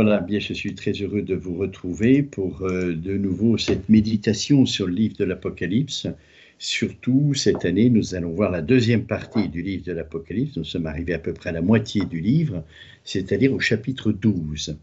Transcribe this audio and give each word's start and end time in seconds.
Voilà, 0.00 0.20
bien, 0.20 0.38
je 0.38 0.52
suis 0.52 0.76
très 0.76 0.92
heureux 0.92 1.22
de 1.22 1.34
vous 1.34 1.56
retrouver 1.56 2.22
pour 2.22 2.62
euh, 2.62 2.94
de 2.94 3.16
nouveau 3.16 3.58
cette 3.58 3.88
méditation 3.88 4.64
sur 4.64 4.86
le 4.86 4.92
livre 4.92 5.16
de 5.16 5.24
l'Apocalypse. 5.24 6.06
Surtout, 6.56 7.34
cette 7.34 7.64
année, 7.64 7.90
nous 7.90 8.14
allons 8.14 8.30
voir 8.30 8.52
la 8.52 8.62
deuxième 8.62 9.06
partie 9.06 9.48
du 9.48 9.60
livre 9.60 9.82
de 9.84 9.90
l'Apocalypse. 9.90 10.56
Nous 10.56 10.62
sommes 10.62 10.86
arrivés 10.86 11.14
à 11.14 11.18
peu 11.18 11.32
près 11.32 11.50
à 11.50 11.52
la 11.52 11.62
moitié 11.62 12.04
du 12.04 12.20
livre, 12.20 12.62
c'est-à-dire 13.02 13.52
au 13.52 13.58
chapitre 13.58 14.12
12. 14.12 14.78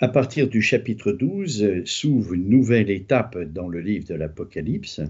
À 0.00 0.08
partir 0.08 0.48
du 0.48 0.62
chapitre 0.62 1.12
12 1.12 1.82
s'ouvre 1.84 2.32
une 2.32 2.48
nouvelle 2.48 2.88
étape 2.88 3.36
dans 3.52 3.68
le 3.68 3.80
livre 3.80 4.06
de 4.08 4.14
l'Apocalypse. 4.14 5.02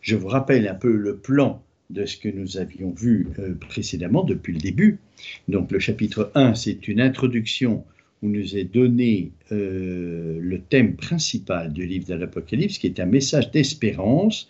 Je 0.00 0.16
vous 0.16 0.28
rappelle 0.28 0.66
un 0.68 0.74
peu 0.74 0.96
le 0.96 1.18
plan 1.18 1.62
de 1.90 2.06
ce 2.06 2.16
que 2.16 2.30
nous 2.30 2.56
avions 2.56 2.92
vu 2.92 3.28
euh, 3.40 3.54
précédemment 3.56 4.24
depuis 4.24 4.54
le 4.54 4.58
début. 4.58 5.00
Donc 5.48 5.70
le 5.70 5.78
chapitre 5.78 6.32
1, 6.34 6.54
c'est 6.54 6.88
une 6.88 7.02
introduction 7.02 7.84
nous 8.28 8.56
est 8.56 8.64
donné 8.64 9.32
euh, 9.52 10.38
le 10.40 10.60
thème 10.60 10.96
principal 10.96 11.72
du 11.72 11.86
livre 11.86 12.06
de 12.06 12.14
l'Apocalypse, 12.14 12.78
qui 12.78 12.86
est 12.86 13.00
un 13.00 13.06
message 13.06 13.50
d'espérance 13.50 14.48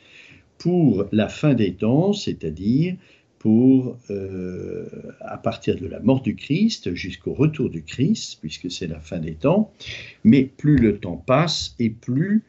pour 0.58 1.06
la 1.12 1.28
fin 1.28 1.54
des 1.54 1.74
temps, 1.74 2.12
c'est-à-dire 2.12 2.96
pour, 3.38 3.98
euh, 4.10 4.86
à 5.20 5.36
partir 5.36 5.76
de 5.76 5.86
la 5.86 6.00
mort 6.00 6.22
du 6.22 6.34
Christ 6.34 6.94
jusqu'au 6.94 7.34
retour 7.34 7.68
du 7.68 7.82
Christ, 7.82 8.38
puisque 8.40 8.70
c'est 8.70 8.86
la 8.86 9.00
fin 9.00 9.18
des 9.18 9.34
temps. 9.34 9.72
Mais 10.24 10.44
plus 10.44 10.76
le 10.76 10.98
temps 10.98 11.16
passe 11.16 11.74
et 11.78 11.90
plus 11.90 12.42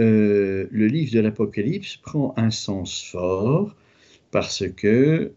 euh, 0.00 0.66
le 0.70 0.86
livre 0.86 1.12
de 1.12 1.20
l'Apocalypse 1.20 1.96
prend 1.96 2.34
un 2.36 2.50
sens 2.50 3.02
fort, 3.02 3.74
parce 4.30 4.64
que 4.68 5.32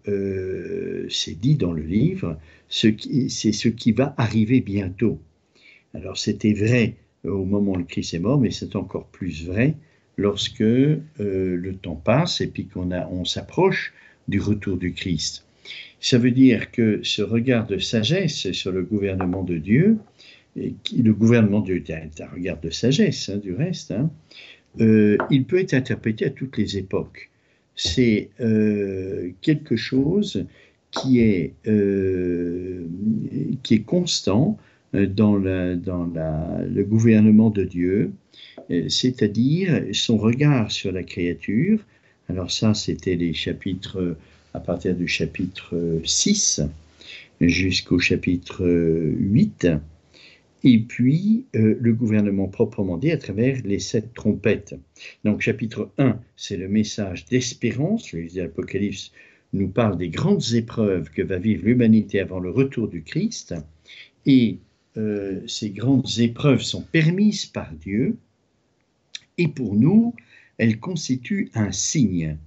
c'est 1.10 1.40
dit 1.40 1.56
dans 1.56 1.74
le 1.74 1.84
livre, 1.84 2.38
c'est 2.70 2.98
ce 2.98 3.68
qui 3.68 3.92
va 3.92 4.14
arriver 4.18 4.62
bientôt. 4.62 5.20
Alors 5.96 6.18
c'était 6.18 6.54
vrai 6.54 6.96
euh, 7.26 7.32
au 7.32 7.46
moment 7.46 7.74
où 7.74 7.78
le 7.78 7.84
Christ 7.84 8.14
est 8.14 8.20
mort, 8.20 8.40
mais 8.40 8.52
c'est 8.52 8.76
encore 8.76 9.08
plus 9.08 9.46
vrai 9.46 9.76
lorsque 10.18 10.62
euh, 10.62 11.00
le 11.18 11.74
temps 11.76 11.96
passe 11.96 12.42
et 12.42 12.48
puis 12.48 12.68
qu'on 12.68 12.92
on 12.92 13.26
s'approche 13.26 13.94
du 14.28 14.40
retour 14.40 14.78
du 14.78 14.94
Christ. 14.94 15.46
Ça 16.00 16.18
veut 16.18 16.32
dire 16.32 16.72
que 16.72 17.00
ce 17.04 17.22
regard 17.22 17.66
de 17.66 17.78
sagesse 17.80 18.52
sur 18.52 18.72
le 18.72 18.84
gouvernement 18.84 19.44
de 19.44 19.58
Dieu, 19.58 19.98
et 20.56 20.74
le 20.96 21.14
gouvernement 21.14 21.60
de 21.60 21.78
Dieu 21.78 21.84
est 21.88 22.22
un 22.22 22.28
regard 22.28 22.60
de 22.60 22.70
sagesse 22.70 23.30
hein, 23.30 23.38
du 23.38 23.54
reste, 23.54 23.92
hein, 23.92 24.10
euh, 24.80 25.18
il 25.32 25.46
peut 25.46 25.60
être 25.60 25.74
interprété 25.74 26.26
à 26.26 26.30
toutes 26.30 26.58
les 26.58 26.78
époques. 26.78 27.30
C'est 27.76 28.30
quelque 29.42 29.76
chose 29.76 30.46
qui 30.92 31.20
est, 31.20 31.54
qui 33.64 33.74
est 33.74 33.86
constant 33.86 34.58
euh, 34.94 35.06
dans, 35.08 35.36
le 35.36 36.84
gouvernement 36.84 37.50
de 37.50 37.64
Dieu, 37.64 38.12
euh, 38.72 38.90
c'est-à-dire 38.90 39.84
son 39.94 40.18
regard 40.18 40.72
sur 40.72 40.92
la 40.92 41.04
créature. 41.04 41.80
Alors 42.30 42.52
ça, 42.52 42.74
c'était 42.74 43.16
les 43.16 43.34
chapitres, 43.34 44.18
à 44.54 44.60
partir 44.60 44.96
du 44.96 45.08
chapitre 45.08 45.76
6 46.04 46.62
jusqu'au 47.42 48.00
chapitre 48.00 48.66
8, 48.66 49.68
et 50.66 50.80
puis 50.80 51.46
euh, 51.56 51.78
le 51.80 51.94
gouvernement 51.94 52.48
proprement 52.48 52.98
dit 52.98 53.12
à 53.12 53.18
travers 53.18 53.62
les 53.64 53.80
sept 53.80 54.14
trompettes. 54.14 54.76
Donc 55.24 55.42
chapitre 55.42 55.92
1, 56.00 56.20
c'est 56.36 56.58
le 56.58 56.68
message 56.68 57.26
d'espérance, 57.26 58.12
l'Apocalypse 58.14 59.12
nous 59.54 59.70
parle 59.70 59.98
des 59.98 60.10
grandes 60.10 60.54
épreuves 60.54 61.12
que 61.12 61.22
va 61.22 61.38
vivre 61.38 61.66
l'humanité 61.66 62.20
avant 62.20 62.40
le 62.40 62.50
retour 62.50 62.88
du 62.88 63.04
Christ, 63.04 63.54
et 64.26 64.58
euh, 64.98 65.42
ces 65.48 65.72
grandes 65.72 66.20
épreuves 66.20 66.62
sont 66.62 66.82
permises 66.82 67.46
par 67.46 67.72
Dieu 67.74 68.18
et 69.38 69.48
pour 69.48 69.76
nous, 69.76 70.16
elles 70.58 70.80
constituent 70.80 71.50
un 71.54 71.72
signe. 71.72 72.38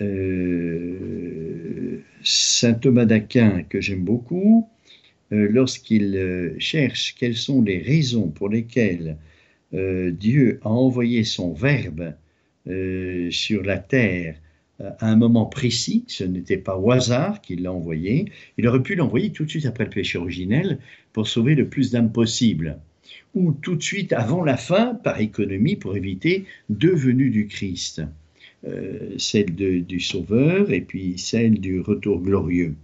Euh, 0.00 2.00
Saint 2.22 2.74
Thomas 2.74 3.06
d'Aquin, 3.06 3.62
que 3.62 3.80
j'aime 3.80 4.04
beaucoup, 4.04 4.68
euh, 5.32 5.48
lorsqu'il 5.50 6.54
cherche 6.58 7.14
quelles 7.18 7.36
sont 7.36 7.62
les 7.62 7.78
raisons 7.78 8.28
pour 8.28 8.48
lesquelles 8.48 9.16
Dieu 9.70 10.60
a 10.62 10.70
envoyé 10.70 11.24
son 11.24 11.52
Verbe 11.52 12.14
sur 13.30 13.62
la 13.62 13.76
terre 13.76 14.36
à 14.80 15.10
un 15.10 15.16
moment 15.16 15.46
précis, 15.46 16.04
ce 16.06 16.24
n'était 16.24 16.56
pas 16.56 16.76
au 16.76 16.90
hasard 16.90 17.40
qu'il 17.40 17.62
l'a 17.62 17.72
envoyé, 17.72 18.26
il 18.58 18.66
aurait 18.68 18.82
pu 18.82 18.94
l'envoyer 18.94 19.30
tout 19.30 19.44
de 19.44 19.50
suite 19.50 19.66
après 19.66 19.84
le 19.84 19.90
péché 19.90 20.18
originel 20.18 20.78
pour 21.12 21.26
sauver 21.26 21.54
le 21.54 21.68
plus 21.68 21.90
d'âmes 21.90 22.12
possible, 22.12 22.78
ou 23.34 23.52
tout 23.52 23.74
de 23.74 23.82
suite 23.82 24.12
avant 24.12 24.44
la 24.44 24.56
fin, 24.56 24.94
par 24.94 25.20
économie, 25.20 25.76
pour 25.76 25.96
éviter 25.96 26.44
deux 26.68 26.94
venues 26.94 27.30
du 27.30 27.46
Christ, 27.46 28.02
euh, 28.66 29.14
celle 29.18 29.54
du 29.54 30.00
Sauveur 30.00 30.72
et 30.72 30.80
puis 30.80 31.18
celle 31.18 31.60
du 31.60 31.80
retour 31.80 32.20
glorieux. 32.20 32.74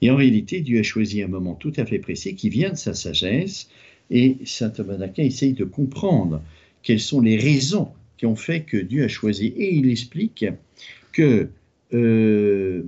Et 0.00 0.10
en 0.10 0.16
réalité, 0.16 0.60
Dieu 0.60 0.80
a 0.80 0.82
choisi 0.82 1.22
un 1.22 1.28
moment 1.28 1.54
tout 1.54 1.72
à 1.76 1.84
fait 1.84 1.98
précis 1.98 2.34
qui 2.34 2.48
vient 2.48 2.70
de 2.70 2.76
sa 2.76 2.94
sagesse, 2.94 3.68
et 4.10 4.38
saint 4.44 4.70
Thomas 4.70 4.96
d'Aquin 4.96 5.24
essaye 5.24 5.52
de 5.52 5.64
comprendre 5.64 6.42
quelles 6.82 7.00
sont 7.00 7.20
les 7.20 7.36
raisons 7.36 7.88
qui 8.16 8.26
ont 8.26 8.36
fait 8.36 8.62
que 8.62 8.76
Dieu 8.76 9.04
a 9.04 9.08
choisi, 9.08 9.46
et 9.56 9.74
il 9.74 9.90
explique 9.90 10.44
que 11.12 11.48
euh, 11.94 12.82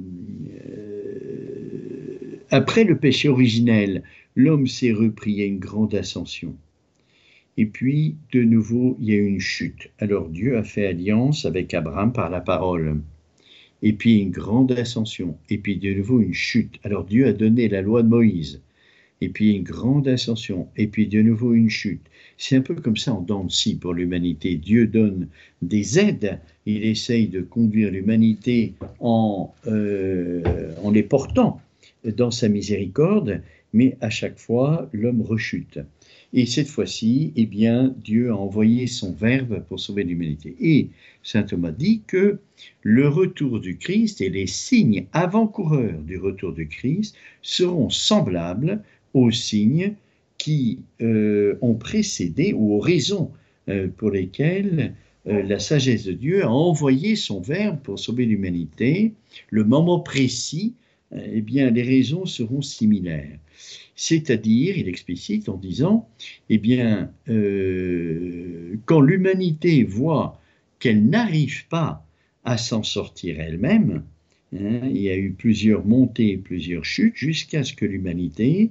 après 2.51 2.85
le 2.85 2.99
péché 2.99 3.29
originel, 3.29 4.03
l'homme 4.37 4.67
s'est 4.67 4.93
repris, 4.93 5.43
a 5.43 5.47
une 5.47 5.59
grande 5.59 5.95
ascension. 5.95 6.57
Et 7.57 7.67
puis, 7.67 8.17
de 8.33 8.43
nouveau, 8.43 8.97
il 9.01 9.11
y 9.11 9.15
a 9.15 9.19
une 9.19 9.41
chute. 9.41 9.91
Alors 9.99 10.29
Dieu 10.29 10.57
a 10.57 10.65
fait 10.65 10.87
alliance 10.87 11.45
avec 11.45 11.75
Abraham 11.75 12.13
par 12.13 12.31
la 12.31 12.41
parole. 12.41 13.01
Et 13.83 13.93
puis 13.93 14.21
une 14.21 14.31
grande 14.31 14.73
ascension. 14.73 15.37
Et 15.49 15.59
puis 15.59 15.77
de 15.77 15.93
nouveau 15.95 16.21
une 16.21 16.35
chute. 16.35 16.79
Alors 16.85 17.05
Dieu 17.05 17.27
a 17.27 17.33
donné 17.33 17.69
la 17.69 17.83
loi 17.83 18.03
de 18.03 18.09
Moïse 18.09 18.61
et 19.21 19.29
puis 19.29 19.55
une 19.55 19.63
grande 19.63 20.09
ascension, 20.09 20.69
et 20.77 20.87
puis 20.87 21.07
de 21.07 21.21
nouveau 21.21 21.55
une 21.55 21.71
chute. 21.71 22.07
C'est 22.39 22.57
un 22.57 22.63
peu 22.63 22.75
comme 22.75 22.97
ça 22.97 23.13
en 23.13 23.21
dents 23.21 23.45
de 23.45 23.75
pour 23.79 23.93
l'humanité. 23.93 24.57
Dieu 24.57 24.87
donne 24.87 25.29
des 25.63 25.99
aides, 25.99 26.41
il 26.67 26.85
essaye 26.85 27.29
de 27.29 27.43
conduire 27.43 27.91
l'humanité 27.91 28.75
en, 28.99 29.53
euh, 29.67 30.43
les 30.93 31.03
portant 31.03 31.61
dans 32.05 32.31
sa 32.31 32.49
miséricorde, 32.49 33.43
mais 33.73 33.97
à 34.01 34.11
chaque 34.11 34.39
fois, 34.39 34.89
l'homme 34.93 35.23
rechute. 35.23 35.79
Et 36.33 36.47
cette 36.47 36.69
fois-ci, 36.69 37.33
eh 37.37 37.47
bien, 37.47 37.95
Dieu 38.03 38.31
a 38.31 38.37
envoyé 38.37 38.87
son 38.87 39.13
Verbe 39.13 39.65
pour 39.69 39.81
sauver 39.81 40.05
l'humanité. 40.05 40.55
Et 40.61 40.89
saint 41.23 41.43
Thomas 41.43 41.73
dit 41.73 42.03
que 42.07 42.39
le 42.83 43.09
retour 43.09 43.61
du 43.61 43.77
Christ 43.77 44.21
et 44.21 44.31
les 44.31 44.47
signes 44.47 45.07
avant-coureurs 45.13 46.01
du 46.03 46.19
retour 46.19 46.53
du 46.53 46.69
Christ 46.69 47.17
seront 47.43 47.91
semblables 47.91 48.83
aux 49.15 49.31
signes 49.31 49.95
qui 50.41 50.79
euh, 51.03 51.59
ont 51.61 51.75
précédé 51.75 52.55
ou 52.55 52.73
aux 52.75 52.81
raisons 52.81 53.31
euh, 53.69 53.89
pour 53.95 54.11
lesquelles 54.11 54.95
euh, 55.27 55.43
la 55.43 55.59
sagesse 55.59 56.05
de 56.05 56.13
Dieu 56.13 56.43
a 56.43 56.51
envoyé 56.51 57.15
son 57.15 57.43
Verbe 57.43 57.79
pour 57.83 57.99
sauver 57.99 58.25
l'humanité, 58.25 59.13
le 59.51 59.65
moment 59.65 60.01
précis, 60.01 60.75
eh 61.13 61.43
bien, 61.43 61.71
les 61.71 61.83
raisons 61.83 62.25
seront 62.25 62.63
similaires. 62.63 63.39
C'est-à-dire, 63.97 64.79
il 64.79 64.89
explicite 64.89 65.49
en 65.49 65.57
disant, 65.57 66.09
eh 66.49 66.57
bien, 66.57 67.11
quand 68.87 69.01
l'humanité 69.01 69.83
voit 69.83 70.41
qu'elle 70.79 71.05
n'arrive 71.05 71.67
pas 71.67 72.07
à 72.45 72.57
s'en 72.57 72.85
sortir 72.85 73.41
elle-même, 73.41 74.05
hein, 74.55 74.81
il 74.89 74.99
y 74.99 75.11
a 75.11 75.17
eu 75.17 75.33
plusieurs 75.33 75.85
montées, 75.85 76.37
plusieurs 76.37 76.85
chutes, 76.85 77.17
jusqu'à 77.17 77.65
ce 77.65 77.75
que 77.75 77.85
l'humanité 77.85 78.71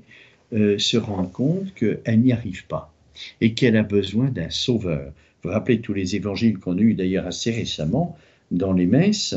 euh, 0.54 0.78
se 0.78 0.98
rendre 0.98 1.32
compte 1.32 1.74
qu'elle 1.76 2.22
n'y 2.22 2.32
arrive 2.32 2.66
pas 2.66 2.94
et 3.42 3.54
qu'elle 3.54 3.78
a 3.78 3.84
besoin 3.84 4.30
d'un 4.30 4.50
sauveur. 4.50 5.14
Vous 5.42 5.50
vous 5.50 5.54
rappelez 5.54 5.80
tous 5.80 5.94
les 5.94 6.16
évangiles 6.16 6.58
qu'on 6.58 6.78
a 6.78 6.82
eus 6.82 6.96
d'ailleurs 6.96 7.28
assez 7.28 7.52
récemment 7.52 8.18
dans 8.52 8.74
les 8.74 8.88
messes 8.88 9.36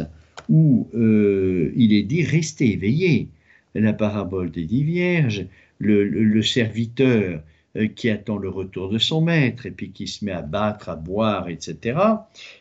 où 0.49 0.89
euh, 0.95 1.73
il 1.77 1.93
est 1.93 2.03
dit 2.03 2.25
restez 2.25 2.73
éveillés. 2.73 3.29
La 3.75 3.93
parabole 3.93 4.51
des 4.51 4.65
dix 4.65 4.85
vierges, 4.85 5.47
le, 5.79 6.43
serviteur 6.43 7.43
euh, 7.77 7.87
qui 7.89 8.11
attend 8.11 8.37
le 8.37 8.49
retour 8.49 8.89
de 8.89 8.99
son 8.99 9.21
maître 9.21 9.67
et 9.67 9.71
puis 9.71 9.91
qui 9.91 10.07
se 10.07 10.25
met 10.25 10.33
à 10.33 10.43
battre, 10.43 10.89
à 10.89 10.97
boire, 10.97 11.49
etc. 11.49 11.99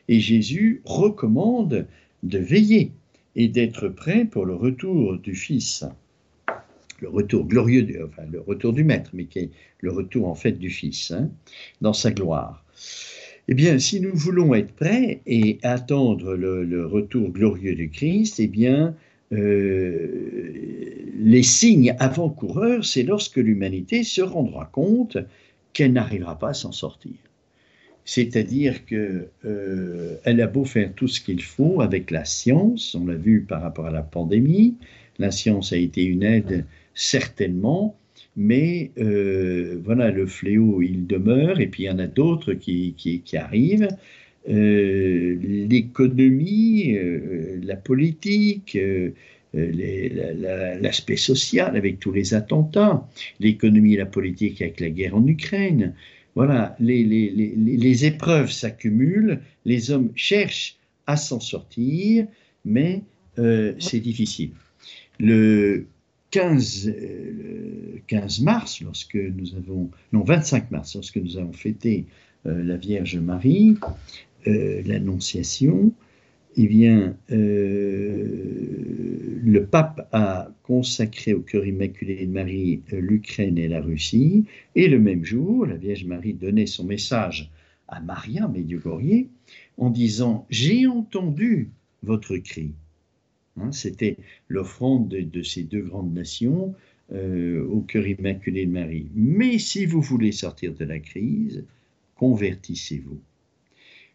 Et 0.08 0.20
Jésus 0.20 0.82
recommande 0.86 1.88
de 2.24 2.38
veiller 2.38 2.92
et 3.36 3.48
d'être 3.48 3.88
prêt 3.88 4.26
pour 4.26 4.46
le 4.46 4.56
retour 4.56 5.18
du 5.18 5.36
Fils 5.36 5.86
le 7.02 7.10
retour 7.10 7.46
glorieux, 7.46 7.84
du, 7.84 8.02
enfin 8.02 8.24
le 8.32 8.40
retour 8.40 8.74
du 8.74 8.84
Maître, 8.84 9.10
mais 9.14 9.26
qui 9.26 9.40
est 9.40 9.50
le 9.82 9.92
retour 9.92 10.28
en 10.28 10.36
fait 10.36 10.54
du 10.54 10.70
Fils, 10.70 11.12
hein, 11.12 11.30
dans 11.82 11.94
sa 11.94 12.12
gloire. 12.12 12.64
Eh 13.48 13.54
bien, 13.54 13.80
si 13.80 14.00
nous 14.00 14.16
voulons 14.16 14.54
être 14.54 14.72
prêts 14.72 15.22
et 15.26 15.60
attendre 15.64 16.36
le, 16.36 16.86
retour 16.86 17.30
glorieux 17.32 17.76
du 17.76 17.90
Christ, 17.90 18.40
eh 18.40 18.48
bien, 18.48 18.96
euh, 19.34 20.52
les 21.20 21.44
signes 21.44 21.96
avant-coureurs, 22.00 22.86
c'est 22.86 23.04
lorsque 23.04 23.38
l'humanité 23.38 24.04
se 24.04 24.22
rendra 24.22 24.70
compte 24.72 25.18
qu'elle 25.74 25.94
n'arrivera 25.94 26.38
pas 26.38 26.50
à 26.50 26.54
s'en 26.54 26.72
sortir. 26.72 27.14
C'est-à-dire 28.06 28.86
qu'elle 28.86 29.30
euh, 29.46 30.18
a 30.26 30.48
beau 30.48 30.66
faire 30.66 30.94
tout 30.94 31.08
ce 31.08 31.22
qu'il 31.22 31.42
faut 31.42 31.82
avec 31.82 32.12
la 32.12 32.26
science, 32.26 32.96
on 32.96 33.06
l'a 33.06 33.16
vu 33.16 33.42
par 33.42 33.62
rapport 33.62 33.86
à 33.86 33.92
la 33.92 34.02
pandémie, 34.02 34.76
la 35.18 35.32
science 35.32 35.72
a 35.72 35.78
été 35.78 36.04
une 36.04 36.24
aide 36.24 36.66
certainement, 36.94 37.98
mais 38.36 38.92
euh, 38.98 39.80
voilà, 39.84 40.12
le 40.12 40.26
fléau, 40.26 40.82
il 40.82 41.08
demeure, 41.08 41.60
et 41.60 41.68
puis 41.68 41.84
il 41.84 41.86
y 41.88 41.90
en 41.90 42.00
a 42.00 42.08
d'autres 42.08 42.54
qui, 42.54 43.24
arrivent. 43.34 43.90
Euh, 44.50 45.38
l'économie, 45.42 46.98
la 47.64 47.76
politique, 47.76 48.78
l'aspect 49.54 51.18
social 51.18 51.76
avec 51.76 52.00
tous 52.00 52.12
les 52.12 52.34
attentats, 52.34 53.08
l'économie 53.40 53.94
et 53.94 53.98
la 53.98 54.06
politique 54.06 54.62
avec 54.62 54.80
la 54.80 54.90
guerre 54.90 55.16
en 55.16 55.28
Ukraine, 55.28 55.94
voilà, 56.36 56.76
les, 56.80 58.06
épreuves 58.06 58.52
s'accumulent, 58.52 59.42
les 59.66 59.92
hommes 59.92 60.12
cherchent 60.16 60.78
à 61.08 61.18
s'en 61.18 61.40
sortir, 61.40 62.26
mais 62.64 63.02
euh, 63.38 63.74
c'est 63.80 64.00
difficile. 64.00 64.52
Le 65.20 65.86
15, 66.32 66.94
15, 68.08 68.40
euh, 68.40 68.44
mars, 68.44 68.82
lorsque 68.82 69.16
nous 69.16 69.56
avons, 69.56 69.90
non, 70.12 70.24
25 70.24 70.72
mars, 70.72 70.96
lorsque 70.96 71.18
nous 71.18 71.38
avons 71.38 71.54
fêté 71.54 72.06
euh, 72.46 72.64
la 72.64 72.78
Vierge 72.78 73.18
Marie, 73.18 73.78
l'Annonciation, 74.46 75.94
eh 76.58 76.68
le 79.44 79.66
pape 79.66 80.08
a 80.12 80.50
consacré 80.64 81.34
au 81.34 81.42
cœur 81.42 81.66
immaculé 81.66 82.26
de 82.26 82.32
Marie 82.32 82.82
euh, 82.94 83.00
l'Ukraine 83.00 83.58
et 83.58 83.68
la 83.68 83.82
Russie, 83.82 84.46
et 84.76 84.88
le 84.88 85.00
même 85.00 85.26
jour, 85.26 85.66
la 85.66 85.76
Vierge 85.76 86.06
Marie 86.06 86.34
donnait 86.34 86.68
son 86.68 86.84
message 86.84 87.52
à 87.88 88.00
Maria 88.00 88.48
Medjugorje 88.48 89.26
en 89.78 89.90
disant 89.90 90.46
J'ai 90.50 90.88
entendu 90.88 91.72
votre 92.04 92.38
cri. 92.38 92.74
Hein, 93.60 93.72
c'était 93.72 94.18
l'offrande 94.48 95.10
de, 95.10 95.44
ces 95.44 95.64
deux 95.64 95.82
grandes 95.82 96.14
nations 96.14 96.74
euh, 97.12 97.66
au 97.68 97.82
cœur 97.82 98.08
immaculé 98.08 98.66
de 98.66 98.72
Marie. 98.72 99.08
Mais 99.14 99.60
si 99.60 99.86
vous 99.86 100.02
voulez 100.02 100.32
sortir 100.32 100.74
de 100.74 100.86
la 100.86 101.00
crise, 101.00 101.66
convertissez-vous. 102.16 103.20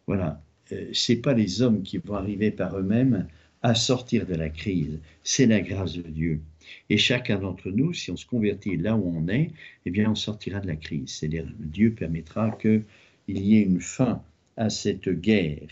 Voilà, 0.07 0.41
euh, 0.71 0.89
c'est 0.93 1.17
pas 1.17 1.33
les 1.33 1.61
hommes 1.61 1.83
qui 1.83 1.99
vont 1.99 2.15
arriver 2.15 2.49
par 2.49 2.77
eux-mêmes 2.77 3.27
à 3.61 3.75
sortir 3.75 4.25
de 4.25 4.35
la 4.35 4.49
crise. 4.49 4.99
C'est 5.23 5.45
la 5.45 5.61
grâce 5.61 5.93
de 5.93 6.01
Dieu. 6.01 6.41
Et 6.89 6.97
chacun 6.97 7.39
d'entre 7.39 7.69
nous, 7.69 7.93
si 7.93 8.11
on 8.11 8.17
se 8.17 8.25
convertit 8.25 8.77
là 8.77 8.95
où 8.95 9.13
on 9.15 9.27
est, 9.27 9.51
eh 9.85 9.91
bien, 9.91 10.11
on 10.11 10.15
sortira 10.15 10.59
de 10.59 10.67
la 10.67 10.75
crise. 10.75 11.09
C'est-à-dire, 11.09 11.47
Dieu 11.59 11.91
permettra 11.91 12.51
qu'il 12.59 12.83
y 13.27 13.57
ait 13.57 13.63
une 13.63 13.81
fin 13.81 14.21
à 14.57 14.69
cette 14.69 15.09
guerre. 15.09 15.67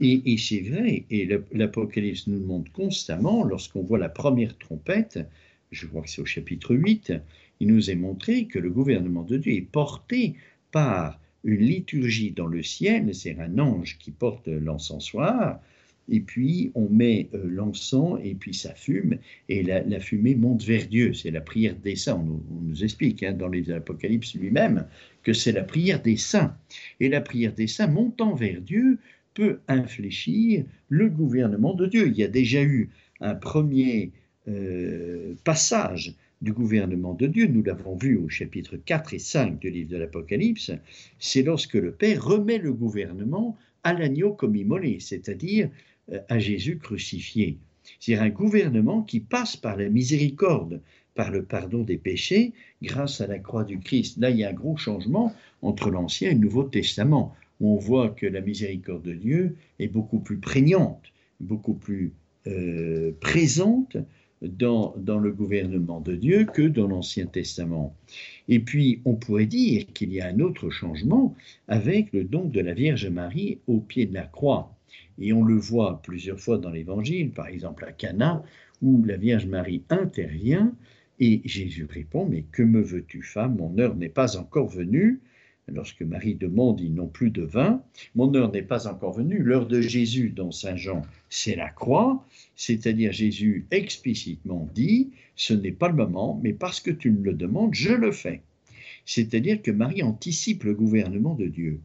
Et, 0.00 0.36
c'est 0.38 0.60
vrai, 0.60 1.04
et 1.10 1.28
l'Apocalypse 1.52 2.26
nous 2.26 2.40
le 2.40 2.44
montre 2.44 2.72
constamment, 2.72 3.44
lorsqu'on 3.44 3.82
voit 3.82 3.98
la 3.98 4.08
première 4.08 4.58
trompette, 4.58 5.20
je 5.70 5.86
crois 5.86 6.02
que 6.02 6.10
c'est 6.10 6.20
au 6.20 6.26
chapitre 6.26 6.74
8, 6.74 7.12
il 7.60 7.68
nous 7.68 7.90
est 7.90 7.94
montré 7.94 8.46
que 8.46 8.58
le 8.58 8.70
gouvernement 8.70 9.22
de 9.22 9.36
Dieu 9.36 9.52
est 9.52 9.60
porté 9.60 10.34
par 10.72 11.20
une 11.44 11.60
liturgie 11.60 12.32
dans 12.32 12.46
le 12.46 12.62
ciel, 12.62 13.14
c'est 13.14 13.38
un 13.38 13.58
ange 13.58 13.98
qui 13.98 14.10
porte 14.10 14.48
l'encensoir, 14.48 15.60
et 16.08 16.20
puis 16.20 16.70
on 16.74 16.88
met 16.88 17.28
euh, 17.34 17.48
l'encens 17.48 18.18
et 18.22 18.34
puis 18.34 18.54
ça 18.54 18.74
fume 18.74 19.18
et 19.48 19.62
la, 19.62 20.00
fumée 20.00 20.34
monte 20.34 20.62
vers 20.62 20.86
Dieu. 20.86 21.14
C'est 21.14 21.30
la 21.30 21.40
prière 21.40 21.76
des 21.76 21.96
saints. 21.96 22.22
On 22.26 22.60
nous, 22.60 22.84
explique 22.84 23.22
hein, 23.22 23.32
dans 23.32 23.48
les 23.48 23.64
lui-même 24.34 24.86
que 25.22 25.32
c'est 25.32 25.52
la 25.52 25.64
prière 25.64 26.02
des 26.02 26.16
saints. 26.16 26.56
Et 27.00 27.08
la 27.08 27.20
prière 27.20 27.54
des 27.54 27.66
saints 27.66 27.86
montant 27.86 28.34
vers 28.34 28.60
Dieu 28.60 28.98
peut 29.34 29.60
infléchir 29.68 30.64
le 30.88 31.08
gouvernement 31.08 31.74
de 31.74 31.86
Dieu. 31.86 32.06
Il 32.06 32.16
y 32.16 32.22
a 32.22 32.28
déjà 32.28 32.62
eu 32.62 32.90
un 33.20 33.34
premier 33.34 34.12
euh, 34.48 35.34
passage 35.44 36.14
du 36.42 36.52
gouvernement 36.52 37.14
de 37.14 37.26
Dieu, 37.26 37.46
nous 37.46 37.62
l'avons 37.62 37.96
vu 37.96 38.18
au 38.18 38.28
chapitre 38.28 38.76
4 38.76 39.14
et 39.14 39.18
5 39.18 39.58
du 39.58 39.70
livre 39.70 39.90
de 39.90 39.96
l'Apocalypse, 39.96 40.72
c'est 41.18 41.42
lorsque 41.42 41.74
le 41.74 41.92
Père 41.92 42.22
remet 42.22 42.58
le 42.58 42.72
gouvernement 42.72 43.56
à 43.82 43.94
l'agneau 43.94 44.32
comme 44.34 44.54
immolé, 44.54 44.98
c'est-à-dire 45.00 45.70
euh, 46.12 46.20
à 46.28 46.38
Jésus 46.38 46.78
crucifié. 46.78 47.56
C'est 47.98 48.16
un 48.16 48.28
gouvernement 48.28 49.02
qui 49.02 49.20
passe 49.20 49.56
par 49.56 49.76
la 49.76 49.88
miséricorde, 49.88 50.80
par 51.14 51.30
le 51.30 51.44
pardon 51.44 51.82
des 51.82 51.96
péchés, 51.96 52.52
grâce 52.82 53.20
à 53.20 53.26
la 53.26 53.38
croix 53.38 53.64
du 53.64 53.78
Christ. 53.78 54.18
Là, 54.18 54.30
il 54.30 54.38
y 54.38 54.44
a 54.44 54.50
un 54.50 54.54
gros 54.54 54.76
changement 54.76 55.34
entre 55.62 55.90
l'Ancien 55.90 56.30
et 56.30 56.34
le 56.34 56.40
Nouveau 56.40 56.64
Testament, 56.64 57.34
on 57.66 57.76
voit 57.76 58.10
que 58.10 58.26
la 58.26 58.40
miséricorde 58.40 59.02
de 59.02 59.14
Dieu 59.14 59.56
est 59.78 59.88
beaucoup 59.88 60.18
plus 60.18 60.38
prégnante, 60.38 61.12
beaucoup 61.40 61.74
plus 61.74 62.12
euh, 62.46 63.12
présente 63.20 63.96
dans, 64.42 64.94
dans, 64.98 65.18
le 65.18 65.32
gouvernement 65.32 66.00
de 66.00 66.14
Dieu 66.14 66.44
que 66.44 66.62
dans 66.62 66.86
l'Ancien 66.86 67.26
Testament. 67.26 67.96
Et 68.48 68.60
puis, 68.60 69.00
on 69.04 69.14
pourrait 69.14 69.46
dire 69.46 69.86
qu'il 69.94 70.12
y 70.12 70.20
a 70.20 70.26
un 70.26 70.40
autre 70.40 70.68
changement 70.68 71.34
avec 71.68 72.12
le 72.12 72.24
don 72.24 72.44
de 72.44 72.60
la 72.60 72.74
Vierge 72.74 73.06
Marie 73.06 73.58
au 73.66 73.78
pied 73.78 74.04
de 74.06 74.14
la 74.14 74.24
croix. 74.24 74.74
Et 75.18 75.32
on 75.32 75.44
le 75.44 75.56
voit 75.56 76.02
plusieurs 76.02 76.40
fois 76.40 76.58
dans 76.58 76.70
l'Évangile, 76.70 77.30
par 77.30 77.46
exemple 77.46 77.84
à 77.84 77.92
Cana, 77.92 78.42
où 78.82 79.02
la 79.04 79.16
Vierge 79.16 79.46
Marie 79.46 79.82
intervient 79.88 80.74
et 81.20 81.40
Jésus 81.44 81.86
répond 81.88 82.26
Mais 82.26 82.44
que 82.50 82.62
me 82.62 82.80
veux-tu, 82.80 83.22
femme? 83.22 83.56
Mon 83.56 83.78
heure 83.78 83.94
n'est 83.94 84.08
pas 84.08 84.36
encore 84.36 84.68
venue. 84.68 85.20
Lorsque 85.72 86.02
Marie 86.02 86.34
demande, 86.34 86.80
ils 86.80 86.94
n'ont 86.94 87.08
plus 87.08 87.30
de 87.30 87.42
vin. 87.42 87.82
Mon 88.14 88.34
heure 88.34 88.52
n'est 88.52 88.62
pas 88.62 88.86
encore 88.86 89.14
venue. 89.14 89.38
L'heure 89.38 89.66
de 89.66 89.80
Jésus 89.80 90.30
dans 90.30 90.50
Saint 90.50 90.76
Jean, 90.76 91.02
c'est 91.30 91.56
la 91.56 91.70
croix. 91.70 92.24
C'est-à-dire 92.54 93.12
Jésus 93.12 93.66
explicitement 93.70 94.68
dit, 94.74 95.10
ce 95.36 95.54
n'est 95.54 95.72
pas 95.72 95.88
le 95.88 95.94
moment, 95.94 96.38
mais 96.42 96.52
parce 96.52 96.80
que 96.80 96.90
tu 96.90 97.10
me 97.10 97.24
le 97.24 97.32
demandes, 97.32 97.74
je 97.74 97.92
le 97.92 98.12
fais. 98.12 98.42
C'est-à-dire 99.06 99.62
que 99.62 99.70
Marie 99.70 100.02
anticipe 100.02 100.64
le 100.64 100.74
gouvernement 100.74 101.34
de 101.34 101.46
Dieu. 101.46 101.80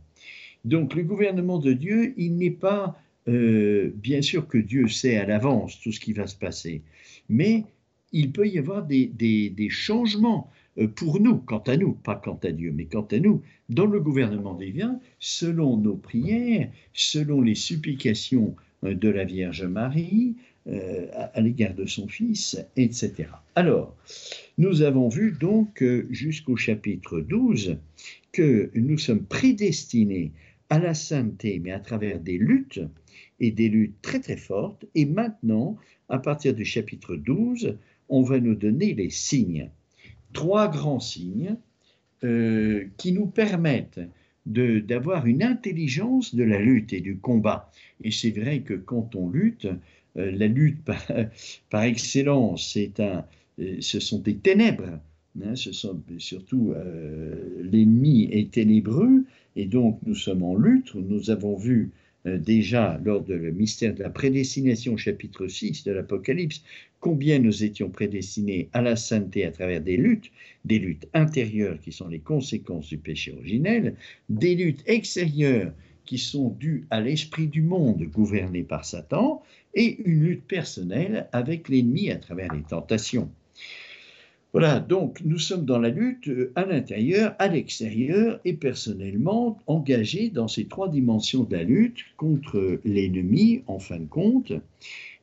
Donc 0.66 0.94
le 0.96 1.04
gouvernement 1.04 1.60
de 1.60 1.74
Dieu, 1.74 2.14
il 2.18 2.36
n'est 2.36 2.52
pas 2.52 3.00
euh, 3.28 3.92
bien 3.96 4.22
sûr 4.22 4.48
que 4.48 4.58
Dieu 4.58 4.88
sait 4.88 5.18
à 5.18 5.26
l'avance 5.26 5.80
tout 5.82 5.92
ce 5.92 6.00
qui 6.00 6.14
va 6.14 6.28
se 6.28 6.36
passer, 6.36 6.82
mais 7.30 7.64
il 8.12 8.32
peut 8.32 8.48
y 8.48 8.58
avoir 8.58 8.86
des, 8.86 9.68
changements 9.70 10.50
pour 10.88 11.20
nous, 11.20 11.38
quant 11.38 11.64
à 11.68 11.78
nous, 11.78 11.94
pas 11.94 12.16
quant 12.16 12.40
à 12.44 12.52
Dieu, 12.52 12.72
mais 12.76 12.86
quant 12.86 13.08
à 13.12 13.20
nous, 13.20 13.42
dans 13.70 13.86
le 13.86 14.00
gouvernement 14.00 14.54
divin, 14.54 15.00
selon 15.20 15.78
nos 15.78 15.96
prières, 15.96 16.70
selon 16.94 17.42
les 17.42 17.56
supplications 17.56 18.56
euh, 18.84 18.94
de 18.94 19.10
la 19.10 19.26
Vierge 19.26 19.64
Marie 19.64 20.36
à, 21.14 21.42
l'égard 21.42 21.74
de 21.74 21.88
son 21.88 22.08
Fils, 22.08 22.64
etc. 22.76 23.30
Alors, 23.56 23.96
nous 24.60 24.84
avons 24.84 25.10
vu 25.10 25.32
donc 25.32 25.84
jusqu'au 26.12 26.58
chapitre 26.58 27.22
12 27.22 27.78
que 28.32 28.70
nous 28.76 29.00
sommes 29.00 29.24
prédestinés 29.24 30.32
à 30.70 30.78
la 30.78 30.94
sainteté, 30.94 31.60
mais 31.60 31.72
à 31.72 31.80
travers 31.80 32.20
des 32.20 32.38
luttes, 32.38 32.82
et 33.40 33.52
des 33.52 33.70
luttes 33.70 34.02
très 34.02 34.20
très 34.20 34.38
fortes. 34.38 34.86
Et 34.96 35.06
maintenant, 35.06 35.78
à 36.10 36.20
partir 36.20 36.54
du 36.54 36.66
chapitre 36.66 37.16
12, 37.16 37.78
on 38.10 38.24
va 38.24 38.40
nous 38.40 38.56
donner 38.56 38.94
les 38.94 39.10
signes. 39.10 39.70
Trois 40.34 40.68
grands 40.68 41.00
signes 41.00 41.56
euh, 42.24 42.86
qui 42.98 43.14
nous 43.14 43.28
permettent 43.28 44.02
d'avoir 44.46 45.26
une 45.26 45.44
intelligence 45.44 46.36
de 46.36 46.44
la 46.44 46.60
lutte 46.60 46.92
et 46.92 47.02
du 47.02 47.18
combat. 47.18 47.72
Et 48.04 48.12
c'est 48.12 48.32
vrai 48.32 48.62
que 48.62 48.74
quand 48.74 49.16
on 49.16 49.30
lutte, 49.30 49.68
euh, 50.18 50.32
la 50.32 50.48
lutte 50.48 50.84
par, 50.84 51.84
excellence, 51.84 52.72
c'est 52.74 53.00
un, 53.00 53.26
euh, 53.60 53.78
ce 53.80 54.00
sont 54.00 54.20
des 54.20 54.36
ténèbres. 54.36 55.00
Hein, 55.42 55.56
ce 55.56 55.72
sont 55.72 56.02
surtout 56.18 56.74
l'ennemi 57.62 58.28
est 58.32 58.52
ténébreux 58.52 59.24
et 59.56 59.66
donc 59.66 60.00
nous 60.06 60.16
sommes 60.16 60.44
en 60.44 60.56
lutte. 60.56 60.94
Nous 60.96 61.30
avons 61.30 61.56
vu 61.56 61.92
déjà 62.38 63.00
lors 63.04 63.24
de 63.24 63.34
le 63.34 63.52
mystère 63.52 63.96
de 63.96 64.04
la 64.04 64.10
prédestination, 64.10 64.98
chapitre 64.98 65.48
6 65.48 65.84
de 65.84 65.92
l'Apocalypse, 65.92 66.64
combien 67.00 67.40
nous 67.40 67.64
étions 67.64 67.90
prédestinés 67.90 68.70
à 68.74 68.82
la 68.82 68.96
sainteté 68.96 69.46
à 69.46 69.52
travers 69.52 69.82
des 69.82 69.98
luttes, 69.98 70.32
des 70.66 70.80
luttes 70.80 71.08
intérieures 71.14 71.80
qui 71.80 71.92
sont 71.92 72.08
les 72.08 72.20
conséquences 72.20 72.88
du 72.90 72.98
péché 72.98 73.34
originel, 73.34 73.96
des 74.30 74.56
luttes 74.56 74.84
extérieures 74.86 75.74
qui 76.06 76.18
sont 76.18 76.50
dues 76.50 76.86
à 76.90 77.02
l'esprit 77.02 77.48
du 77.48 77.62
monde 77.62 78.04
gouverné 78.04 78.64
par 78.64 78.84
Satan, 78.84 79.44
et 79.76 80.02
une 80.04 80.24
lutte 80.24 80.48
personnelle 80.48 81.28
avec 81.32 81.70
l'ennemi 81.70 82.10
à 82.10 82.16
travers 82.16 82.54
les 82.54 82.64
tentations. 82.64 83.30
Voilà, 84.52 84.80
donc 84.80 85.22
nous 85.24 85.38
sommes 85.38 85.66
dans 85.66 85.78
la 85.78 85.90
lutte 85.90 86.28
euh, 86.28 86.52
à 86.56 86.66
l'intérieur, 86.66 87.36
à 87.38 87.48
l'extérieur 87.48 88.40
et 88.46 88.54
personnellement 88.54 89.60
engagés 89.68 90.30
dans 90.32 90.48
ces 90.48 90.66
trois 90.66 90.90
dimensions 90.90 91.44
de 91.44 91.56
la 91.56 91.64
lutte 91.64 92.00
contre 92.18 92.82
l'ennemi 92.84 93.62
en 93.68 93.78
fin 93.78 94.00
de 94.00 94.08
compte. 94.08 94.54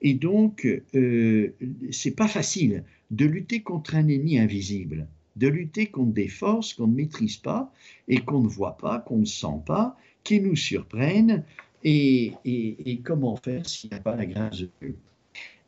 Et 0.00 0.14
donc, 0.14 0.64
euh, 0.94 1.52
c'est 1.90 2.14
pas 2.14 2.28
facile 2.28 2.84
de 3.10 3.26
lutter 3.26 3.62
contre 3.62 3.96
un 3.96 4.06
ennemi 4.08 4.38
invisible. 4.38 5.08
de 5.36 5.48
lutter 5.48 5.86
contre 5.88 6.14
des 6.14 6.28
forces 6.28 6.72
qu'on 6.74 6.86
ne 6.86 6.96
maîtrise 6.96 7.36
pas 7.36 7.70
et 8.08 8.18
qu'on 8.18 8.40
ne 8.40 8.48
voit 8.48 8.78
pas, 8.78 9.00
qu'on 9.00 9.18
ne 9.18 9.26
sent 9.26 9.60
pas, 9.66 9.96
qui 10.24 10.40
nous 10.40 10.56
surprennent. 10.56 11.44
Et, 11.84 12.32
et 12.44 13.00
comment 13.04 13.36
faire 13.36 13.68
s'il 13.68 13.90
n'y 13.90 13.96
a 13.96 14.00
pas 14.00 14.16
la 14.16 14.26
grâce 14.26 14.60
de 14.60 14.70
Dieu 14.80 14.96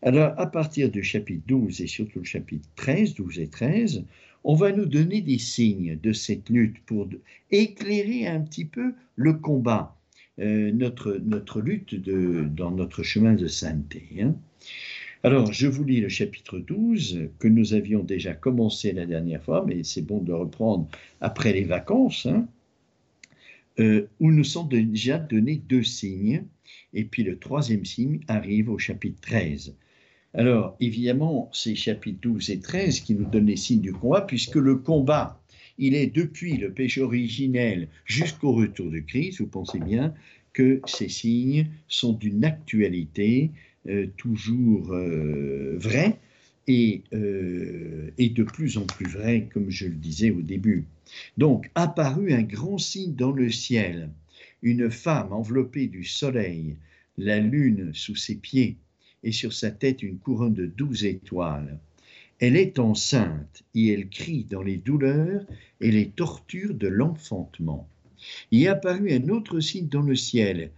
alors, 0.02 0.32
à 0.38 0.46
partir 0.46 0.90
du 0.90 1.02
chapitre 1.02 1.42
12 1.48 1.80
et 1.80 1.86
surtout 1.88 2.20
le 2.20 2.24
chapitre 2.24 2.68
13, 2.76 3.14
12 3.14 3.40
et 3.40 3.48
13, 3.48 4.04
on 4.44 4.54
va 4.54 4.70
nous 4.70 4.86
donner 4.86 5.20
des 5.20 5.38
signes 5.38 5.98
de 6.00 6.12
cette 6.12 6.48
lutte 6.48 6.78
pour 6.86 7.08
éclairer 7.50 8.26
un 8.26 8.40
petit 8.40 8.64
peu 8.64 8.94
le 9.16 9.34
combat, 9.34 9.96
euh, 10.38 10.70
notre, 10.72 11.60
lutte 11.60 11.96
de, 11.96 12.46
dans 12.48 12.70
notre 12.70 13.02
chemin 13.02 13.34
de 13.34 13.48
sainteté. 13.48 14.04
Hein. 14.20 14.36
Alors, 15.24 15.52
je 15.52 15.66
vous 15.66 15.82
lis 15.82 16.00
le 16.00 16.08
chapitre 16.08 16.60
12 16.60 17.30
que 17.40 17.48
nous 17.48 17.74
avions 17.74 18.04
déjà 18.04 18.34
commencé 18.34 18.92
la 18.92 19.04
dernière 19.04 19.42
fois, 19.42 19.64
mais 19.66 19.82
c'est 19.82 20.02
bon 20.02 20.20
de 20.20 20.32
reprendre 20.32 20.88
après 21.20 21.52
les 21.52 21.64
vacances, 21.64 22.26
hein, 22.26 22.46
euh, 23.80 24.06
où 24.20 24.30
nous 24.30 24.44
sommes 24.44 24.68
déjà 24.68 25.18
donné 25.18 25.56
deux 25.56 25.82
signes, 25.82 26.44
et 26.94 27.02
puis 27.02 27.24
le 27.24 27.36
troisième 27.36 27.84
signe 27.84 28.20
arrive 28.28 28.70
au 28.70 28.78
chapitre 28.78 29.20
13. 29.22 29.74
Alors, 30.34 30.76
évidemment, 30.78 31.50
c'est 31.52 31.74
chapitres 31.74 32.20
12 32.20 32.50
et 32.50 32.60
13 32.60 33.00
qui 33.00 33.14
nous 33.14 33.24
donnent 33.24 33.46
les 33.46 33.56
signes 33.56 33.80
du 33.80 33.92
combat, 33.92 34.20
puisque 34.20 34.56
le 34.56 34.76
combat, 34.76 35.40
il 35.78 35.94
est 35.94 36.06
depuis 36.06 36.56
le 36.56 36.72
péché 36.72 37.00
originel 37.00 37.88
jusqu'au 38.04 38.52
retour 38.52 38.90
de 38.90 38.98
Christ. 38.98 39.40
Vous 39.40 39.46
pensez 39.46 39.78
bien 39.78 40.14
que 40.52 40.80
ces 40.86 41.08
signes 41.08 41.68
sont 41.88 42.12
d'une 42.12 42.44
actualité 42.44 43.52
euh, 43.88 44.08
toujours 44.16 44.92
euh, 44.92 45.76
vraie 45.78 46.18
euh, 46.68 48.10
et, 48.18 48.28
de 48.28 48.42
plus 48.42 48.76
en 48.76 48.84
plus 48.84 49.06
vraie, 49.06 49.48
comme 49.52 49.70
je 49.70 49.86
le 49.86 49.94
disais 49.94 50.30
au 50.30 50.42
début. 50.42 50.84
Donc, 51.38 51.70
apparut 51.74 52.32
un 52.32 52.42
grand 52.42 52.76
signe 52.76 53.14
dans 53.14 53.32
le 53.32 53.50
ciel, 53.50 54.10
une 54.62 54.90
femme 54.90 55.32
enveloppée 55.32 55.86
du 55.86 56.04
soleil, 56.04 56.76
la 57.16 57.40
lune 57.40 57.92
sous 57.94 58.16
ses 58.16 58.34
pieds 58.34 58.76
et 59.22 59.32
sur 59.32 59.52
sa 59.52 59.70
tête 59.70 60.02
une 60.02 60.18
couronne 60.18 60.54
de 60.54 60.66
douze 60.66 61.04
étoiles. 61.04 61.78
Elle 62.38 62.56
est 62.56 62.78
enceinte 62.78 63.64
et 63.74 63.88
elle 63.88 64.08
crie 64.08 64.44
dans 64.44 64.62
les 64.62 64.76
douleurs 64.76 65.44
et 65.80 65.90
les 65.90 66.08
tortures 66.08 66.74
de 66.74 66.86
l'enfantement. 66.86 67.88
Il 68.50 68.68
apparut 68.68 69.12
un 69.12 69.28
autre 69.28 69.60
signe 69.60 69.88
dans 69.88 70.02
le 70.02 70.16
ciel, 70.16 70.70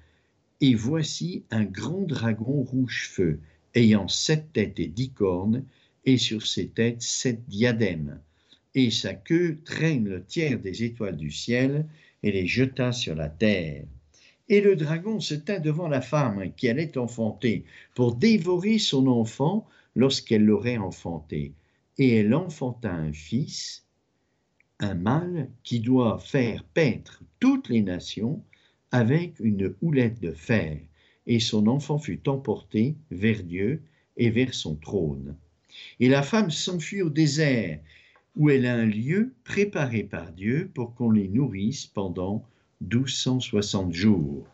et 0.61 0.75
voici 0.75 1.45
un 1.51 1.65
grand 1.65 2.03
dragon 2.03 2.63
rouge-feu, 2.63 3.41
ayant 3.75 4.09
sept 4.09 4.53
têtes 4.53 4.81
et 4.81 4.89
dix 4.89 5.11
cornes, 5.11 5.65
et 6.05 6.19
sur 6.19 6.47
ses 6.47 6.69
têtes 6.69 7.03
sept 7.03 7.47
diadèmes, 7.49 8.21
et 8.75 8.91
sa 8.91 9.15
queue 9.15 9.59
traîne 9.65 10.09
le 10.09 10.25
tiers 10.25 10.59
des 10.59 10.85
étoiles 10.85 11.17
du 11.17 11.31
ciel, 11.31 11.87
et 12.23 12.33
les 12.33 12.47
jeta 12.47 12.93
sur 12.93 13.15
la 13.15 13.29
terre. 13.29 13.85
Et 14.50 14.61
le 14.61 14.75
dragon 14.75 15.21
se 15.21 15.35
tint 15.35 15.61
devant 15.61 15.87
la 15.87 16.00
femme 16.00 16.52
qui 16.57 16.69
allait 16.69 16.99
enfanter 16.99 17.64
pour 17.95 18.16
dévorer 18.16 18.80
son 18.80 19.07
enfant 19.07 19.64
lorsqu'elle 19.95 20.45
l'aurait 20.45 20.76
enfanté. 20.76 21.54
Et 21.99 22.16
elle 22.16 22.35
enfanta 22.35 22.92
un 22.92 23.12
fils, 23.12 23.87
un 24.80 24.95
mâle 24.95 25.49
qui 25.62 25.78
doit 25.78 26.19
faire 26.19 26.64
paître 26.64 27.23
toutes 27.38 27.69
les 27.69 27.80
nations 27.80 28.42
avec 28.90 29.38
une 29.38 29.73
houlette 29.83 30.21
de 30.21 30.33
fer. 30.33 30.80
Et 31.28 31.38
son 31.38 31.69
enfant 31.69 31.99
fut 31.99 32.28
emporté 32.28 32.97
vers 33.12 33.45
Dieu 33.45 33.85
et 34.16 34.30
vers 34.30 34.52
son 34.52 34.75
trône. 34.75 35.37
Et 36.00 36.09
la 36.09 36.23
femme 36.23 36.50
s'enfuit 36.50 37.02
au 37.02 37.11
désert, 37.11 37.78
où 38.35 38.50
elle 38.50 38.66
a 38.66 38.75
un 38.75 38.87
lieu 38.87 39.33
préparé 39.45 40.02
par 40.02 40.33
Dieu 40.33 40.73
pour 40.75 40.97
qu'on 40.97 41.12
les 41.12 41.28
nourrisse 41.28 41.87
pendant 41.87 42.45
1260 42.81 43.93
jours. 43.93 44.47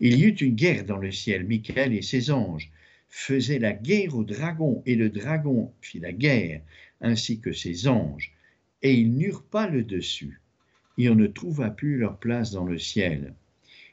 Il 0.00 0.18
y 0.18 0.24
eut 0.24 0.36
une 0.36 0.54
guerre 0.54 0.84
dans 0.84 0.96
le 0.96 1.12
ciel. 1.12 1.44
Michael 1.44 1.92
et 1.92 2.02
ses 2.02 2.30
anges 2.30 2.70
faisaient 3.08 3.58
la 3.58 3.72
guerre 3.72 4.16
au 4.16 4.24
dragon, 4.24 4.82
et 4.86 4.96
le 4.96 5.08
dragon 5.08 5.72
fit 5.80 6.00
la 6.00 6.12
guerre, 6.12 6.62
ainsi 7.00 7.40
que 7.40 7.52
ses 7.52 7.86
anges, 7.86 8.32
et 8.82 8.94
ils 8.94 9.16
n'eurent 9.16 9.44
pas 9.44 9.68
le 9.68 9.84
dessus, 9.84 10.40
et 10.98 11.08
on 11.08 11.14
ne 11.14 11.26
trouva 11.26 11.70
plus 11.70 11.96
leur 11.96 12.18
place 12.18 12.50
dans 12.50 12.64
le 12.64 12.78
ciel. 12.78 13.34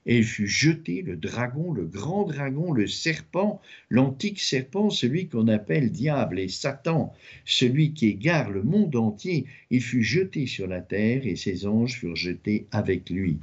Et 0.05 0.17
il 0.17 0.23
fut 0.23 0.47
jeté 0.47 1.03
le 1.03 1.15
dragon, 1.15 1.71
le 1.71 1.85
grand 1.85 2.25
dragon, 2.25 2.71
le 2.71 2.87
serpent, 2.87 3.61
l'antique 3.89 4.39
serpent, 4.39 4.89
celui 4.89 5.27
qu'on 5.27 5.47
appelle 5.47 5.91
diable 5.91 6.39
et 6.39 6.47
Satan, 6.47 7.13
celui 7.45 7.93
qui 7.93 8.07
égare 8.07 8.49
le 8.49 8.63
monde 8.63 8.95
entier, 8.95 9.45
il 9.69 9.81
fut 9.81 10.03
jeté 10.03 10.47
sur 10.47 10.67
la 10.67 10.81
terre 10.81 11.27
et 11.27 11.35
ses 11.35 11.67
anges 11.67 11.99
furent 11.99 12.15
jetés 12.15 12.65
avec 12.71 13.09
lui. 13.09 13.37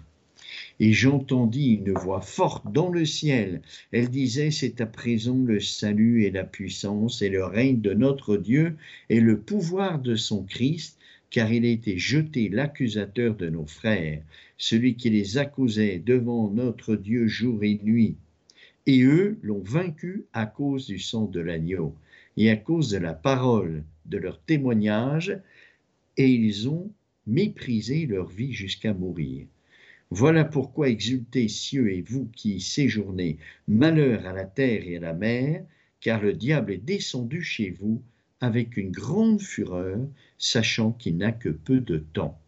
Et 0.81 0.93
j'entendis 0.93 1.75
une 1.75 1.93
voix 1.93 2.21
forte 2.21 2.73
dans 2.73 2.89
le 2.89 3.05
ciel. 3.05 3.63
Elle 3.93 4.09
disait, 4.09 4.51
C'est 4.51 4.81
à 4.81 4.87
présent 4.87 5.37
le 5.37 5.61
salut 5.61 6.25
et 6.25 6.31
la 6.31 6.45
puissance 6.45 7.23
et 7.23 7.29
le 7.29 7.45
règne 7.45 7.81
de 7.81 7.95
notre 7.95 8.37
Dieu 8.37 8.77
et 9.11 9.21
le 9.21 9.39
pouvoir 9.39 9.99
de 9.99 10.17
son 10.17 10.45
Christ, 10.45 10.99
car 11.31 11.53
il 11.53 11.65
a 11.65 11.69
été 11.69 11.99
jeté 11.99 12.49
l'accusateur 12.49 13.35
de 13.35 13.49
nos 13.49 13.67
frères, 13.67 14.23
celui 14.59 14.97
qui 14.97 15.09
les 15.09 15.39
accusait 15.39 15.99
devant 15.99 16.51
notre 16.51 16.97
Dieu 16.97 17.27
jour 17.29 17.63
et 17.63 17.81
nuit. 17.83 18.17
Et 18.87 19.03
eux 19.03 19.39
l'ont 19.43 19.63
vaincu 19.63 20.25
à 20.33 20.47
cause 20.47 20.87
du 20.87 20.99
sang 20.99 21.25
de 21.25 21.41
l'agneau 21.41 21.95
et 22.37 22.51
à 22.51 22.57
cause 22.57 22.91
de 22.91 22.99
la 22.99 23.15
parole 23.15 23.85
de 24.07 24.19
leur 24.19 24.41
témoignage, 24.41 25.39
et 26.17 26.29
ils 26.29 26.69
ont 26.69 26.91
méprisé 27.27 28.07
leur 28.07 28.29
vie 28.29 28.53
jusqu'à 28.53 28.95
mourir. 28.95 29.47
Voilà 30.11 30.45
pourquoi 30.45 30.89
exultez, 30.89 31.49
cieux 31.49 31.93
et 31.93 32.01
vous 32.01 32.29
qui 32.35 32.61
séjournez, 32.61 33.39
malheur 33.67 34.27
à 34.27 34.33
la 34.33 34.45
terre 34.45 34.83
et 34.87 34.97
à 34.97 35.01
la 35.01 35.13
mer, 35.13 35.65
car 36.01 36.23
le 36.23 36.33
diable 36.33 36.73
est 36.73 36.85
descendu 36.85 37.43
chez 37.43 37.71
vous 37.71 38.03
avec 38.41 38.77
une 38.77 38.91
grande 38.91 39.41
fureur, 39.41 39.99
sachant 40.39 40.93
qu'il 40.93 41.19
n'a 41.19 41.33
que 41.33 41.49
peu 41.49 41.81
de 41.81 41.99
temps. 41.99 42.41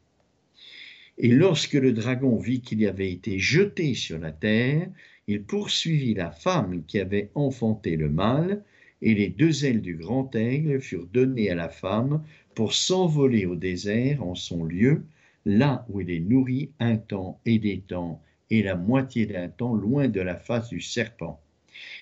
Et 1.22 1.28
lorsque 1.28 1.74
le 1.74 1.92
dragon 1.92 2.38
vit 2.38 2.62
qu'il 2.62 2.86
avait 2.86 3.12
été 3.12 3.38
jeté 3.38 3.92
sur 3.92 4.18
la 4.18 4.32
terre, 4.32 4.88
il 5.26 5.42
poursuivit 5.42 6.14
la 6.14 6.30
femme 6.30 6.82
qui 6.86 6.98
avait 6.98 7.30
enfanté 7.34 7.96
le 7.96 8.08
mâle, 8.08 8.64
et 9.02 9.12
les 9.12 9.28
deux 9.28 9.66
ailes 9.66 9.82
du 9.82 9.96
grand 9.96 10.34
aigle 10.34 10.80
furent 10.80 11.06
données 11.12 11.50
à 11.50 11.54
la 11.54 11.68
femme 11.68 12.24
pour 12.54 12.72
s'envoler 12.72 13.44
au 13.44 13.54
désert 13.54 14.22
en 14.22 14.34
son 14.34 14.64
lieu, 14.64 15.04
là 15.44 15.84
où 15.90 16.00
il 16.00 16.10
est 16.10 16.20
nourri 16.20 16.70
un 16.80 16.96
temps 16.96 17.38
et 17.44 17.58
des 17.58 17.80
temps, 17.80 18.22
et 18.48 18.62
la 18.62 18.76
moitié 18.76 19.26
d'un 19.26 19.50
temps 19.50 19.74
loin 19.74 20.08
de 20.08 20.22
la 20.22 20.36
face 20.36 20.70
du 20.70 20.80
serpent. 20.80 21.38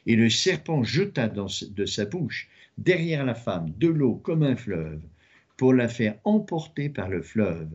Et 0.06 0.14
le 0.14 0.30
serpent 0.30 0.84
jeta 0.84 1.26
de 1.28 1.86
sa 1.86 2.04
bouche 2.04 2.48
derrière 2.78 3.24
la 3.24 3.34
femme 3.34 3.72
de 3.78 3.88
l'eau 3.88 4.14
comme 4.14 4.44
un 4.44 4.54
fleuve, 4.54 5.02
pour 5.56 5.74
la 5.74 5.88
faire 5.88 6.14
emporter 6.22 6.88
par 6.88 7.08
le 7.08 7.20
fleuve. 7.20 7.68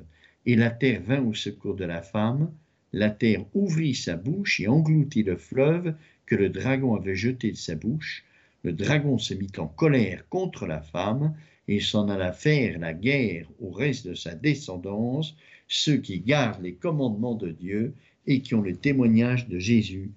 Et 0.45 0.55
la 0.55 0.69
terre 0.69 1.01
vint 1.01 1.23
au 1.23 1.33
secours 1.33 1.75
de 1.75 1.85
la 1.85 2.01
femme, 2.01 2.51
la 2.91 3.09
terre 3.09 3.45
ouvrit 3.53 3.95
sa 3.95 4.15
bouche 4.15 4.59
et 4.59 4.67
engloutit 4.67 5.23
le 5.23 5.37
fleuve 5.37 5.95
que 6.25 6.35
le 6.35 6.49
dragon 6.49 6.95
avait 6.95 7.15
jeté 7.15 7.51
de 7.51 7.57
sa 7.57 7.75
bouche. 7.75 8.23
Le 8.63 8.73
dragon 8.73 9.17
se 9.17 9.33
mit 9.33 9.51
en 9.57 9.67
colère 9.67 10.27
contre 10.29 10.65
la 10.67 10.81
femme, 10.81 11.33
et 11.67 11.79
s'en 11.79 12.09
alla 12.09 12.33
faire 12.33 12.79
la 12.79 12.93
guerre 12.93 13.47
au 13.61 13.71
reste 13.71 14.07
de 14.07 14.13
sa 14.13 14.35
descendance, 14.35 15.35
ceux 15.67 15.97
qui 15.97 16.19
gardent 16.19 16.61
les 16.61 16.73
commandements 16.73 17.35
de 17.35 17.51
Dieu 17.51 17.93
et 18.27 18.41
qui 18.41 18.53
ont 18.55 18.61
le 18.61 18.75
témoignage 18.75 19.47
de 19.47 19.59
Jésus, 19.59 20.11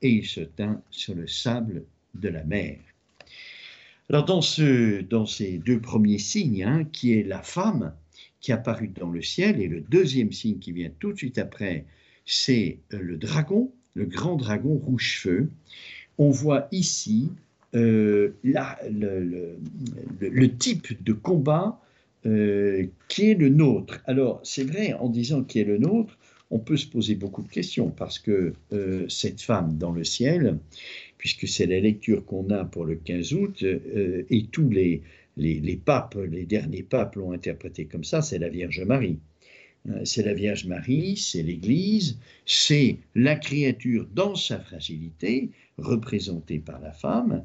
et 0.00 0.10
il 0.10 0.26
se 0.26 0.40
tint 0.40 0.80
sur 0.90 1.14
le 1.14 1.26
sable 1.26 1.84
de 2.14 2.28
la 2.28 2.44
mer. 2.44 2.78
Alors 4.08 4.24
dans, 4.24 4.42
ce, 4.42 5.00
dans 5.00 5.26
ces 5.26 5.58
deux 5.58 5.80
premiers 5.80 6.18
signes, 6.18 6.64
hein, 6.64 6.84
qui 6.92 7.12
est 7.18 7.22
la 7.22 7.42
femme 7.42 7.94
qui 8.42 8.52
apparut 8.52 8.88
dans 8.88 9.08
le 9.08 9.22
ciel, 9.22 9.62
et 9.62 9.68
le 9.68 9.80
deuxième 9.80 10.32
signe 10.32 10.58
qui 10.58 10.72
vient 10.72 10.90
tout 10.98 11.12
de 11.12 11.16
suite 11.16 11.38
après, 11.38 11.86
c'est 12.26 12.80
euh, 12.92 12.98
le 13.00 13.16
dragon, 13.16 13.72
le 13.94 14.04
grand 14.04 14.36
dragon 14.36 14.74
rouge-feu, 14.74 15.48
on 16.18 16.30
voit 16.30 16.68
ici 16.72 17.30
euh, 17.74 18.34
le, 18.42 19.56
le, 20.20 20.56
type 20.56 21.02
de 21.02 21.12
combat 21.12 21.80
euh, 22.26 22.86
qui 23.08 23.30
est 23.30 23.34
le 23.34 23.48
nôtre. 23.48 24.02
Alors, 24.06 24.40
c'est 24.42 24.64
vrai, 24.64 24.92
en 24.94 25.08
disant 25.08 25.42
qui 25.42 25.60
est 25.60 25.64
le 25.64 25.78
nôtre, 25.78 26.18
on 26.50 26.58
peut 26.58 26.76
se 26.76 26.86
poser 26.86 27.14
beaucoup 27.14 27.42
de 27.42 27.48
questions 27.48 27.88
parce 27.88 28.18
que 28.18 28.52
cette 29.08 29.40
femme 29.40 29.78
dans 29.78 29.90
le 29.90 30.04
ciel, 30.04 30.58
puisque 31.16 31.48
c'est 31.48 31.64
la 31.64 31.80
lecture 31.80 32.26
qu'on 32.26 32.50
a 32.50 32.66
pour 32.66 32.84
le 32.84 32.96
15 32.96 33.32
août, 33.32 33.64
et 33.64 34.46
tous 34.52 34.68
les, 34.68 35.00
les, 35.36 35.76
papes, 35.76 36.16
les 36.16 36.46
derniers 36.46 36.82
papes 36.82 37.16
l'ont 37.16 37.32
interprété 37.32 37.86
comme 37.86 38.04
ça, 38.04 38.22
c'est 38.22 38.38
la 38.38 38.48
Vierge 38.48 38.80
Marie. 38.82 39.18
C'est 40.04 40.22
la 40.22 40.34
Vierge 40.34 40.66
Marie, 40.66 41.16
c'est 41.16 41.42
l'Église, 41.42 42.18
c'est 42.46 42.98
la 43.16 43.34
créature 43.34 44.06
dans 44.14 44.36
sa 44.36 44.60
fragilité, 44.60 45.50
représentée 45.76 46.60
par 46.60 46.80
la 46.80 46.92
femme, 46.92 47.44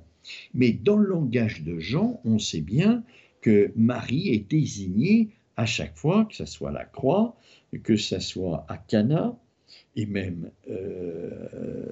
mais 0.54 0.72
dans 0.72 0.98
le 0.98 1.08
langage 1.08 1.64
de 1.64 1.80
Jean, 1.80 2.22
on 2.26 2.38
sait 2.38 2.62
bien 2.62 3.04
que 3.42 3.72
Marie 3.76 4.30
est 4.30 4.50
désignée 4.50 5.30
à 5.56 5.66
chaque 5.66 5.98
fois, 5.98 6.26
que 6.26 6.36
ce 6.36 6.46
soit 6.46 6.72
la 6.72 6.86
croix, 6.86 7.36
que 7.84 7.98
ce 7.98 8.20
soit 8.20 8.66
à 8.70 8.78
Cana, 8.78 9.36
et 9.96 10.06
même 10.06 10.52
euh, 10.70 11.86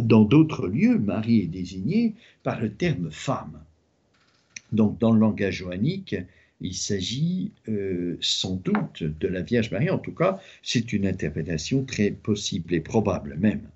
dans 0.00 0.24
d'autres 0.24 0.66
lieux, 0.66 0.98
Marie 0.98 1.40
est 1.40 1.46
désignée 1.46 2.14
par 2.42 2.60
le 2.60 2.72
terme 2.72 3.10
femme. 3.10 3.62
Donc 4.74 4.98
dans 4.98 5.12
le 5.12 5.20
langage 5.20 5.58
johannique, 5.58 6.16
il 6.60 6.74
s'agit 6.74 7.52
euh, 7.68 8.16
sans 8.20 8.56
doute 8.56 9.02
de 9.04 9.28
la 9.28 9.42
Vierge 9.42 9.70
Marie, 9.70 9.90
en 9.90 9.98
tout 9.98 10.14
cas 10.14 10.40
c'est 10.62 10.92
une 10.92 11.06
interprétation 11.06 11.84
très 11.84 12.10
possible 12.10 12.74
et 12.74 12.80
probable 12.80 13.36
même. 13.38 13.68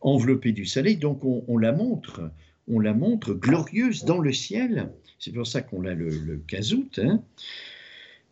Enveloppée 0.00 0.52
du 0.52 0.66
soleil, 0.66 0.96
donc 0.96 1.20
on, 1.24 1.58
la 1.58 1.72
montre, 1.72 2.30
on 2.68 2.78
la 2.78 2.92
montre 2.94 3.32
glorieuse 3.34 4.04
dans 4.04 4.18
le 4.18 4.32
ciel, 4.32 4.90
c'est 5.18 5.32
pour 5.32 5.46
ça 5.46 5.62
qu'on 5.62 5.84
a 5.86 5.94
le, 5.94 6.10
le 6.10 6.42
15 6.46 6.74
août, 6.74 7.00
hein. 7.02 7.22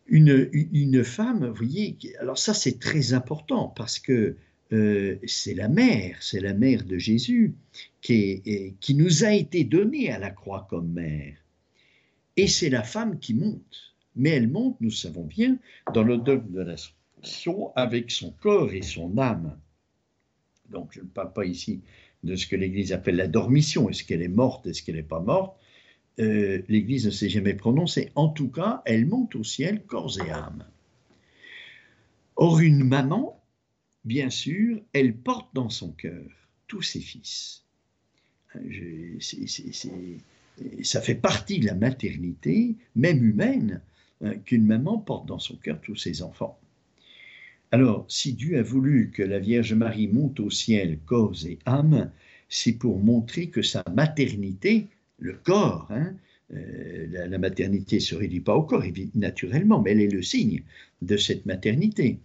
une, 0.07 0.51
une, 0.53 1.03
femme, 1.03 1.47
vous 1.47 1.55
voyez, 1.55 1.97
alors 2.21 2.39
ça 2.39 2.53
c'est 2.53 2.79
très 2.79 3.15
important 3.15 3.69
parce 3.69 3.99
que 3.99 4.37
euh, 4.73 5.17
c'est 5.27 5.55
la 5.55 5.69
mère, 5.69 6.19
c'est 6.21 6.41
la 6.41 6.55
mère 6.55 6.85
de 6.85 6.99
Jésus 6.99 7.55
qui, 8.01 8.75
qui 8.81 8.95
nous 8.95 9.25
a 9.25 9.33
été 9.33 9.65
donnée 9.65 10.11
à 10.11 10.19
la 10.19 10.31
croix 10.31 10.67
comme 10.69 10.93
mère. 10.93 11.42
Et 12.37 12.49
c'est 12.49 12.71
la 12.71 12.83
femme 12.83 13.19
qui 13.19 13.35
monte. 13.35 13.95
Mais 14.15 14.31
elle 14.31 14.49
monte, 14.49 14.81
nous 14.81 14.91
savons 14.91 15.25
bien, 15.25 15.59
dans 15.95 16.03
le 16.03 16.19
dogme 16.19 16.53
de 16.53 16.63
l'Ascension, 16.63 17.73
avec 17.77 18.11
son 18.11 18.31
corps 18.31 18.73
et 18.73 18.83
son 18.83 19.17
âme. 19.19 19.59
Donc 20.71 20.93
je 20.93 21.01
ne 21.01 21.07
parle 21.07 21.33
pas 21.33 21.45
ici 21.45 21.81
de 22.23 22.37
ce 22.37 22.47
que 22.47 22.57
l'Église 22.57 22.93
appelle 22.93 23.17
la 23.17 23.29
dormition. 23.29 23.89
Est-ce 23.89 24.05
qu'elle 24.05 24.23
est 24.23 24.29
morte 24.29 24.67
Est-ce 24.67 24.83
qu'elle 24.83 24.97
n'est 24.97 25.03
pas 25.03 25.21
morte? 25.21 25.57
Euh, 26.19 26.63
L'Église 26.69 27.07
ne 27.07 27.11
s'est 27.11 27.31
jamais 27.31 27.55
prononcée. 27.55 28.11
En 28.15 28.29
tout 28.29 28.49
cas, 28.49 28.83
elle 28.85 29.07
monte 29.07 29.35
au 29.35 29.45
ciel, 29.45 29.83
corps 29.85 30.19
et 30.25 30.31
âme. 30.31 30.65
Or, 32.37 32.61
une 32.61 32.85
maman, 32.85 33.43
bien 34.05 34.31
sûr, 34.31 34.81
elle 34.93 35.17
porte 35.17 35.55
dans 35.55 35.71
son 35.71 35.93
cœur 35.93 36.25
tous 36.67 36.83
ses 36.83 37.01
fils. 37.01 37.65
Je, 38.55 39.19
ça 40.83 41.01
fait 41.01 41.15
partie 41.15 41.59
de 41.59 41.67
la 41.67 41.75
maternité, 41.75 42.77
même 42.95 43.25
humaine, 43.25 43.81
hein, 44.23 44.35
qu'une 44.45 44.67
maman 44.67 44.99
porte 44.99 45.27
dans 45.27 45.39
son 45.39 45.57
cœur 45.57 45.81
tous 45.81 45.97
ses 45.97 46.23
enfants. 46.23 46.59
Alors, 47.71 48.05
si 48.09 48.35
Dieu 48.35 48.59
a 48.59 48.63
voulu 48.63 49.11
que 49.11 49.23
la 49.23 49.39
Vierge 49.39 49.73
Marie 49.73 50.09
monte 50.09 50.41
au 50.41 50.51
ciel 50.51 50.99
corps 51.07 51.47
et 51.47 51.59
âme, 51.65 52.11
c'est 52.49 52.75
pour 52.75 52.99
montrer 52.99 53.49
que 53.49 53.63
sa 53.63 53.83
maternité, 53.95 54.89
le 55.19 55.33
corps, 55.43 55.87
hein, 55.91 56.15
euh, 56.53 57.07
la, 57.09 57.39
maternité 57.39 57.99
se 57.99 58.15
réduit 58.15 58.41
pas 58.41 58.55
au 58.55 58.63
corps, 58.63 58.85
naturellement, 59.15 59.81
mais 59.81 59.93
elle 59.93 60.03
est 60.03 60.09
le 60.09 60.23
signe 60.23 60.63
de 61.01 61.17
cette 61.17 61.47
maternité. 61.47 62.19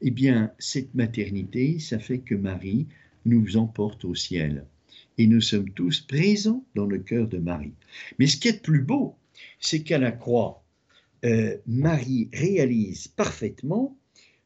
Eh 0.00 0.10
bien, 0.10 0.52
cette 0.58 0.94
maternité, 0.94 1.78
ça 1.78 2.00
fait 2.00 2.18
que 2.18 2.34
Marie 2.34 2.88
nous 3.24 3.56
emporte 3.56 4.04
au 4.04 4.16
ciel 4.16 4.64
et 5.18 5.26
nous 5.26 5.40
sommes 5.40 5.70
tous 5.70 6.00
présents 6.00 6.64
dans 6.74 6.86
le 6.86 6.98
cœur 6.98 7.26
de 7.26 7.38
Marie. 7.38 7.74
Mais 8.18 8.26
ce 8.26 8.36
qui 8.36 8.48
est 8.48 8.62
plus 8.62 8.82
beau, 8.82 9.16
c'est 9.60 9.82
qu'à 9.82 9.98
la 9.98 10.12
croix, 10.12 10.62
euh, 11.24 11.56
Marie 11.66 12.28
réalise 12.32 13.08
parfaitement 13.08 13.96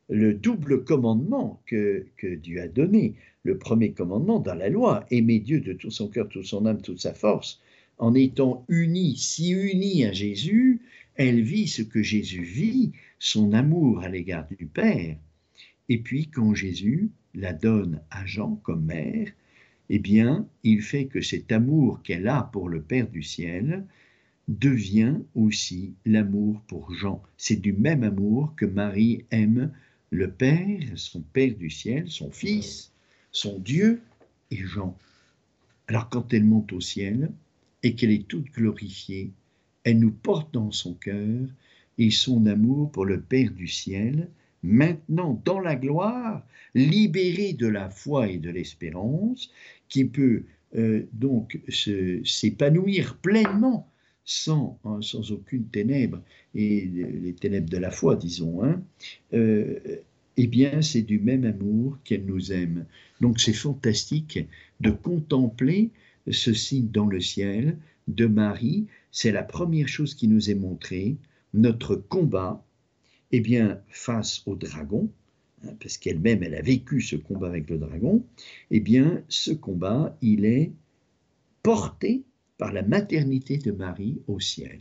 le 0.09 0.35
double 0.35 0.85
commandement 0.85 1.62
que, 1.67 2.07
que, 2.17 2.35
Dieu 2.35 2.61
a 2.61 2.69
donné. 2.69 3.14
Le 3.45 3.59
premier 3.59 3.93
commandement 3.93 4.41
dans 4.41 4.55
la 4.55 4.69
loi, 4.69 5.07
aimer 5.11 5.38
Dieu 5.38 5.61
de 5.61 5.73
tout 5.73 5.91
son 5.91 6.09
cœur, 6.09 6.29
toute 6.29 6.47
son 6.47 6.64
âme, 6.67 6.81
toute 6.81 7.00
sa 7.00 7.12
force, 7.12 7.61
en 7.99 8.14
étant 8.14 8.64
unie, 8.69 9.17
si 9.17 9.50
unie 9.50 10.05
à 10.05 10.12
Jésus, 10.12 10.81
elle 11.17 11.43
vit 11.43 11.69
ce 11.69 11.83
que 11.83 12.02
Jésus 12.02 12.43
vit, 12.43 12.93
son 13.19 13.52
amour 13.52 14.00
à 14.00 14.09
l'égard 14.09 14.47
du 14.49 14.67
Père. 14.67 15.17
Et 15.88 15.99
puis 15.99 16.29
quand 16.29 16.55
Jésus 16.55 17.11
la 17.35 17.52
donne 17.52 18.00
à 18.11 18.25
Jean 18.26 18.57
comme 18.62 18.85
mère, 18.85 19.29
eh 19.95 19.99
bien, 19.99 20.49
il 20.65 20.81
fait 20.81 21.05
que 21.05 21.21
cet 21.21 21.52
amour 21.52 22.00
qu'elle 22.02 22.26
a 22.26 22.45
pour 22.50 22.71
le 22.71 22.81
Père 22.81 23.11
du 23.11 23.23
ciel 23.23 23.85
devient 24.49 25.17
aussi 25.35 25.93
l'amour 26.07 26.63
pour 26.67 26.95
Jean. 26.95 27.23
C'est 27.37 27.61
du 27.61 27.75
même 27.75 28.02
amour 28.02 28.55
que 28.57 28.65
Marie 28.65 29.26
aime 29.31 29.71
le 30.09 30.31
Père, 30.31 30.81
son 30.95 31.21
Père 31.21 31.55
du 31.57 31.69
ciel, 31.69 32.09
son 32.09 32.31
Fils, 32.31 32.91
son 33.33 33.59
Dieu 33.59 34.00
et 34.50 34.65
Jean. 34.65 34.97
Alors 35.89 36.09
quand 36.09 36.33
elle 36.33 36.45
monte 36.45 36.73
au 36.73 36.81
ciel 36.81 37.31
et 37.83 37.95
qu'elle 37.95 38.13
est 38.13 38.26
toute 38.26 38.50
glorifiée, 38.50 39.31
elle 39.85 39.99
nous 39.99 40.11
porte 40.11 40.55
dans 40.55 40.71
son 40.71 40.95
cœur 40.95 41.47
et 41.99 42.11
son 42.11 42.47
amour 42.47 42.91
pour 42.93 43.05
le 43.05 43.21
Père 43.21 43.50
du 43.50 43.69
ciel, 43.69 44.31
maintenant 44.63 45.39
dans 45.45 45.61
la 45.61 45.76
gloire, 45.76 46.47
libérée 46.75 47.52
de 47.52 47.67
la 47.67 47.91
foi 47.91 48.28
et 48.28 48.39
de 48.39 48.49
l'espérance, 48.49 49.50
qui 49.93 50.07
peut 50.07 50.45
euh, 50.75 51.07
donc 51.13 51.61
s'épanouir 52.25 53.19
pleinement 53.19 53.93
sans, 54.25 54.78
hein, 54.85 55.00
sans 55.02 55.33
aucune 55.33 55.67
ténèbre, 55.67 56.23
et 56.55 56.87
les 56.87 57.35
ténèbres 57.35 57.69
de 57.69 57.76
la 57.76 57.91
foi, 57.91 58.17
disons, 58.17 58.65
hein, 58.65 58.83
euh, 59.35 59.78
eh 60.39 60.47
bien, 60.47 60.81
c'est 60.81 61.02
du 61.02 61.19
même 61.19 61.45
amour 61.45 61.99
qu'elle 62.05 62.25
nous 62.25 62.52
aime. 62.52 62.87
Donc, 63.21 63.39
c'est 63.39 63.52
fantastique 63.52 64.39
de 64.81 64.91
contempler 64.91 65.91
ce 66.31 66.55
signe 66.55 66.89
dans 66.89 67.07
le 67.07 67.21
ciel 67.21 67.76
de 68.09 68.25
Marie. 68.25 68.87
C'est 69.11 69.33
la 69.33 69.43
première 69.43 69.89
chose 69.89 70.15
qui 70.15 70.26
nous 70.26 70.49
est 70.49 70.55
montrée, 70.55 71.17
notre 71.52 71.97
combat, 71.97 72.65
eh 73.31 73.41
bien, 73.41 73.83
face 73.89 74.43
au 74.47 74.57
dragon, 74.57 75.11
Hein, 75.65 75.75
parce 75.81 75.99
qu'elle-même, 75.99 76.43
elle 76.43 76.55
a 76.55 76.63
vécu 76.63 77.01
ce 77.01 77.17
combat 77.17 77.49
avec 77.49 77.71
le 77.71 77.79
dragon, 77.79 78.25
eh 78.71 78.81
bien, 78.81 79.23
ce 79.29 79.53
combat, 79.53 80.17
il 80.21 80.45
est 80.45 80.73
porté 81.63 82.23
par 82.59 82.73
la 82.73 82.83
maternité 82.83 83.59
de 83.59 83.73
Marie 83.73 84.21
au 84.27 84.41
ciel. 84.41 84.81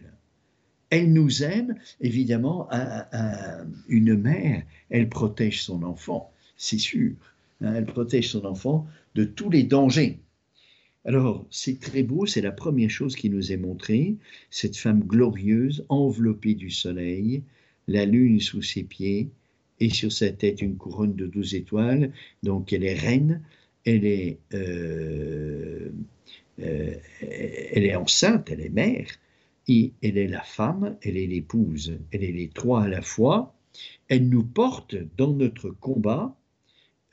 Elle 0.89 1.13
nous 1.13 1.43
aime, 1.43 1.75
évidemment, 2.01 2.67
une 3.87 4.15
mère, 4.15 4.63
elle 4.89 5.07
protège 5.07 5.63
son 5.63 5.83
enfant, 5.83 6.31
c'est 6.57 6.77
sûr. 6.77 7.13
Hein, 7.61 7.75
elle 7.75 7.85
protège 7.85 8.29
son 8.29 8.45
enfant 8.45 8.87
de 9.15 9.23
tous 9.23 9.49
les 9.49 9.63
dangers. 9.63 10.19
Alors, 11.05 11.47
c'est 11.49 11.79
très 11.79 12.03
beau, 12.03 12.25
c'est 12.25 12.41
la 12.41 12.51
première 12.51 12.89
chose 12.89 13.15
qui 13.15 13.29
nous 13.29 13.51
est 13.51 13.57
montrée, 13.57 14.17
cette 14.49 14.77
femme 14.77 14.99
glorieuse, 15.01 15.85
enveloppée 15.89 16.55
du 16.55 16.69
soleil, 16.69 17.43
la 17.87 18.05
lune 18.05 18.39
sous 18.39 18.61
ses 18.61 18.83
pieds, 18.83 19.29
et 19.81 19.89
sur 19.89 20.11
sa 20.11 20.31
tête 20.31 20.61
une 20.61 20.77
couronne 20.77 21.15
de 21.15 21.25
douze 21.25 21.55
étoiles. 21.55 22.13
Donc 22.43 22.71
elle 22.71 22.85
est 22.85 22.93
reine, 22.93 23.41
elle 23.83 24.05
est, 24.05 24.37
euh, 24.53 25.89
euh, 26.61 26.93
elle 27.19 27.85
est 27.85 27.95
enceinte, 27.95 28.49
elle 28.51 28.61
est 28.61 28.69
mère, 28.69 29.07
et 29.67 29.91
elle 30.01 30.17
est 30.17 30.27
la 30.27 30.43
femme, 30.43 30.97
elle 31.01 31.17
est 31.17 31.27
l'épouse, 31.27 31.97
elle 32.11 32.23
est 32.23 32.31
les 32.31 32.47
trois 32.47 32.83
à 32.83 32.87
la 32.87 33.01
fois. 33.01 33.55
Elle 34.07 34.29
nous 34.29 34.43
porte 34.43 34.95
dans 35.17 35.33
notre 35.33 35.71
combat 35.71 36.35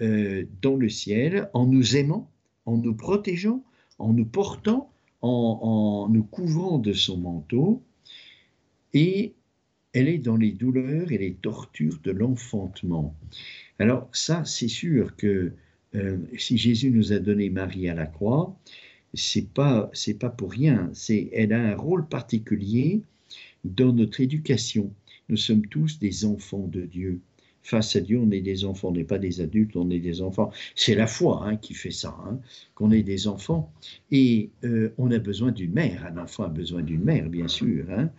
euh, 0.03 0.45
dans 0.61 0.77
le 0.77 0.91
ciel 0.91 1.49
en 1.55 1.67
nous 1.67 1.97
aimant, 1.97 2.31
en 2.67 2.77
nous 2.77 2.95
protégeant, 2.95 3.65
en 3.99 4.13
nous 4.13 4.27
portant, 4.27 4.93
en, 5.23 5.59
en 5.63 6.09
nous 6.11 6.25
couvrant 6.25 6.79
de 6.79 6.93
son 6.93 7.17
manteau. 7.17 7.83
Et 8.93 9.35
elle 9.99 10.09
est 10.09 10.19
dans 10.19 10.37
les 10.37 10.53
douleurs 10.53 11.11
et 11.11 11.19
les 11.19 11.35
tortures 11.35 11.99
de 12.05 12.13
l'enfantement. 12.13 13.17
Alors 13.81 14.09
ça, 14.13 14.45
c'est 14.45 14.69
sûr 14.69 15.17
que 15.17 15.53
euh, 15.97 16.19
si 16.37 16.57
Jésus 16.57 16.93
nous 16.93 17.13
a 17.13 17.19
donné 17.19 17.51
Marie 17.51 17.89
à 17.89 17.95
la 17.95 18.07
croix, 18.07 18.57
c'est 19.15 19.49
pas 19.49 19.91
pas 20.21 20.31
pour 20.31 20.53
rien. 20.53 20.93
Elle 21.33 21.53
a 21.53 21.61
un 21.61 21.75
rôle 21.75 22.07
particulier 22.07 23.03
dans 23.65 23.93
notre 23.93 24.21
éducation. 24.21 24.93
Nous 25.29 25.37
sommes 25.37 25.67
tous 25.67 25.99
des 25.99 26.25
enfants 26.25 26.69
de 26.69 26.83
Dieu. 26.83 27.21
Face 27.63 27.97
à 27.97 28.01
Dieu, 28.01 28.19
on 28.19 28.31
est 28.31 28.41
des 28.41 28.65
enfants, 28.65 28.89
on 28.89 28.93
n'est 28.93 29.05
pas 29.05 29.19
des 29.19 29.41
adultes, 29.41 29.77
on 29.77 29.91
est 29.91 29.99
des 29.99 30.23
enfants. 30.23 30.51
C'est 30.75 30.95
la 30.95 31.07
foi 31.07 31.43
hein, 31.45 31.57
qui 31.57 31.75
fait 31.75 31.91
ça, 31.91 32.17
hein, 32.25 32.39
qu'on 32.75 32.93
est 32.93 33.03
des 33.03 33.27
enfants. 33.27 33.73
Et 34.11 34.51
euh, 34.65 34.95
on 34.97 35.11
a 35.11 35.19
besoin 35.19 35.51
d'une 35.51 35.73
mère. 35.73 36.07
Un 36.07 36.17
enfant 36.23 36.45
a 36.45 36.49
besoin 36.49 36.83
d'une 36.83 37.03
mère, 37.03 37.29
bien 37.29 37.49
sûr. 37.49 37.85
Hein. 37.91 38.11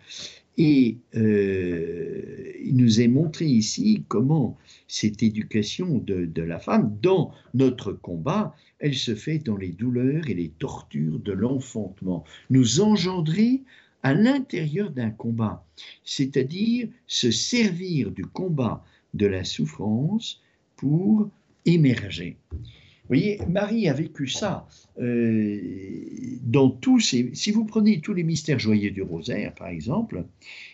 Et 0.62 0.98
euh, 1.16 2.52
il 2.62 2.76
nous 2.76 3.00
est 3.00 3.08
montré 3.08 3.46
ici 3.46 4.04
comment 4.10 4.58
cette 4.90 5.24
éducation 5.24 6.00
de, 6.00 6.42
la 6.42 6.60
femme, 6.60 6.98
dans 7.02 7.32
notre 7.54 7.94
combat, 7.94 8.54
elle 8.80 8.94
se 8.94 9.16
fait 9.16 9.40
dans 9.40 9.56
les 9.56 9.70
douleurs 9.70 10.30
et 10.30 10.34
les 10.34 10.50
tortures 10.50 11.18
de 11.20 11.32
l'enfantement. 11.32 12.26
Nous 12.50 12.82
engendrer 12.82 13.62
à 14.04 14.14
l'intérieur 14.14 14.92
d'un 14.92 15.12
combat, 15.12 15.66
c'est-à-dire 16.04 16.90
se 17.08 17.32
servir 17.32 18.12
du 18.12 18.26
combat 18.26 18.84
de 19.14 19.28
la 19.28 19.46
souffrance 19.46 20.42
pour 20.76 21.30
émerger 21.66 22.36
voyez, 23.10 23.40
Marie 23.50 23.90
a 23.90 23.94
vécu 23.94 24.28
ça 24.28 24.68
euh, 25.00 25.60
dans 26.44 26.70
tous. 26.70 27.16
Si 27.34 27.52
vous 27.52 27.66
prenez 27.66 28.02
tous 28.02 28.14
les 28.14 28.24
mystères 28.24 28.60
joyeux 28.60 28.92
du 28.92 29.02
rosaire, 29.02 29.54
par 29.56 29.68
exemple, 29.68 30.26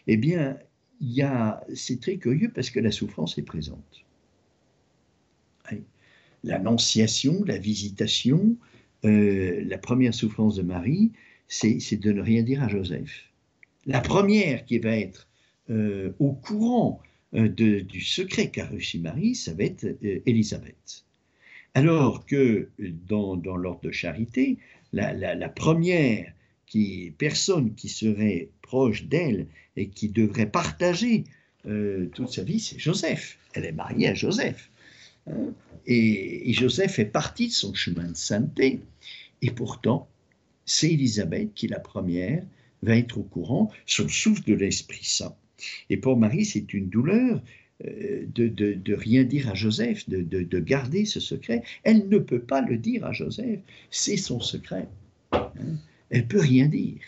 eh 0.07 0.17
bien, 0.17 0.57
c'est 1.73 1.99
très 2.01 2.17
curieux 2.17 2.51
parce 2.53 2.69
que 2.69 2.79
la 2.79 2.91
souffrance 2.91 3.37
est 3.37 3.43
présente. 3.43 4.05
L'annonciation, 6.43 7.43
la 7.43 7.57
visitation, 7.57 8.55
euh, 9.03 9.63
la 9.65 9.79
première 9.79 10.13
souffrance 10.13 10.57
de 10.57 10.61
Marie, 10.61 11.11
c'est 11.47 11.99
de 11.99 12.11
ne 12.11 12.21
rien 12.21 12.43
dire 12.43 12.61
à 12.61 12.67
Joseph. 12.67 13.31
La 13.87 13.99
première 13.99 14.63
qui 14.65 14.77
va 14.77 14.95
être 14.95 15.27
euh, 15.71 16.11
au 16.19 16.33
courant 16.33 17.01
du 17.33 17.99
secret 17.99 18.49
qu'a 18.49 18.67
reçu 18.67 18.99
Marie, 18.99 19.35
ça 19.35 19.53
va 19.53 19.63
être 19.63 19.85
Élisabeth. 20.01 21.05
Alors 21.75 22.25
que 22.25 22.69
dans, 22.79 23.35
l'ordre 23.35 23.81
de 23.83 23.91
charité, 23.91 24.57
la, 24.93 25.49
première 25.49 26.33
qui, 26.65 27.13
personne 27.17 27.75
qui 27.75 27.89
serait 27.89 28.49
proche 28.61 29.03
d'elle 29.03 29.47
et 29.75 29.89
qui 29.89 30.09
devrait 30.09 30.49
partager 30.49 31.25
toute 31.63 32.31
sa 32.31 32.43
vie, 32.43 32.59
c'est 32.59 32.79
Joseph. 32.79 33.37
Elle 33.53 33.65
est 33.65 33.73
mariée 33.73 34.07
à 34.07 34.13
Joseph. 34.13 34.69
Hein. 35.27 35.53
et, 35.85 36.53
Joseph 36.53 36.99
est 36.99 37.05
parti 37.05 37.47
de 37.47 37.53
son 37.53 37.73
chemin 37.73 38.07
de 38.09 38.15
sainteté. 38.15 38.79
Et 39.41 39.51
pourtant, 39.51 40.07
c'est 40.65 40.91
Élisabeth 40.91 41.53
qui, 41.53 41.67
la 41.67 41.79
première, 41.79 42.43
va 42.83 42.95
être 42.95 43.17
au 43.17 43.23
courant 43.23 43.69
sur 43.85 44.05
le 44.05 44.09
souffle 44.09 44.43
de 44.43 44.53
l'Esprit 44.53 45.03
Saint. 45.03 45.35
Et 45.89 45.97
pour 45.97 46.17
Marie, 46.17 46.45
c'est 46.45 46.73
une 46.73 46.89
douleur 46.89 47.41
euh, 47.83 48.25
de, 48.33 48.47
de, 48.47 48.93
rien 48.93 49.23
dire 49.23 49.49
à 49.49 49.53
Joseph, 49.53 50.07
de, 50.09 50.21
de, 50.21 50.59
garder 50.59 51.03
ce 51.05 51.19
secret. 51.19 51.63
Elle 51.83 52.07
ne 52.07 52.19
peut 52.19 52.39
pas 52.39 52.61
le 52.61 52.77
dire 52.77 53.05
à 53.05 53.11
Joseph, 53.11 53.59
c'est 53.91 54.17
son 54.17 54.39
secret. 54.39 54.87
Hein. 55.33 55.51
Elle 56.09 56.25
peut 56.27 56.39
rien 56.39 56.67
dire. 56.67 57.01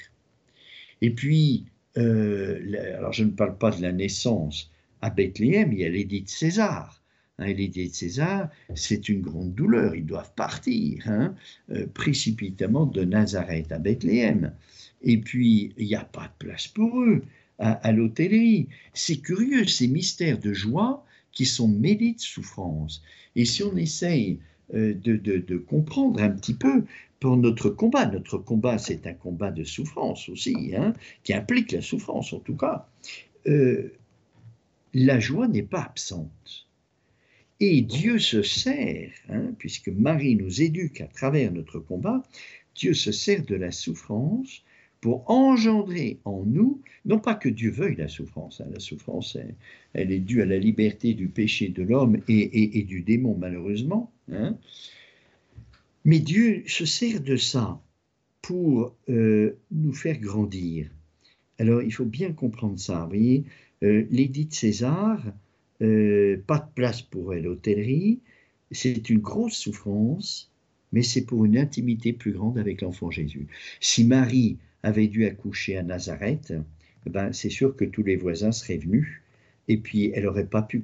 Et 1.02 1.12
puis, 1.12 1.66
euh, 1.98 2.60
alors 2.98 3.14
je 3.14 3.24
ne 3.24 3.32
parle 3.32 3.58
pas 3.58 3.72
de 3.72 3.82
la 3.82 3.92
naissance 3.92 4.72
à 5.02 5.10
Bethléem, 5.10 5.72
il 5.72 5.80
y 5.80 5.86
a 5.86 5.90
l'édit 5.90 6.24
de 6.24 6.30
César. 6.30 7.02
Hein, 7.40 7.54
L'idée 7.54 7.88
de 7.88 7.94
César, 7.94 8.50
c'est 8.76 9.10
une 9.10 9.22
grande 9.22 9.54
douleur. 9.54 9.96
Ils 9.96 10.06
doivent 10.06 10.34
partir 10.36 11.04
hein, 11.08 11.36
euh, 11.72 11.86
précipitamment 11.94 12.86
de 12.86 13.04
Nazareth 13.04 13.72
à 13.72 13.80
Bethléem. 13.80 14.54
Et 15.04 15.18
puis, 15.18 15.74
il 15.78 15.86
n'y 15.86 15.96
a 15.96 16.04
pas 16.04 16.24
de 16.26 16.46
place 16.46 16.68
pour 16.68 17.00
eux 17.00 17.22
à, 17.60 17.92
l'hôtellerie. 17.92 18.68
C'est 18.94 19.18
curieux, 19.18 19.66
ces 19.66 19.88
mystères 19.88 20.40
de 20.40 20.54
joie 20.54 21.06
qui 21.32 21.46
sont 21.46 21.68
mêlés 21.68 22.14
de 22.14 22.20
souffrance. 22.20 23.02
Et 23.36 23.46
si 23.46 23.64
on 23.64 23.76
essaye 23.78 24.40
euh, 24.74 24.94
de, 24.94 25.58
comprendre 25.58 26.22
un 26.22 26.30
petit 26.30 26.54
peu 26.54 26.84
pour 27.20 27.38
notre 27.38 27.70
combat, 27.70 28.06
notre 28.06 28.38
combat 28.38 28.78
c'est 28.78 29.08
un 29.08 29.14
combat 29.14 29.52
de 29.52 29.64
souffrance 29.64 30.30
aussi, 30.30 30.74
hein, 30.76 30.94
qui 31.24 31.34
implique 31.34 31.72
la 31.72 31.82
souffrance 31.82 32.34
en 32.34 32.40
tout 32.40 32.56
cas, 32.56 32.88
euh, 33.48 33.94
la 34.94 35.20
joie 35.20 35.48
n'est 35.48 35.64
pas 35.64 35.82
absente. 35.82 36.68
Et 37.60 37.82
Dieu 37.82 38.20
se 38.20 38.44
sert, 38.44 39.12
hein, 39.30 39.52
puisque 39.58 39.90
Marie 39.90 40.36
nous 40.36 40.62
éduque 40.62 41.02
à 41.02 41.08
travers 41.08 41.52
notre 41.52 41.80
combat, 41.80 42.22
Dieu 42.76 42.94
se 42.94 43.12
sert 43.12 43.44
de 43.46 43.56
la 43.56 43.72
souffrance 43.72 44.64
pour 45.02 45.30
engendrer 45.30 46.20
en 46.26 46.44
nous, 46.46 46.82
non 47.06 47.20
pas 47.20 47.36
que 47.36 47.50
Dieu 47.50 47.72
veuille 47.72 47.96
la 47.96 48.08
souffrance, 48.08 48.62
hein, 48.62 48.68
la 48.72 48.80
souffrance, 48.80 49.38
elle, 49.94 50.12
est 50.12 50.20
due 50.20 50.42
à 50.42 50.46
la 50.46 50.58
liberté 50.58 51.14
du 51.14 51.28
péché 51.28 51.70
de 51.70 51.84
l'homme 51.84 52.18
et, 52.28 52.84
du 52.84 53.02
démon, 53.02 53.36
malheureusement, 53.38 54.12
hein, 54.32 54.58
mais 56.04 56.20
Dieu 56.20 56.64
se 56.68 56.86
sert 56.86 57.22
de 57.22 57.36
ça 57.36 57.82
pour 58.42 58.96
euh, 59.10 59.58
nous 59.72 59.94
faire 59.94 60.18
grandir. 60.20 60.90
Alors 61.60 61.82
il 61.82 61.92
faut 61.92 62.06
bien 62.06 62.32
comprendre 62.32 62.80
ça. 62.80 63.02
Vous 63.02 63.10
voyez, 63.10 63.44
euh, 63.84 64.06
l'édit 64.10 64.46
de 64.46 64.54
César, 64.54 65.22
euh, 65.82 66.38
pas 66.48 66.60
de 66.60 66.74
place 66.74 67.02
pour 67.02 67.34
elle, 67.34 67.44
l'hôtellerie, 67.44 68.20
c'est 68.72 69.10
une 69.10 69.20
grosse 69.20 69.56
souffrance, 69.56 70.52
mais 70.92 71.02
c'est 71.02 71.26
pour 71.26 71.46
une 71.46 71.58
intimité 71.58 72.14
plus 72.14 72.32
grande 72.32 72.58
avec 72.58 72.82
l'enfant 72.82 73.12
Jésus. 73.12 73.48
Si 73.80 74.04
Marie 74.04 74.58
avait 74.84 75.08
dû 75.08 75.26
accoucher 75.26 75.78
à 75.78 75.84
Nazareth, 75.84 76.54
ben, 77.06 77.32
c'est 77.34 77.50
sûr 77.50 77.76
que 77.76 77.86
tous 77.86 78.04
les 78.04 78.16
voisins 78.16 78.52
seraient 78.52 78.78
venus, 78.78 79.22
et 79.68 79.78
puis 79.78 80.12
elle 80.14 80.24
n'aurait 80.24 80.48
pas 80.48 80.62
pu 80.62 80.84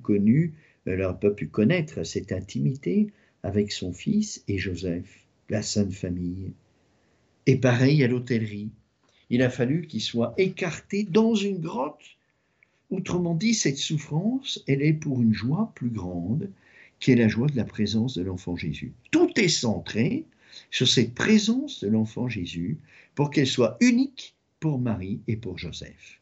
elle 0.86 1.00
n'aurait 1.00 1.20
pas 1.20 1.32
pu 1.32 1.48
connaître 1.48 2.04
cette 2.04 2.32
intimité 2.32 3.08
avec 3.44 3.72
son 3.72 3.94
fils 3.94 4.44
et 4.48 4.58
Joseph, 4.58 5.26
la 5.50 5.62
Sainte 5.62 5.94
Famille. 5.94 6.52
Et 7.46 7.58
pareil 7.58 8.04
à 8.04 8.08
l'hôtellerie. 8.08 8.70
Il 9.30 9.42
a 9.42 9.50
fallu 9.50 9.88
qu'il 9.88 10.02
soit 10.02 10.34
écarté 10.38 11.04
dans 11.04 11.36
une 11.36 11.60
grotte 11.60 12.18
Autrement 12.94 13.34
dit, 13.34 13.56
cette 13.56 13.80
souffrance, 13.80 14.64
elle 14.68 14.84
est 14.84 14.94
pour 14.94 15.20
une 15.20 15.34
joie 15.34 15.72
plus 15.74 15.90
grande, 15.90 16.52
qui 17.00 17.12
est 17.12 17.16
la 17.16 17.28
joie 17.28 17.48
de 17.48 17.58
la 17.58 17.64
présence 17.64 18.16
de 18.16 18.22
l'enfant 18.22 18.56
Jésus. 18.56 18.94
Tout 19.10 19.32
est 19.38 19.50
centré 19.50 20.26
sur 20.70 20.88
cette 20.88 21.16
présence 21.16 21.84
de 21.84 21.90
l'enfant 21.90 22.28
Jésus 22.28 22.78
pour 23.16 23.30
qu'elle 23.30 23.48
soit 23.48 23.78
unique 23.80 24.36
pour 24.60 24.80
Marie 24.80 25.22
et 25.28 25.36
pour 25.36 25.58
Joseph. 25.58 26.22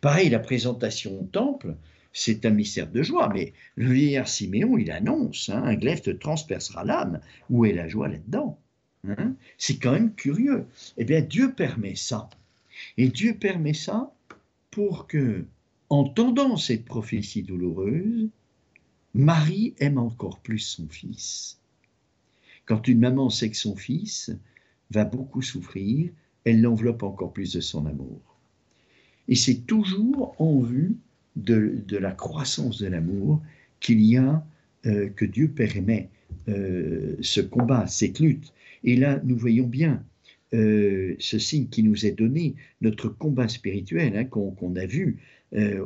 Pareil, 0.00 0.30
la 0.30 0.38
présentation 0.38 1.20
au 1.20 1.24
temple, 1.24 1.76
c'est 2.12 2.46
un 2.46 2.50
mystère 2.50 2.90
de 2.90 3.02
joie, 3.02 3.30
mais 3.32 3.52
le 3.76 3.92
vieillard 3.92 4.28
Siméon, 4.28 4.78
il 4.78 4.90
annonce, 4.90 5.50
hein, 5.50 5.62
un 5.64 5.74
glaive 5.74 6.00
te 6.00 6.10
transpercera 6.10 6.84
l'âme. 6.84 7.20
Où 7.50 7.64
est 7.64 7.72
la 7.72 7.88
joie 7.88 8.08
là-dedans 8.08 8.58
hein? 9.06 9.34
C'est 9.58 9.78
quand 9.78 9.92
même 9.92 10.14
curieux. 10.14 10.66
Eh 10.96 11.04
bien, 11.04 11.20
Dieu 11.20 11.52
permet 11.52 11.94
ça. 11.94 12.28
Et 12.96 13.08
Dieu 13.08 13.34
permet 13.34 13.74
ça 13.74 14.12
pour 14.70 15.06
que 15.06 15.44
Entendant 15.90 16.58
cette 16.58 16.84
prophétie 16.84 17.42
douloureuse, 17.42 18.28
Marie 19.14 19.74
aime 19.78 19.96
encore 19.96 20.38
plus 20.40 20.58
son 20.58 20.86
fils. 20.86 21.58
Quand 22.66 22.88
une 22.88 23.00
maman 23.00 23.30
sait 23.30 23.48
que 23.48 23.56
son 23.56 23.74
fils 23.74 24.30
va 24.90 25.04
beaucoup 25.04 25.42
souffrir, 25.42 26.10
elle 26.44 26.60
l'enveloppe 26.60 27.02
encore 27.02 27.32
plus 27.32 27.52
de 27.52 27.60
son 27.60 27.86
amour. 27.86 28.20
Et 29.28 29.34
c'est 29.34 29.66
toujours 29.66 30.34
en 30.38 30.60
vue 30.60 30.96
de, 31.36 31.96
la 31.98 32.12
croissance 32.12 32.78
de 32.78 32.88
l'amour 32.88 33.42
qu'il 33.80 34.00
y 34.00 34.16
a, 34.16 34.44
euh, 34.86 35.08
que 35.10 35.24
Dieu 35.24 35.48
permet 35.48 36.08
euh, 36.48 37.16
ce 37.20 37.40
combat, 37.40 37.86
cette 37.86 38.18
lutte. 38.18 38.52
Et 38.84 38.96
là, 38.96 39.20
nous 39.24 39.36
voyons 39.36 39.66
bien 39.66 40.02
euh, 40.54 41.14
ce 41.18 41.38
signe 41.38 41.68
qui 41.68 41.82
nous 41.82 42.06
est 42.06 42.12
donné, 42.12 42.54
notre 42.80 43.08
combat 43.08 43.48
spirituel 43.48 44.16
hein, 44.16 44.24
qu'on 44.24 44.76
a 44.76 44.86
vu 44.86 45.18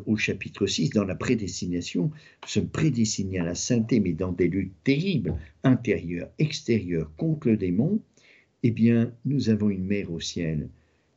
au 0.06 0.16
chapitre 0.16 0.66
6, 0.66 0.90
dans 0.90 1.04
la 1.04 1.14
prédestination, 1.14 2.06
nous 2.06 2.48
sommes 2.48 2.66
prédestinés 2.66 3.38
à 3.38 3.44
la 3.44 3.54
sainteté, 3.54 4.00
mais 4.00 4.12
dans 4.12 4.32
des 4.32 4.48
luttes 4.48 4.74
terribles, 4.82 5.36
intérieures, 5.62 6.28
extérieures, 6.40 7.14
contre 7.16 7.46
le 7.46 7.56
démon, 7.56 8.00
eh 8.62 8.70
bien, 8.70 9.12
nous 9.24 9.50
avons 9.50 9.70
une 9.70 9.86
mère 9.86 10.12
au 10.12 10.20
ciel 10.20 10.68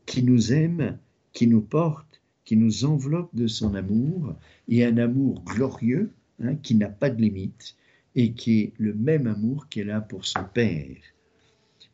qui 0.06 0.24
nous 0.24 0.54
aime, 0.54 0.98
qui 1.34 1.48
nous 1.48 1.62
porte, 1.62 2.22
qui 2.44 2.58
nous 2.58 2.86
enveloppe 2.86 3.36
de 3.36 3.48
son 3.48 3.74
amour, 3.76 4.36
et 4.68 4.86
un 4.86 4.98
amour 4.98 5.44
glorieux, 5.44 6.12
hein, 6.42 6.56
qui 6.56 6.76
n'a 6.76 6.90
pas 6.90 7.10
de 7.10 7.22
limite, 7.22 7.76
et 8.16 8.34
qui 8.34 8.60
est 8.60 8.74
le 8.78 8.94
même 8.94 9.28
amour 9.28 9.68
qu'elle 9.70 9.92
a 9.92 10.02
pour 10.02 10.26
son 10.26 10.44
Père. 10.54 10.96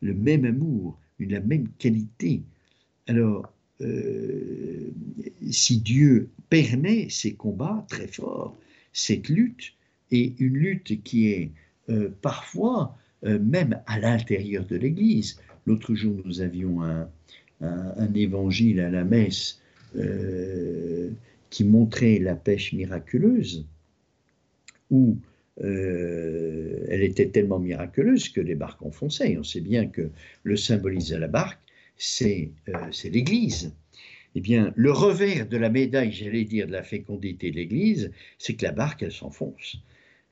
Le 0.01 0.13
même 0.13 0.45
amour, 0.45 0.99
la 1.19 1.39
même 1.39 1.69
qualité. 1.77 2.43
Alors, 3.07 3.51
euh, 3.81 4.91
si 5.49 5.79
Dieu 5.79 6.29
permet 6.49 7.09
ces 7.09 7.33
combats 7.33 7.85
très 7.89 8.07
forts, 8.07 8.57
cette 8.93 9.29
lutte, 9.29 9.73
et 10.11 10.33
une 10.39 10.55
lutte 10.55 11.01
qui 11.03 11.27
est 11.27 11.51
euh, 11.89 12.09
parfois 12.21 12.97
euh, 13.25 13.39
même 13.39 13.81
à 13.87 13.99
l'intérieur 13.99 14.65
de 14.65 14.75
l'Église. 14.75 15.39
L'autre 15.65 15.93
jour, 15.95 16.21
nous 16.25 16.41
avions 16.41 16.81
un, 16.83 17.07
évangile 18.15 18.79
à 18.79 18.89
la 18.89 19.03
messe 19.03 19.61
qui 21.51 21.63
montrait 21.63 22.17
la 22.17 22.35
pêche 22.35 22.73
miraculeuse, 22.73 23.67
où 24.89 25.17
elle 25.57 27.03
était 27.03 27.27
tellement 27.27 27.59
miraculeuse 27.59 28.29
que 28.29 28.41
les 28.41 28.55
barques 28.55 28.81
enfonçaient. 28.81 29.37
On 29.37 29.43
sait 29.43 29.61
bien 29.61 29.85
que 29.85 30.09
le 30.41 30.55
symbolise 30.55 31.13
à 31.13 31.19
la 31.19 31.27
barque, 31.27 31.61
euh, 32.21 32.91
c'est 32.91 33.09
l'Église. 33.09 33.73
Eh 34.33 34.41
bien, 34.41 34.73
le 34.75 34.91
revers 34.91 35.47
de 35.47 35.57
la 35.57 35.69
médaille, 35.69 36.11
j'allais 36.11 36.45
dire, 36.45 36.67
de 36.67 36.71
la 36.71 36.83
fécondité 36.83 37.51
de 37.51 37.57
l'Église, 37.57 38.11
c'est 38.37 38.55
que 38.55 38.65
la 38.65 38.71
barque, 38.71 39.03
elle 39.03 39.11
s'enfonce. 39.11 39.77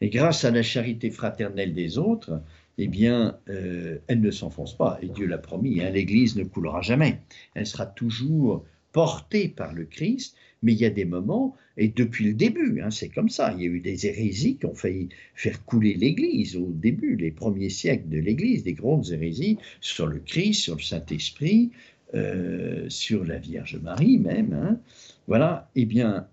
Et 0.02 0.10
grâce 0.10 0.46
à 0.46 0.52
la 0.52 0.64
charité 0.64 1.12
fraternelle 1.12 1.74
des 1.74 1.98
autres, 1.98 2.42
eh 2.82 2.88
bien, 2.88 3.38
euh, 3.50 3.98
elle 4.08 4.22
ne 4.22 4.32
s'enfonce 4.32 4.76
pas. 4.76 4.98
Et 5.02 5.10
Dieu 5.10 5.28
l'a 5.28 5.38
promis, 5.38 5.82
hein, 5.82 5.90
l'Église 5.90 6.38
ne 6.38 6.46
coulera 6.46 6.82
jamais. 6.82 7.20
Elle 7.54 7.66
sera 7.66 7.86
toujours 7.86 8.66
portée 8.94 9.50
par 9.50 9.74
le 9.74 9.84
Christ, 9.84 10.36
mais 10.64 10.72
il 10.72 10.80
y 10.80 10.86
a 10.86 10.90
des 10.90 11.04
moments, 11.04 11.56
et 11.76 11.90
depuis 11.90 12.26
le 12.26 12.34
début, 12.34 12.80
hein, 12.82 12.90
c'est 12.90 13.10
comme 13.10 13.28
ça, 13.28 13.54
il 13.54 13.62
y 13.62 13.66
a 13.66 13.70
eu 13.70 13.82
des 13.82 14.08
hérésies 14.08 14.56
qui 14.56 14.66
ont 14.66 14.76
failli 14.76 15.10
faire 15.36 15.64
couler 15.66 15.94
l'Église 15.94 16.56
au 16.56 16.68
début, 16.68 17.18
les 17.18 17.32
premiers 17.32 17.70
siècles 17.70 18.08
de 18.08 18.18
l'Église, 18.18 18.64
des 18.64 18.74
grandes 18.74 19.10
hérésies 19.12 19.58
sur 19.82 20.08
le 20.08 20.20
Christ, 20.20 20.62
sur 20.62 20.76
le 20.76 20.82
Saint-Esprit, 20.82 21.72
euh, 22.16 22.90
sur 22.90 23.26
la 23.26 23.40
Vierge 23.40 23.76
Marie 23.76 24.18
même. 24.18 24.54
Hein. 24.54 24.80
Voilà, 25.28 25.70
eh 25.76 25.86
bien, 25.86 26.28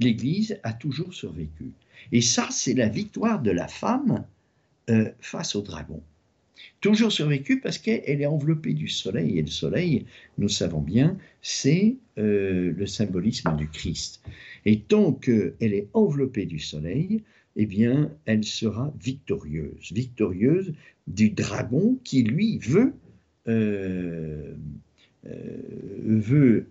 l'Église 0.00 0.60
a 0.64 0.74
toujours 0.74 1.14
survécu. 1.14 1.72
Et 2.12 2.20
ça, 2.20 2.48
c'est 2.50 2.74
la 2.74 2.88
victoire 2.88 3.40
de 3.40 3.50
la 3.50 3.68
femme 3.68 4.26
euh, 4.88 5.10
face 5.20 5.54
au 5.54 5.62
dragon. 5.62 6.02
Toujours 6.80 7.12
survécu 7.12 7.60
parce 7.60 7.78
qu'elle 7.78 8.20
est 8.22 8.26
enveloppée 8.26 8.72
du 8.72 8.88
soleil, 8.88 9.38
et 9.38 9.42
le 9.42 9.48
soleil, 9.48 10.06
nous 10.38 10.48
savons 10.48 10.80
bien, 10.80 11.16
c'est 11.42 11.96
euh, 12.18 12.72
le 12.76 12.86
symbolisme 12.86 13.56
du 13.56 13.68
Christ. 13.68 14.22
Et 14.64 14.80
tant 14.80 15.12
qu'elle 15.12 15.54
est 15.60 15.88
enveloppée 15.92 16.46
du 16.46 16.58
soleil, 16.58 17.22
eh 17.56 17.66
bien, 17.66 18.12
elle 18.24 18.44
sera 18.44 18.92
victorieuse, 19.02 19.92
victorieuse 19.92 20.72
du 21.06 21.30
dragon 21.30 21.98
qui, 22.04 22.22
lui, 22.22 22.58
veut, 22.58 22.94
euh, 23.48 24.54
veut 25.24 26.68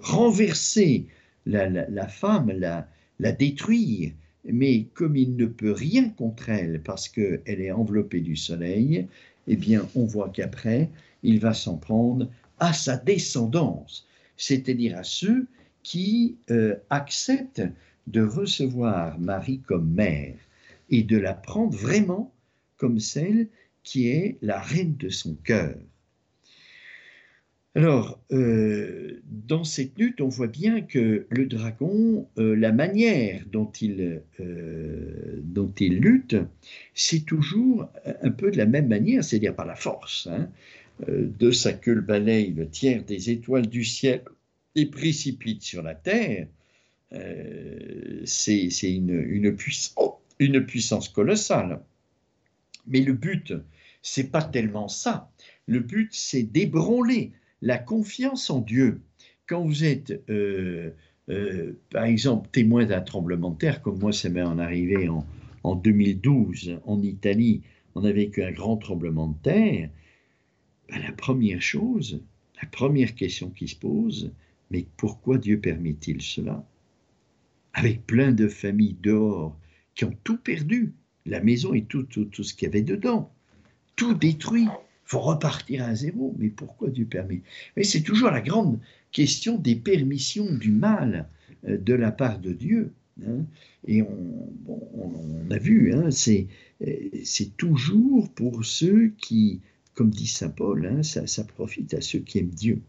renverser 0.00 1.06
la, 1.46 2.08
femme, 2.08 2.52
la, 2.56 2.88
la 3.18 3.32
détruire, 3.32 4.12
mais 4.52 4.84
comme 4.94 5.16
il 5.16 5.36
ne 5.36 5.46
peut 5.46 5.72
rien 5.72 6.08
contre 6.10 6.48
elle 6.48 6.80
parce 6.82 7.08
qu'elle 7.08 7.42
est 7.46 7.70
enveloppée 7.70 8.20
du 8.20 8.36
soleil, 8.36 9.06
eh 9.48 9.56
bien, 9.56 9.88
on 9.94 10.04
voit 10.04 10.30
qu'après, 10.30 10.90
il 11.22 11.40
va 11.40 11.54
s'en 11.54 11.76
prendre 11.76 12.28
à 12.58 12.72
sa 12.72 12.96
descendance, 12.96 14.06
c'est-à-dire 14.36 14.98
à 14.98 15.04
ceux 15.04 15.46
qui 15.82 16.36
euh, 16.50 16.74
acceptent 16.90 17.62
de 18.06 18.22
recevoir 18.22 19.18
Marie 19.18 19.60
comme 19.60 19.90
mère 19.92 20.36
et 20.90 21.02
de 21.02 21.16
la 21.16 21.34
prendre 21.34 21.76
vraiment 21.76 22.32
comme 22.76 23.00
celle 23.00 23.48
qui 23.82 24.08
est 24.08 24.36
la 24.42 24.60
reine 24.60 24.96
de 24.96 25.08
son 25.08 25.34
cœur. 25.34 25.76
Alors, 27.76 28.18
euh, 28.32 29.20
dans 29.26 29.62
cette 29.62 29.98
lutte, 29.98 30.22
on 30.22 30.28
voit 30.28 30.46
bien 30.46 30.80
que 30.80 31.26
le 31.28 31.44
dragon, 31.44 32.26
euh, 32.38 32.56
la 32.56 32.72
manière 32.72 33.44
dont 33.52 33.70
il, 33.82 34.22
euh, 34.40 35.40
dont 35.42 35.70
il 35.78 35.98
lutte, 35.98 36.36
c'est 36.94 37.26
toujours 37.26 37.86
un 38.22 38.30
peu 38.30 38.50
de 38.50 38.56
la 38.56 38.64
même 38.64 38.88
manière, 38.88 39.22
c'est-à-dire 39.22 39.54
par 39.54 39.66
la 39.66 39.74
force. 39.74 40.26
Hein. 40.26 40.48
de 41.06 41.50
sa 41.50 41.74
queue 41.74 42.00
balaye 42.00 42.54
le 42.54 42.66
tiers 42.66 43.04
des 43.04 43.28
étoiles 43.28 43.66
du 43.66 43.84
ciel 43.84 44.22
et 44.74 44.86
précipite 44.86 45.60
sur 45.60 45.82
la 45.82 45.94
terre. 45.94 46.46
c'est 48.24 48.70
puissance, 49.58 50.14
une 50.38 50.64
puissance 50.64 51.10
colossale. 51.10 51.80
Mais 52.86 53.02
le 53.02 53.12
but, 53.12 53.52
c'est 54.00 54.30
pas 54.30 54.42
tellement 54.42 54.88
ça. 54.88 55.30
Le 55.66 55.80
but, 55.80 56.08
c'est 56.14 56.44
d'ébranler 56.44 57.32
la 57.62 57.78
confiance 57.78 58.50
en 58.50 58.60
Dieu. 58.60 59.00
Quand 59.46 59.64
vous 59.64 59.84
êtes, 59.84 60.22
euh, 60.28 60.90
euh, 61.28 61.72
par 61.90 62.04
exemple, 62.04 62.48
témoin 62.50 62.84
d'un 62.84 63.00
tremblement 63.00 63.50
de 63.50 63.58
terre, 63.58 63.82
comme 63.82 63.98
moi, 63.98 64.12
ça 64.12 64.28
m'est 64.28 64.42
en 64.42 64.58
arrivé 64.58 65.08
en, 65.08 65.24
2012 65.74 66.78
en 66.84 67.02
Italie, 67.02 67.62
on 67.96 68.04
a 68.04 68.12
vécu 68.12 68.44
un 68.44 68.52
grand 68.52 68.76
tremblement 68.76 69.28
de 69.28 69.36
terre, 69.42 69.90
ben, 70.88 71.02
la 71.02 71.10
première 71.10 71.60
chose, 71.60 72.22
la 72.62 72.68
première 72.68 73.16
question 73.16 73.50
qui 73.50 73.66
se 73.66 73.74
pose, 73.74 74.32
mais 74.70 74.86
pourquoi 74.96 75.38
Dieu 75.38 75.58
permet-il 75.58 76.22
cela? 76.22 76.64
Avec 77.74 78.06
plein 78.06 78.30
de 78.30 78.46
familles 78.46 78.96
dehors 79.02 79.58
qui 79.96 80.04
ont 80.04 80.14
tout 80.22 80.38
perdu, 80.38 80.94
la 81.24 81.40
maison 81.40 81.74
et 81.74 81.82
tout, 81.82 82.04
tout, 82.04 82.26
tout 82.26 82.44
ce 82.44 82.54
qu'il 82.54 82.66
y 82.66 82.70
avait 82.70 82.82
dedans, 82.82 83.32
tout 83.96 84.14
détruit 84.14 84.68
faut 85.06 85.20
repartir 85.20 85.84
à 85.84 85.94
zéro. 85.94 86.34
Mais 86.38 86.48
pourquoi 86.48 86.90
Dieu 86.90 87.06
permet? 87.06 87.40
Mais 87.76 87.84
c'est 87.84 88.02
toujours 88.02 88.30
la 88.30 88.42
grande 88.42 88.78
question 89.12 89.56
des 89.56 89.76
permissions 89.76 90.52
du 90.52 90.70
mal 90.70 91.28
euh, 91.66 91.78
de 91.78 91.94
la 91.94 92.12
part 92.12 92.38
de 92.38 92.52
Dieu. 92.52 92.92
Hein. 93.24 93.46
Et 93.86 94.02
on, 94.02 95.50
a 95.50 95.58
vu, 95.58 95.94
hein, 95.94 96.08
euh, 96.08 96.94
c'est 97.24 97.56
toujours 97.56 98.28
pour 98.30 98.64
ceux 98.64 99.12
qui, 99.18 99.60
comme 99.94 100.10
dit 100.10 100.26
Saint 100.26 100.50
Paul, 100.50 100.86
hein, 100.86 101.02
ça, 101.02 101.44
profite 101.44 101.94
à 101.94 102.00
ceux 102.00 102.18
qui 102.18 102.40
aiment 102.40 102.48
Dieu. 102.48 102.82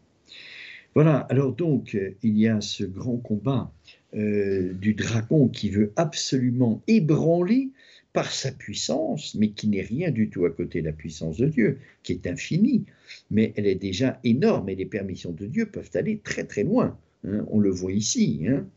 Voilà, 0.96 1.20
alors 1.30 1.54
donc, 1.54 1.94
euh, 1.94 2.16
il 2.24 2.38
y 2.38 2.48
a 2.48 2.60
ce 2.60 2.84
grand 2.84 3.18
combat 3.18 3.72
du 4.14 4.96
dragon 4.96 5.48
qui 5.50 5.70
veut 5.70 5.92
absolument 5.96 6.82
ébranler 6.88 7.70
par 8.14 8.32
sa 8.32 8.52
puissance, 8.52 9.36
mais 9.36 9.50
qui 9.50 9.68
n'est 9.68 9.82
rien 9.82 10.12
du 10.12 10.30
tout 10.30 10.46
à 10.46 10.50
côté 10.50 10.82
de 10.82 10.88
la 10.88 10.94
puissance 10.94 11.38
de 11.38 11.48
Dieu, 11.48 11.80
qui 12.04 12.14
est 12.14 12.28
infinie, 12.28 12.86
mais 13.30 13.54
elle 13.56 13.68
est 13.68 13.76
déjà 13.76 14.20
énorme 14.24 14.70
et 14.70 14.76
les 14.76 14.86
permissions 14.86 15.32
de 15.32 15.46
Dieu 15.46 15.68
peuvent 15.68 15.92
aller 15.94 16.20
très 16.24 16.46
très 16.46 16.64
loin. 16.64 16.98
Hein, 17.24 17.46
on 17.50 17.60
le 17.60 17.70
voit 17.70 17.92
ici. 17.92 18.46
Hein. 18.48 18.68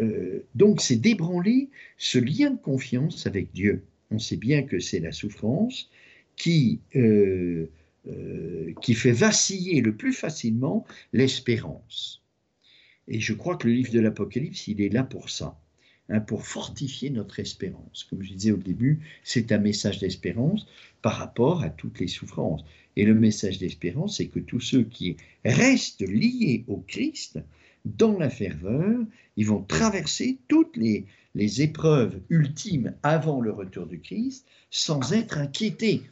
Euh, 0.00 0.44
donc 0.54 0.80
c'est 0.80 0.96
d'ébranler 0.96 1.70
ce 1.96 2.18
lien 2.18 2.50
de 2.50 2.60
confiance 2.60 3.26
avec 3.26 3.52
Dieu. 3.52 3.82
On 4.10 4.18
sait 4.18 4.36
bien 4.36 4.62
que 4.62 4.78
c'est 4.78 5.00
la 5.00 5.12
souffrance 5.12 5.90
qui, 6.36 6.80
euh, 6.96 7.66
euh, 8.06 8.72
qui 8.80 8.94
fait 8.94 9.12
vaciller 9.12 9.80
le 9.80 9.96
plus 9.96 10.12
facilement 10.12 10.86
l'espérance. 11.12 12.22
Et 13.08 13.20
je 13.20 13.32
crois 13.32 13.56
que 13.56 13.66
le 13.66 13.74
livre 13.74 13.92
de 13.92 14.00
l'Apocalypse, 14.00 14.68
il 14.68 14.80
est 14.80 14.92
là 14.92 15.02
pour 15.02 15.30
ça. 15.30 15.58
Hein, 16.10 16.20
pour 16.20 16.46
fortifier 16.46 17.10
notre 17.10 17.38
espérance. 17.38 18.04
Comme 18.08 18.22
je 18.22 18.32
disais 18.32 18.50
au 18.50 18.56
début, 18.56 19.00
c'est 19.24 19.52
un 19.52 19.58
message 19.58 19.98
d'espérance 19.98 20.66
par 21.02 21.16
rapport 21.16 21.62
à 21.62 21.68
toutes 21.68 22.00
les 22.00 22.08
souffrances. 22.08 22.64
Et 22.96 23.04
le 23.04 23.14
message 23.14 23.58
d'espérance, 23.58 24.16
c'est 24.16 24.28
que 24.28 24.38
tous 24.38 24.60
ceux 24.60 24.84
qui 24.84 25.18
restent 25.44 26.00
liés 26.00 26.64
au 26.66 26.78
Christ, 26.78 27.40
dans 27.84 28.18
la 28.18 28.30
ferveur, 28.30 29.00
ils 29.36 29.46
vont 29.46 29.62
traverser 29.62 30.38
toutes 30.48 30.78
les, 30.78 31.04
les 31.34 31.60
épreuves 31.60 32.18
ultimes 32.30 32.94
avant 33.02 33.42
le 33.42 33.52
retour 33.52 33.84
du 33.84 34.00
Christ 34.00 34.46
sans 34.70 35.12
être 35.12 35.36
inquiétés, 35.36 36.04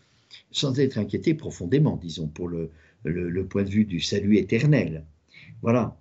sans 0.51 0.79
être 0.79 0.99
inquiétés 0.99 1.33
profondément, 1.33 1.97
disons, 1.97 2.29
pour 2.29 2.49
le, 2.49 2.71
le, 3.05 3.31
le 3.31 3.47
point 3.47 3.65
de 3.65 3.71
vue 3.71 3.87
du 3.87 4.01
salut 4.01 4.37
éternel. 4.37 5.07
Voilà. 5.63 5.97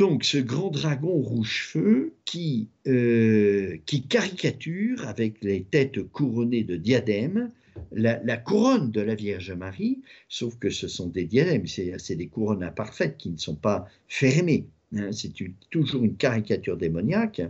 Donc 0.00 0.24
ce 0.24 0.38
grand 0.38 0.70
dragon 0.70 1.12
rouge-feu 1.12 2.14
qui, 2.24 2.68
euh, 2.86 3.76
qui 3.84 4.00
caricature 4.00 5.06
avec 5.06 5.44
les 5.44 5.62
têtes 5.62 6.02
couronnées 6.04 6.64
de 6.64 6.76
diadèmes 6.76 7.50
la, 7.92 8.38
couronne 8.38 8.90
de 8.90 9.02
la 9.02 9.14
Vierge 9.14 9.52
Marie, 9.52 10.00
sauf 10.26 10.56
que 10.58 10.70
ce 10.70 10.88
sont 10.88 11.08
des 11.08 11.26
diadèmes, 11.26 11.66
c'est 11.66 12.16
des 12.16 12.28
couronnes 12.28 12.62
imparfaites 12.62 13.18
qui 13.18 13.28
ne 13.28 13.36
sont 13.36 13.56
pas 13.56 13.88
fermées. 14.08 14.64
Hein, 14.96 15.12
c'est 15.12 15.34
toujours 15.68 16.02
une 16.02 16.16
caricature 16.16 16.78
démoniaque. 16.78 17.42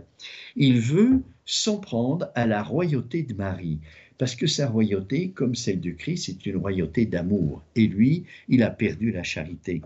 Il 0.57 0.81
veut 0.81 1.21
s'en 1.45 1.77
prendre 1.77 2.31
à 2.35 2.47
la 2.47 2.63
royauté 2.63 3.23
de 3.23 3.33
Marie, 3.33 3.79
parce 4.17 4.35
que 4.35 4.47
sa 4.47 4.67
royauté, 4.67 5.29
comme 5.29 5.55
celle 5.55 5.79
du 5.79 5.95
Christ, 5.95 6.25
c'est 6.25 6.45
une 6.45 6.57
royauté 6.57 7.05
d'amour. 7.05 7.63
Et 7.77 7.87
lui, 7.87 8.25
il 8.49 8.61
a 8.61 8.69
perdu 8.71 9.13
la 9.13 9.23
charité. 9.23 9.81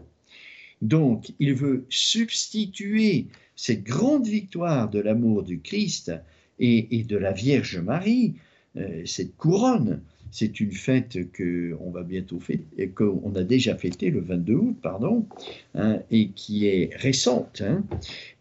Donc, 0.82 1.32
il 1.40 1.54
veut 1.54 1.86
substituer 1.90 3.28
cette 3.56 3.84
grande 3.84 4.28
victoire 4.28 4.90
de 4.90 5.00
l'amour 5.00 5.44
du 5.44 5.60
Christ 5.60 6.12
et, 6.60 7.04
de 7.04 7.18
la 7.18 7.32
Vierge 7.32 7.78
Marie, 7.78 8.36
euh, 8.78 9.04
cette 9.06 9.36
couronne. 9.38 10.02
C'est 10.32 10.60
une 10.60 10.74
fête 10.74 11.32
que 11.32 11.78
on 11.80 11.92
va 11.92 12.04
bientôt 12.04 12.40
fêter, 12.40 12.90
qu'on 12.90 13.34
a 13.36 13.44
déjà 13.44 13.76
fêtée 13.76 14.10
le 14.10 14.20
22 14.20 14.54
août, 14.54 14.78
pardon, 14.82 15.26
hein, 15.76 16.00
et 16.12 16.30
qui 16.30 16.66
est 16.66 16.94
récente. 16.96 17.62
Hein. 17.62 17.86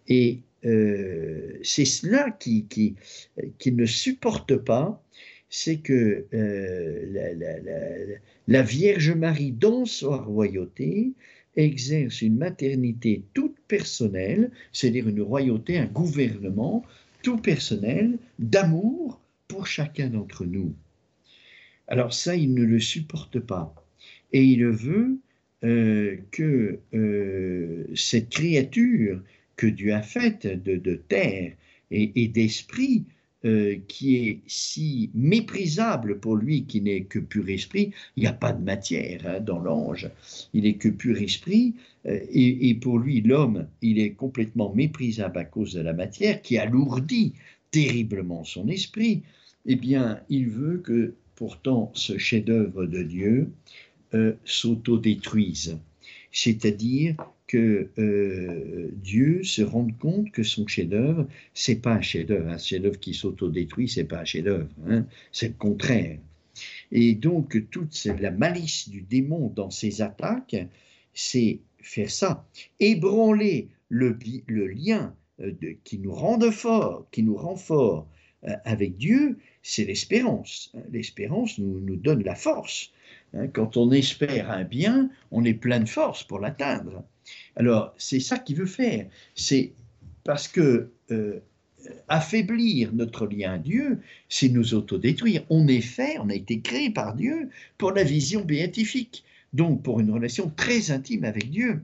et 0.09 0.41
euh, 0.65 1.59
c'est 1.63 1.85
cela 1.85 2.31
qui, 2.31 2.65
qui, 2.67 3.73
ne 3.73 3.87
supporte 3.87 4.57
pas, 4.57 5.03
c'est 5.51 5.77
que 5.77 6.25
euh, 6.33 7.07
la, 7.13 8.19
la, 8.49 8.63
Vierge 8.63 9.13
Marie, 9.13 9.53
dans 9.53 9.85
sa 9.85 10.17
royauté, 10.17 11.13
exerce 11.57 12.23
une 12.23 12.37
maternité 12.37 13.23
toute 13.35 13.57
personnelle, 13.69 14.51
c'est-à-dire 14.73 15.09
une 15.09 15.23
royauté, 15.23 15.79
un 15.79 15.87
gouvernement 15.87 16.85
tout 17.23 17.39
personnel 17.39 18.19
d'amour 18.39 19.21
pour 19.49 19.67
chacun 19.67 20.09
d'entre 20.09 20.45
nous. 20.45 20.75
Alors 21.89 22.13
ça, 22.13 22.37
il 22.37 22.55
ne 22.55 22.65
le 22.65 22.81
supporte 22.81 23.39
pas. 23.41 23.75
Et 24.33 24.43
il 24.45 24.67
veut 24.67 25.19
euh, 25.65 26.17
que 26.31 26.81
euh, 26.95 27.87
cette 27.95 28.31
créature 28.31 29.23
que 29.57 29.67
Dieu 29.67 29.95
a 29.95 30.03
faite 30.03 30.47
de, 30.47 30.95
terre 30.97 31.53
et 31.91 32.29
d'esprit 32.29 33.05
euh, 33.45 33.77
qui 33.89 34.17
est 34.17 34.41
si 34.47 35.11
méprisable 35.13 36.19
pour 36.19 36.37
lui 36.37 36.65
qui 36.65 36.81
n'est 36.81 37.03
que 37.03 37.19
pur 37.19 37.49
esprit. 37.51 37.93
Il 38.17 38.23
n'y 38.23 38.27
a 38.27 38.33
pas 38.33 38.53
de 38.53 38.65
matière 38.65 39.21
hein, 39.27 39.41
dans 39.41 39.59
l'ange, 39.59 40.09
il 40.55 40.63
n'est 40.65 40.75
que 40.75 40.89
pur 40.89 41.19
esprit. 41.19 41.75
Euh, 42.07 42.21
et, 42.31 42.75
pour 42.75 42.99
lui, 42.99 43.21
l'homme, 43.21 43.67
il 43.83 43.99
est 43.99 44.13
complètement 44.13 44.73
méprisable 44.75 45.39
à 45.39 45.45
cause 45.45 45.75
de 45.75 45.83
la 45.83 45.93
matière 45.93 46.41
qui 46.41 46.57
alourdit 46.57 47.35
terriblement 47.71 48.45
son 48.45 48.69
esprit. 48.69 49.23
Eh 49.67 49.77
bien, 49.77 50.21
il 50.31 50.49
veut 50.49 50.79
que 50.79 51.15
pourtant 51.35 51.91
ce 51.95 52.17
chef-d'œuvre 52.17 52.87
de 52.87 53.03
Dieu 53.03 53.51
euh, 54.15 54.35
s'autodétruise, 54.45 55.79
c'est-à-dire 56.33 57.17
que 57.55 57.89
euh, 57.99 58.91
Dieu 58.97 59.45
se 59.45 59.63
rende 59.63 59.97
compte 59.99 60.33
que 60.33 60.43
son 60.43 60.67
chef-d'œuvre, 60.67 61.29
c'est 61.53 61.77
pas 61.77 61.93
un 61.93 62.01
chef-d'œuvre. 62.01 62.49
Un 62.49 62.59
chef-d'œuvre 62.59 62.99
qui 62.99 63.15
s'autodétruit, 63.15 63.89
c'est 63.89 64.03
pas 64.03 64.23
un 64.23 64.25
chef-d'œuvre. 64.25 64.69
Hein, 64.89 65.07
c'est 65.31 65.49
le 65.49 65.55
contraire. 65.55 66.19
Et 66.91 67.15
donc, 67.15 67.71
toute 67.71 68.05
la 68.07 68.33
malice 68.33 68.89
du 68.89 69.03
démon 69.03 69.53
dans 69.55 69.71
ses 69.71 70.03
attaques, 70.03 70.57
c'est 71.13 71.61
faire 71.81 72.11
ça. 72.11 72.45
Ébranler 72.81 73.69
le, 73.89 74.19
lien 74.49 75.15
euh, 75.41 75.53
qui 75.85 75.99
nous 75.99 76.13
rend 76.13 76.41
fort, 76.51 77.07
qui 77.13 77.23
nous 77.23 77.37
rend 77.37 77.55
fort 77.55 78.09
euh, 78.49 78.57
avec 78.65 78.97
Dieu, 78.97 79.39
c'est 79.63 79.85
l'espérance. 79.85 80.75
L'espérance 80.91 81.59
nous, 81.59 81.79
nous 81.79 81.97
donne 81.97 82.25
la 82.25 82.35
force. 82.35 82.91
Hein, 83.37 83.49
quand 83.49 83.77
on 83.77 83.91
espère 83.93 84.51
un 84.51 84.65
bien, 84.65 85.11
on 85.31 85.45
est 85.45 85.55
plein 85.55 85.81
de 85.81 85.89
force 85.89 86.25
pour 86.25 86.39
l'atteindre. 86.39 87.05
Alors, 87.57 87.95
c'est 87.99 88.21
ça 88.21 88.39
qu'il 88.39 88.57
veut 88.57 88.67
faire. 88.67 89.07
C'est 89.35 89.73
parce 90.25 90.49
que 90.49 90.91
euh, 91.11 91.41
affaiblir 92.09 92.93
notre 92.93 93.27
lien 93.27 93.55
à 93.55 93.59
Dieu, 93.59 94.01
c'est 94.29 94.49
nous 94.49 94.75
autodétruire. 94.75 95.45
On 95.51 95.69
est 95.69 95.81
fait, 95.81 96.19
on 96.19 96.29
a 96.29 96.35
été 96.35 96.61
créé 96.61 96.91
par 96.91 97.15
Dieu 97.15 97.51
pour 97.79 97.93
la 97.93 98.05
vision 98.05 98.45
béatifique, 98.45 99.25
donc 99.53 99.83
pour 99.83 100.01
une 100.01 100.11
relation 100.11 100.51
très 100.57 100.91
intime 100.91 101.25
avec 101.25 101.51
Dieu. 101.51 101.83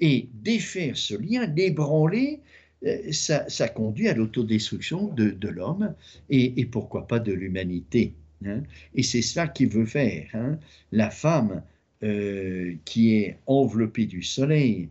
Et 0.00 0.28
défaire 0.34 0.96
ce 0.96 1.14
lien, 1.14 1.46
l'ébranler, 1.46 2.40
euh, 2.84 3.12
ça, 3.12 3.68
conduit 3.68 4.08
à 4.08 4.14
l'autodestruction 4.14 5.08
de, 5.08 5.48
l'homme 5.48 5.94
et, 6.30 6.66
pourquoi 6.66 7.06
pas 7.06 7.18
de 7.18 7.32
l'humanité. 7.32 8.14
Hein. 8.46 8.62
Et 8.94 9.02
c'est 9.02 9.22
ça 9.22 9.48
qu'il 9.48 9.68
veut 9.68 9.86
faire. 9.86 10.28
Hein. 10.34 10.58
La 10.92 11.10
femme 11.10 11.62
euh, 12.02 12.74
qui 12.84 13.14
est 13.14 13.38
enveloppée 13.46 14.06
du 14.06 14.22
soleil 14.22 14.88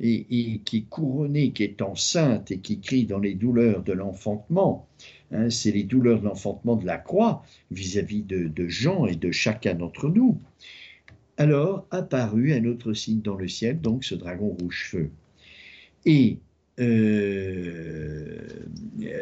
et, 0.00 0.60
qui 0.64 0.78
est 0.78 0.88
couronnée, 0.88 1.52
qui 1.52 1.62
est 1.62 1.80
enceinte 1.80 2.50
et 2.50 2.58
qui 2.58 2.80
crie 2.80 3.06
dans 3.06 3.18
les 3.18 3.34
douleurs 3.34 3.82
de 3.82 3.92
l'enfantement, 3.92 4.88
hein, 5.32 5.48
c'est 5.48 5.72
les 5.72 5.84
douleurs 5.84 6.20
de 6.20 6.24
l'enfantement 6.24 6.76
de 6.76 6.84
la 6.84 6.98
croix 6.98 7.44
vis-à-vis 7.70 8.22
de, 8.22 8.48
de 8.48 8.68
Jean 8.68 9.06
et 9.06 9.16
de 9.16 9.30
chacun 9.30 9.74
d'entre 9.74 10.08
nous. 10.08 10.38
Alors 11.38 11.86
apparut 11.90 12.52
un 12.52 12.64
autre 12.64 12.94
signe 12.94 13.20
dans 13.20 13.36
le 13.36 13.48
ciel, 13.48 13.80
donc 13.80 14.04
ce 14.04 14.14
dragon 14.14 14.56
rouge-feu. 14.60 15.10
Et 16.04 16.38
euh, 16.78 18.36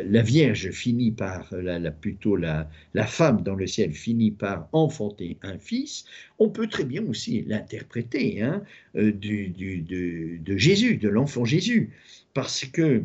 la 0.07 0.23
Vierge 0.23 0.71
finit 0.71 1.13
par, 1.13 1.55
la, 1.55 1.91
plutôt 1.93 2.37
la, 2.37 2.69
la, 2.95 3.07
femme 3.07 3.43
dans 3.43 3.55
le 3.55 3.67
ciel 3.67 3.93
finit 3.93 4.33
par 4.33 4.69
enfanter 4.73 5.39
un 5.43 5.59
fils, 5.59 6.05
on 6.39 6.49
peut 6.49 6.67
très 6.67 6.85
bien 6.85 7.07
aussi 7.07 7.43
l'interpréter 7.47 8.43
hein, 8.43 8.65
euh, 8.97 9.13
du, 9.13 9.49
de, 9.49 10.57
Jésus, 10.57 10.97
de 10.97 11.09
l'enfant 11.09 11.45
Jésus, 11.45 11.91
parce 12.33 12.65
que 12.65 13.05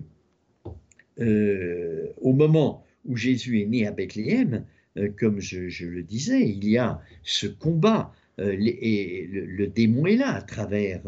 euh, 1.20 2.08
au 2.22 2.34
moment 2.34 2.84
où 3.06 3.16
Jésus 3.16 3.62
est 3.62 3.66
né 3.66 3.86
à 3.86 3.92
Bethléem, 3.92 4.66
comme 5.18 5.40
je, 5.40 5.86
le 5.86 6.02
disais, 6.02 6.50
il 6.50 6.68
y 6.68 6.78
a 6.78 7.00
ce 7.24 7.48
combat, 7.48 8.14
et 8.40 9.28
le, 9.32 9.68
démon 9.68 10.08
est 10.08 10.16
là 10.16 10.34
à 10.34 10.42
travers 10.42 11.02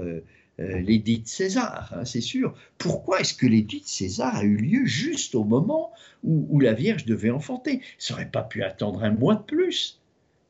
l'édit 0.80 1.20
de 1.20 1.28
César, 1.28 1.94
hein, 1.96 2.06
c'est 2.06 2.22
sûr. 2.22 2.54
Pourquoi 2.78 3.22
est-ce 3.22 3.34
que 3.34 3.46
l'édit 3.46 3.82
de 3.82 3.88
César 3.88 4.36
a 4.36 4.44
eu 4.44 4.58
lieu 4.58 4.86
juste 4.86 5.36
au 5.36 5.44
moment 5.44 5.92
où, 6.24 6.60
la 6.60 6.74
Vierge 6.74 7.06
devait 7.06 7.30
enfanter? 7.30 7.82
Ça 7.98 8.14
n'aurait 8.14 8.30
pas 8.30 8.44
pu 8.44 8.64
attendre 8.64 9.04
un 9.04 9.12
mois 9.12 9.36
de 9.36 9.44
plus, 9.44 10.00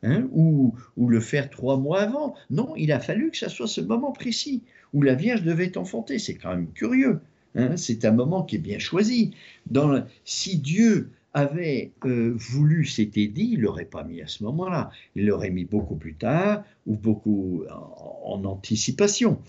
hein, 0.04 0.28
ou, 0.34 0.76
le 0.98 1.20
faire 1.20 1.50
trois 1.50 1.78
mois 1.78 2.02
avant. 2.02 2.36
Non, 2.50 2.76
il 2.76 2.92
a 2.92 3.00
fallu 3.00 3.32
que 3.32 3.38
ça 3.38 3.50
soit 3.50 3.68
ce 3.68 3.82
moment 3.82 4.12
précis 4.12 4.64
où 4.94 5.02
la 5.02 5.16
Vierge 5.16 5.44
devait 5.44 5.78
enfanter. 5.78 6.20
C'est 6.20 6.36
quand 6.36 6.50
même 6.50 6.72
curieux. 6.74 7.20
Hein. 7.56 7.76
c'est 7.76 8.06
un 8.06 8.12
moment 8.12 8.44
qui 8.44 8.56
est 8.56 8.60
bien 8.60 8.80
choisi. 8.80 9.32
Dans, 9.70 10.06
si 10.24 10.58
Dieu 10.58 11.12
avait 11.34 11.92
euh, 12.06 12.34
voulu 12.36 12.86
cet 12.86 13.18
édit, 13.18 13.52
il 13.54 13.62
l'aurait 13.62 13.86
pas 13.86 14.04
mis 14.04 14.22
à 14.22 14.28
ce 14.28 14.44
moment-là. 14.44 14.92
Il 15.16 15.26
l'aurait 15.28 15.50
mis 15.50 15.64
beaucoup 15.64 15.96
plus 15.96 16.16
tard 16.16 16.64
ou 16.86 16.96
beaucoup 16.96 17.64
en, 17.70 18.44
anticipation. 18.44 19.40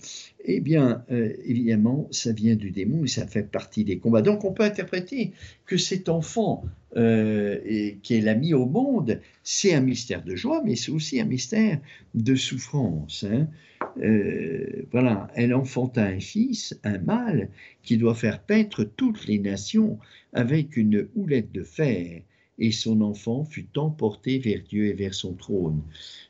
Eh 0.45 0.59
bien, 0.59 1.03
euh, 1.11 1.33
évidemment, 1.45 2.07
ça 2.11 2.31
vient 2.31 2.55
du 2.55 2.71
démon 2.71 3.03
et 3.03 3.07
ça 3.07 3.27
fait 3.27 3.43
partie 3.43 3.83
des 3.83 3.97
combats. 3.97 4.21
Donc, 4.21 4.45
on 4.45 4.53
peut 4.53 4.63
interpréter 4.63 5.33
que 5.65 5.77
cet 5.77 6.09
enfant 6.09 6.63
euh, 6.95 7.59
qui 8.03 8.15
est 8.15 8.21
l'a 8.21 8.35
mis 8.35 8.53
au 8.53 8.65
monde, 8.65 9.19
c'est 9.43 9.73
un 9.73 9.81
mystère 9.81 10.23
de 10.23 10.35
joie, 10.35 10.61
mais 10.63 10.75
c'est 10.75 10.91
aussi 10.91 11.19
un 11.19 11.25
mystère 11.25 11.79
de 12.13 12.35
souffrance. 12.35 13.25
Hein. 13.29 13.47
Euh, 14.01 14.83
voilà, 14.91 15.27
elle 15.35 15.53
enfanta 15.53 16.03
un 16.03 16.19
fils, 16.19 16.79
un 16.83 16.97
mâle, 16.97 17.49
qui 17.83 17.97
doit 17.97 18.15
faire 18.15 18.41
paître 18.41 18.83
toutes 18.83 19.27
les 19.27 19.39
nations 19.39 19.99
avec 20.33 20.77
une 20.77 21.07
houlette 21.15 21.51
de 21.51 21.63
fer, 21.63 22.21
et 22.59 22.71
son 22.71 23.01
enfant 23.01 23.45
fut 23.45 23.77
emporté 23.77 24.39
vers 24.39 24.61
Dieu 24.67 24.85
et 24.85 24.93
vers 24.93 25.13
son 25.13 25.33
trône. 25.33 25.81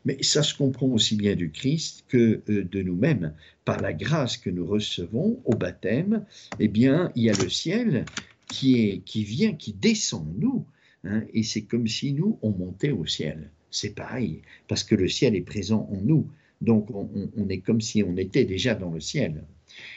Mais 0.06 0.18
ça 0.22 0.44
se 0.44 0.56
comprend 0.56 0.88
aussi 0.88 1.16
bien 1.16 1.36
du 1.36 1.52
Christ 1.52 2.06
que 2.08 2.42
euh, 2.50 2.64
de 2.64 2.82
nous-mêmes. 2.82 3.34
Par 3.66 3.82
la 3.82 3.94
grâce 3.94 4.38
que 4.38 4.50
nous 4.50 4.66
recevons 4.66 5.42
au 5.46 5.56
baptême, 5.56 6.26
eh 6.60 6.68
bien, 6.68 7.12
il 7.16 7.24
y 7.24 7.30
a 7.30 7.34
le 7.34 7.50
ciel 7.50 8.06
qui, 8.48 8.88
est, 8.88 9.00
qui 9.00 9.24
vient, 9.24 9.54
qui 9.54 9.74
descend 9.74 10.22
en 10.22 10.34
nous, 10.40 10.66
hein, 11.04 11.24
et 11.34 11.44
c'est 11.44 11.64
comme 11.64 11.88
si 11.88 12.14
nous, 12.14 12.38
on 12.42 12.52
montait 12.52 12.92
au 12.92 13.06
ciel. 13.06 13.50
C'est 13.72 13.96
pareil, 13.96 14.42
parce 14.68 14.84
que 14.84 14.96
le 14.96 15.08
ciel 15.08 15.36
est 15.36 15.42
présent 15.42 15.90
en 15.92 16.00
nous. 16.02 16.28
Donc 16.62 16.90
on, 16.92 17.50
est 17.50 17.60
comme 17.60 17.82
si 17.82 18.04
on 18.04 18.16
était 18.18 18.46
déjà 18.46 18.76
dans 18.76 18.92
le 18.92 19.00
ciel. 19.00 19.44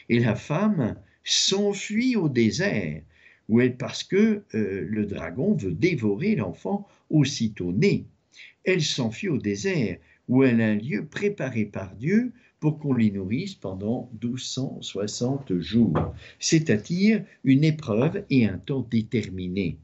Et 0.08 0.18
la 0.18 0.34
femme 0.34 0.96
s'enfuit 1.24 2.16
au 2.16 2.28
désert, 2.28 3.02
parce 3.78 4.02
que 4.02 4.42
euh, 4.54 4.86
le 4.88 5.06
dragon 5.06 5.54
veut 5.54 5.72
dévorer 5.72 6.34
l'enfant 6.34 6.88
aussitôt 7.10 7.72
né. 7.72 8.06
Elle 8.64 8.82
s'enfuit 8.82 9.28
au 9.28 9.38
désert, 9.38 9.98
où 10.28 10.42
elle 10.42 10.60
a 10.60 10.66
un 10.66 10.74
lieu 10.74 11.06
préparé 11.06 11.64
par 11.64 11.94
Dieu 11.94 12.32
pour 12.58 12.78
qu'on 12.78 12.94
l'y 12.94 13.12
nourrisse 13.12 13.54
pendant 13.54 14.10
1260 14.22 15.58
jours, 15.58 16.14
c'est-à-dire 16.40 17.22
une 17.44 17.64
épreuve 17.64 18.24
et 18.30 18.46
un 18.46 18.58
temps 18.58 18.86
déterminé. 18.90 19.78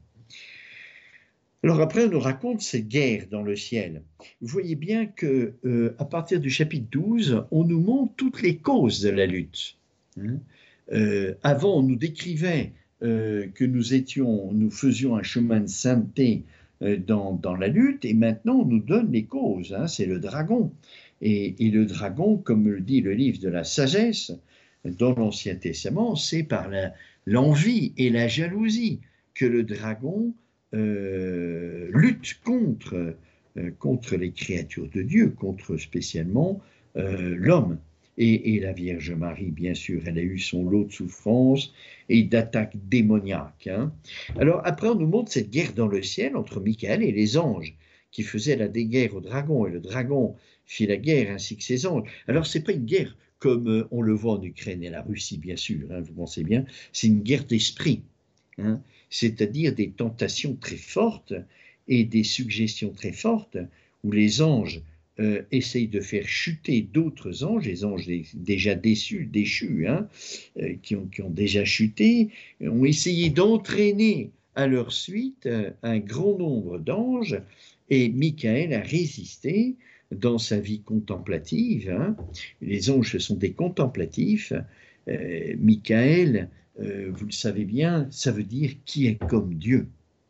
Alors 1.63 1.79
après, 1.79 2.05
on 2.05 2.09
nous 2.09 2.19
raconte 2.19 2.59
cette 2.59 2.89
guerre 2.89 3.27
dans 3.31 3.41
le 3.41 3.55
ciel. 3.55 4.01
Vous 4.41 4.49
voyez 4.49 4.75
bien 4.75 5.05
que 5.05 5.53
euh, 5.63 5.95
à 5.97 6.03
partir 6.03 6.41
du 6.41 6.49
chapitre 6.49 6.87
12, 6.91 7.45
on 7.51 7.63
nous 7.63 7.79
montre 7.79 8.13
toutes 8.17 8.41
les 8.41 8.57
causes 8.57 8.99
de 8.99 9.09
la 9.09 9.25
lutte. 9.25 9.77
Hein. 10.19 10.39
Euh, 10.91 11.35
avant, 11.41 11.77
on 11.77 11.83
nous 11.83 11.95
décrivait 11.95 12.73
euh, 13.01 13.47
que 13.55 13.63
nous 13.63 13.93
étions, 13.93 14.51
nous 14.51 14.71
faisions 14.71 15.15
un 15.15 15.23
chemin 15.23 15.61
de 15.61 15.67
sainteté 15.67 16.43
dans, 16.81 17.39
la 17.57 17.69
lutte, 17.69 18.03
et 18.03 18.13
maintenant 18.13 18.55
on 18.55 18.65
nous 18.65 18.81
donne 18.81 19.09
les 19.13 19.23
causes. 19.23 19.73
Hein. 19.73 19.87
C'est 19.87 20.05
le 20.05 20.19
dragon. 20.19 20.69
Et, 21.21 21.65
et, 21.65 21.71
le 21.71 21.85
dragon, 21.85 22.35
comme 22.35 22.67
le 22.67 22.81
dit 22.81 22.99
le 22.99 23.13
livre 23.13 23.39
de 23.39 23.47
la 23.47 23.63
sagesse 23.63 24.33
dans 24.83 25.15
l'Ancien 25.15 25.55
Testament, 25.55 26.17
c'est 26.17 26.43
par 26.43 26.69
l'envie 27.25 27.93
et 27.95 28.09
la 28.09 28.27
jalousie 28.27 28.99
que 29.33 29.45
le 29.45 29.63
dragon 29.63 30.33
euh, 30.73 31.89
lutte 31.93 32.39
contre, 32.43 33.15
euh, 33.57 33.71
contre 33.77 34.15
les 34.15 34.31
créatures 34.31 34.89
de 34.89 35.01
Dieu, 35.01 35.29
contre 35.29 35.77
spécialement 35.77 36.61
euh, 36.97 37.35
l'homme. 37.37 37.77
Et, 38.19 38.59
la 38.59 38.73
Vierge 38.73 39.11
Marie, 39.11 39.49
bien 39.49 39.73
sûr, 39.73 40.03
elle 40.05 40.19
a 40.19 40.21
eu 40.21 40.37
son 40.37 40.69
lot 40.69 40.83
de 40.83 40.91
souffrances 40.91 41.73
et 42.09 42.21
d'attaques 42.21 42.77
démoniaques. 42.87 43.67
Hein. 43.67 43.91
Alors 44.37 44.61
après, 44.65 44.87
on 44.87 44.95
nous 44.95 45.07
montre 45.07 45.31
cette 45.31 45.49
guerre 45.49 45.73
dans 45.73 45.87
le 45.87 46.03
ciel 46.03 46.35
entre 46.35 46.59
Michael 46.59 47.01
et 47.01 47.11
les 47.11 47.39
anges, 47.39 47.75
qui 48.11 48.21
faisaient 48.21 48.55
la 48.55 48.67
guerre 48.67 49.15
au 49.15 49.19
dragon, 49.19 49.65
et 49.65 49.71
le 49.71 49.79
dragon 49.79 50.35
fit 50.65 50.85
la 50.85 50.97
guerre 50.97 51.31
ainsi 51.31 51.57
que 51.57 51.63
ses 51.63 51.87
anges. 51.87 52.07
Alors 52.27 52.45
c'est 52.45 52.63
pas 52.63 52.73
une 52.73 52.85
guerre 52.85 53.17
comme 53.39 53.87
on 53.89 54.03
le 54.03 54.13
voit 54.13 54.37
en 54.37 54.43
Ukraine 54.43 54.83
et 54.83 54.91
la 54.91 55.01
Russie, 55.01 55.39
bien 55.39 55.55
sûr, 55.55 55.91
hein, 55.91 56.01
vous 56.01 56.13
pensez 56.13 56.43
bien, 56.43 56.65
c'est 56.91 57.07
une 57.07 57.23
guerre 57.23 57.45
d'esprit. 57.45 58.03
Hein 58.59 58.79
c'est-à-dire 59.13 59.75
des 59.75 59.91
tentations 59.91 60.55
très 60.55 60.75
fortes 60.75 61.35
et 61.87 62.03
des 62.03 62.23
suggestions 62.23 62.89
très 62.89 63.11
fortes 63.11 63.59
où 64.03 64.11
les 64.11 64.41
anges 64.41 64.81
euh, 65.19 65.43
essayent 65.51 65.87
de 65.87 65.99
faire 65.99 66.27
chuter 66.27 66.81
d'autres 66.81 67.43
anges, 67.43 67.67
les 67.67 67.85
anges 67.85 68.09
déjà 68.33 68.73
déçus, 68.73 69.29
déchus, 69.31 69.85
hein, 69.87 70.09
euh, 70.59 70.73
qui, 70.81 70.95
ont, 70.95 71.29
déjà 71.29 71.63
chuté, 71.63 72.29
ont 72.59 72.85
essayé 72.85 73.29
d'entraîner 73.29 74.31
à 74.55 74.65
leur 74.65 74.91
suite 74.91 75.45
euh, 75.45 75.69
un 75.83 75.99
grand 75.99 76.35
nombre 76.39 76.79
d'anges, 76.79 77.39
et 77.91 78.09
Michael 78.09 78.73
a 78.73 78.81
résisté 78.81 79.75
dans 80.09 80.39
sa 80.39 80.59
vie 80.59 80.81
contemplative. 80.81 81.91
Hein. 81.91 82.15
Les 82.63 82.89
anges 82.89 83.19
sont 83.19 83.35
des 83.35 83.51
contemplatifs. 83.51 84.53
Michael 85.59 86.49
euh, 86.79 87.11
vous 87.13 87.25
le 87.25 87.31
savez 87.31 87.65
bien, 87.65 88.07
ça 88.11 88.31
veut 88.31 88.43
dire 88.43 88.71
qui 88.85 89.07
est 89.07 89.15
comme 89.27 89.55
Dieu. 89.55 89.87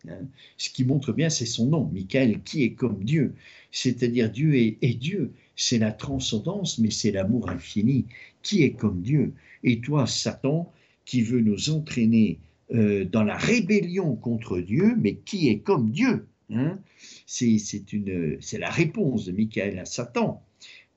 Hein. 0.09 0.25
Ce 0.57 0.69
qui 0.69 0.83
montre 0.83 1.13
bien, 1.13 1.29
c'est 1.29 1.45
son 1.45 1.67
nom, 1.67 1.89
Michael, 1.93 2.41
qui 2.43 2.63
est 2.63 2.73
comme 2.73 3.03
Dieu. 3.03 3.33
C'est-à-dire 3.71 4.29
Dieu 4.29 4.55
est, 4.55 4.99
Dieu. 4.99 5.31
C'est 5.55 5.77
la 5.77 5.91
transcendance, 5.91 6.79
mais 6.79 6.89
c'est 6.89 7.11
l'amour 7.11 7.49
infini. 7.49 8.05
Qui 8.41 8.63
est 8.63 8.73
comme 8.73 9.01
Dieu? 9.01 9.33
Et 9.63 9.79
toi, 9.79 10.07
Satan, 10.07 10.71
qui 11.05 11.21
veut 11.21 11.41
nous 11.41 11.69
entraîner 11.69 12.39
euh, 12.73 13.05
dans 13.05 13.23
la 13.23 13.37
rébellion 13.37 14.15
contre 14.15 14.59
Dieu, 14.59 14.95
mais 14.97 15.15
qui 15.15 15.49
est 15.49 15.59
comme 15.59 15.91
Dieu 15.91 16.27
hein? 16.51 16.79
C'est 17.25 18.57
la 18.59 18.69
réponse 18.69 19.25
de 19.25 19.31
Michael 19.31 19.79
à 19.79 19.85
Satan. 19.85 20.43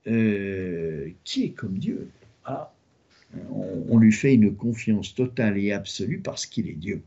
Euh, 0.07 1.09
qui 1.25 1.43
est 1.43 1.49
comme 1.49 1.77
Dieu? 1.77 2.09
Ah, 2.45 2.73
on, 3.89 3.97
lui 3.97 4.11
fait 4.11 4.33
une 4.33 4.55
confiance 4.55 5.13
totale 5.13 5.57
et 5.57 5.71
absolue 5.71 6.19
parce 6.19 6.45
qu'il 6.45 6.69
est 6.69 6.73
Dieu. 6.73 7.01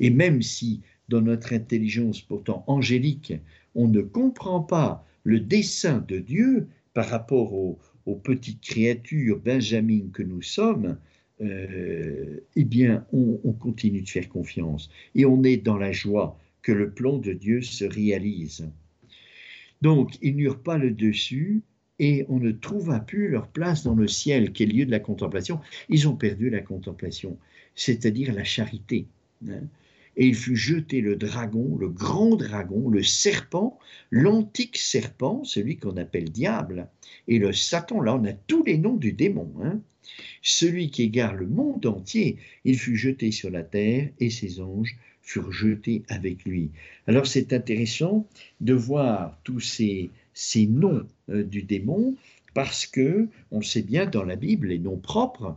Et 0.00 0.10
même 0.10 0.42
si 0.42 0.80
dans 1.08 1.20
notre 1.20 1.52
intelligence 1.52 2.20
pourtant 2.20 2.64
angélique, 2.66 3.34
on 3.74 3.88
ne 3.88 4.00
comprend 4.00 4.60
pas 4.60 5.04
le 5.24 5.40
dessein 5.40 6.04
de 6.06 6.18
Dieu 6.18 6.68
par 6.94 7.08
rapport 7.08 7.52
aux, 7.52 7.78
petites 8.24 8.60
créatures 8.60 9.38
benjamines 9.38 10.10
que 10.10 10.22
nous 10.22 10.42
sommes, 10.42 10.98
euh, 11.40 12.40
eh 12.56 12.64
bien, 12.64 13.06
on, 13.12 13.40
on, 13.44 13.52
continue 13.52 14.02
de 14.02 14.08
faire 14.08 14.28
confiance 14.28 14.90
et 15.14 15.24
on 15.24 15.42
est 15.44 15.56
dans 15.56 15.78
la 15.78 15.92
joie 15.92 16.38
que 16.62 16.72
le 16.72 16.90
plan 16.90 17.18
de 17.18 17.32
Dieu 17.32 17.62
se 17.62 17.84
réalise. 17.84 18.68
Donc, 19.82 20.18
ils 20.20 20.36
n'eurent 20.36 20.62
pas 20.62 20.78
le 20.78 20.90
dessus 20.90 21.62
et 22.02 22.26
on 22.28 22.40
ne 22.40 22.50
trouva 22.50 22.98
plus 22.98 23.28
leur 23.28 23.46
place 23.46 23.84
dans 23.84 23.94
le 23.94 24.08
ciel, 24.08 24.52
qui 24.52 24.64
est 24.64 24.66
le 24.66 24.72
lieu 24.72 24.86
de 24.86 24.90
la 24.90 24.98
contemplation. 24.98 25.60
Ils 25.88 26.08
ont 26.08 26.16
perdu 26.16 26.50
la 26.50 26.60
contemplation, 26.60 27.38
c'est-à-dire 27.76 28.34
la 28.34 28.42
charité. 28.42 29.06
Hein 29.48 29.62
et 30.16 30.26
il 30.26 30.34
fut 30.34 30.56
jeté 30.56 31.00
le 31.00 31.16
dragon, 31.16 31.76
le 31.78 31.88
grand 31.88 32.36
dragon, 32.36 32.90
le 32.90 33.02
serpent, 33.02 33.78
l'antique 34.10 34.76
serpent, 34.76 35.42
celui 35.44 35.76
qu'on 35.76 35.96
appelle 35.96 36.30
diable, 36.30 36.88
et 37.28 37.38
le 37.38 37.52
Satan, 37.52 38.00
là 38.00 38.16
on 38.16 38.24
a 38.24 38.32
tous 38.32 38.62
les 38.64 38.78
noms 38.78 38.96
du 38.96 39.12
démon, 39.12 39.50
hein. 39.62 39.80
celui 40.42 40.90
qui 40.90 41.04
égare 41.04 41.34
le 41.34 41.46
monde 41.46 41.86
entier, 41.86 42.36
il 42.64 42.78
fut 42.78 42.96
jeté 42.96 43.30
sur 43.30 43.50
la 43.50 43.62
terre 43.62 44.10
et 44.20 44.28
ses 44.28 44.60
anges 44.60 44.96
furent 45.22 45.52
jetés 45.52 46.02
avec 46.08 46.44
lui. 46.44 46.70
Alors 47.06 47.26
c'est 47.26 47.52
intéressant 47.52 48.26
de 48.60 48.74
voir 48.74 49.38
tous 49.44 49.60
ces, 49.60 50.10
ces 50.34 50.66
noms 50.66 51.06
euh, 51.30 51.42
du 51.42 51.62
démon 51.62 52.16
parce 52.54 52.86
que, 52.86 53.28
on 53.50 53.62
sait 53.62 53.82
bien 53.82 54.06
dans 54.06 54.24
la 54.24 54.36
Bible, 54.36 54.68
les 54.68 54.78
noms 54.78 54.98
propres, 54.98 55.56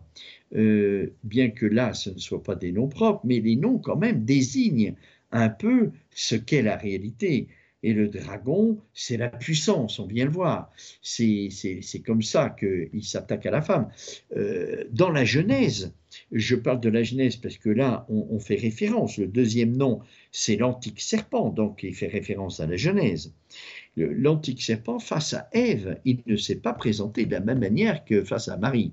euh, 0.55 1.13
bien 1.23 1.49
que 1.49 1.65
là 1.65 1.93
ce 1.93 2.09
ne 2.09 2.17
soit 2.17 2.43
pas 2.43 2.55
des 2.55 2.71
noms 2.71 2.87
propres, 2.87 3.21
mais 3.25 3.39
les 3.39 3.55
noms 3.55 3.79
quand 3.79 3.97
même 3.97 4.23
désignent 4.23 4.95
un 5.31 5.49
peu 5.49 5.91
ce 6.11 6.35
qu'est 6.35 6.61
la 6.61 6.77
réalité. 6.77 7.47
Et 7.83 7.93
le 7.93 8.07
dragon, 8.07 8.79
c'est 8.95 9.17
la 9.17 9.29
puissance, 9.29 9.99
on 9.99 10.07
vient 10.07 10.25
le 10.25 10.31
voir. 10.31 10.71
C'est 11.03 11.49
comme 12.03 12.23
ça 12.23 12.55
qu'il 12.57 13.03
s'attaque 13.03 13.45
à 13.45 13.51
la 13.51 13.61
femme. 13.61 13.89
Euh, 14.35 14.85
dans 14.91 15.11
la 15.11 15.23
Genèse, 15.23 15.93
je 16.31 16.55
parle 16.55 16.79
de 16.79 16.89
la 16.89 17.03
Genèse 17.03 17.35
parce 17.35 17.57
que 17.57 17.69
là, 17.69 18.07
on, 18.09 18.25
on 18.31 18.39
fait 18.39 18.55
référence. 18.55 19.17
Le 19.17 19.27
deuxième 19.27 19.77
nom, 19.77 19.99
c'est 20.31 20.55
l'antique 20.55 20.99
serpent, 20.99 21.49
donc 21.49 21.83
il 21.83 21.93
fait 21.93 22.07
référence 22.07 22.59
à 22.59 22.65
la 22.65 22.75
Genèse 22.75 23.35
l'antique 23.97 24.61
serpent 24.61 24.99
face 24.99 25.33
à 25.33 25.47
Ève, 25.53 25.99
il 26.05 26.19
ne 26.25 26.35
s'est 26.35 26.55
pas 26.55 26.73
présenté 26.73 27.25
de 27.25 27.31
la 27.31 27.39
même 27.39 27.59
manière 27.59 28.03
que 28.05 28.23
face 28.23 28.47
à 28.49 28.57
Marie. 28.57 28.91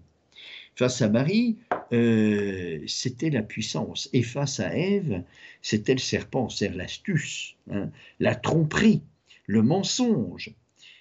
Face 0.74 1.02
à 1.02 1.08
Marie, 1.08 1.58
euh, 1.92 2.80
c'était 2.86 3.30
la 3.30 3.42
puissance, 3.42 4.08
et 4.12 4.22
face 4.22 4.58
à 4.60 4.74
Ève, 4.74 5.22
c'était 5.60 5.92
le 5.92 5.98
serpent, 5.98 6.48
c'est 6.48 6.70
l'astuce, 6.70 7.56
hein, 7.70 7.90
la 8.20 8.34
tromperie, 8.34 9.02
le 9.46 9.62
mensonge. 9.62 10.54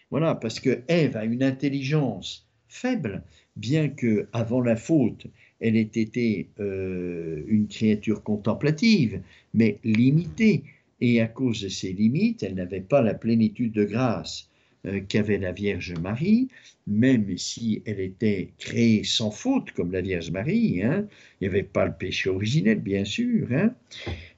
Voilà, 0.10 0.36
parce 0.36 0.60
que 0.60 0.82
Ève 0.90 1.16
a 1.16 1.24
une 1.24 1.44
intelligence 1.44 2.46
faible, 2.68 3.24
bien 3.56 3.88
que 3.88 4.28
avant 4.34 4.60
la 4.62 4.76
faute, 4.76 5.28
elle 5.62 5.78
ait 5.78 5.82
été 5.82 6.50
euh, 6.60 7.44
une 7.48 7.68
créature 7.68 8.24
contemplative, 8.24 9.22
mais 9.54 9.80
limitée 9.84 10.64
et 11.02 11.20
à 11.20 11.28
cause 11.28 11.62
de 11.62 11.70
ses 11.70 11.92
limites, 11.92 12.44
elle 12.44 12.56
n'avait 12.56 12.82
pas 12.82 13.02
la 13.02 13.16
plénitude 13.16 13.74
de 13.74 13.84
grâce 13.84 14.50
euh, 14.86 15.00
qu'avait 15.02 15.40
la 15.40 15.52
Vierge 15.52 15.94
Marie, 16.00 16.48
même 16.88 17.38
si 17.38 17.82
elle 17.86 18.00
était 18.00 18.52
créée 18.58 19.04
sans 19.04 19.32
faute 19.32 19.72
comme 19.72 19.92
la 19.92 20.02
Vierge 20.02 20.32
Marie, 20.32 20.82
hein, 20.84 21.08
il 21.40 21.48
n'y 21.48 21.48
avait 21.48 21.64
pas 21.64 21.86
le 21.86 21.94
péché 21.94 22.30
originel 22.30 22.80
bien 22.80 23.04
sûr, 23.04 23.48
hein, 23.52 23.74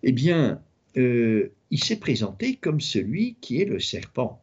eh 0.03 0.11
bien, 0.11 0.61
euh, 0.97 1.51
il 1.69 1.83
s'est 1.83 1.99
présenté 1.99 2.55
comme 2.55 2.81
celui 2.81 3.35
qui 3.41 3.61
est 3.61 3.65
le 3.65 3.79
serpent, 3.79 4.41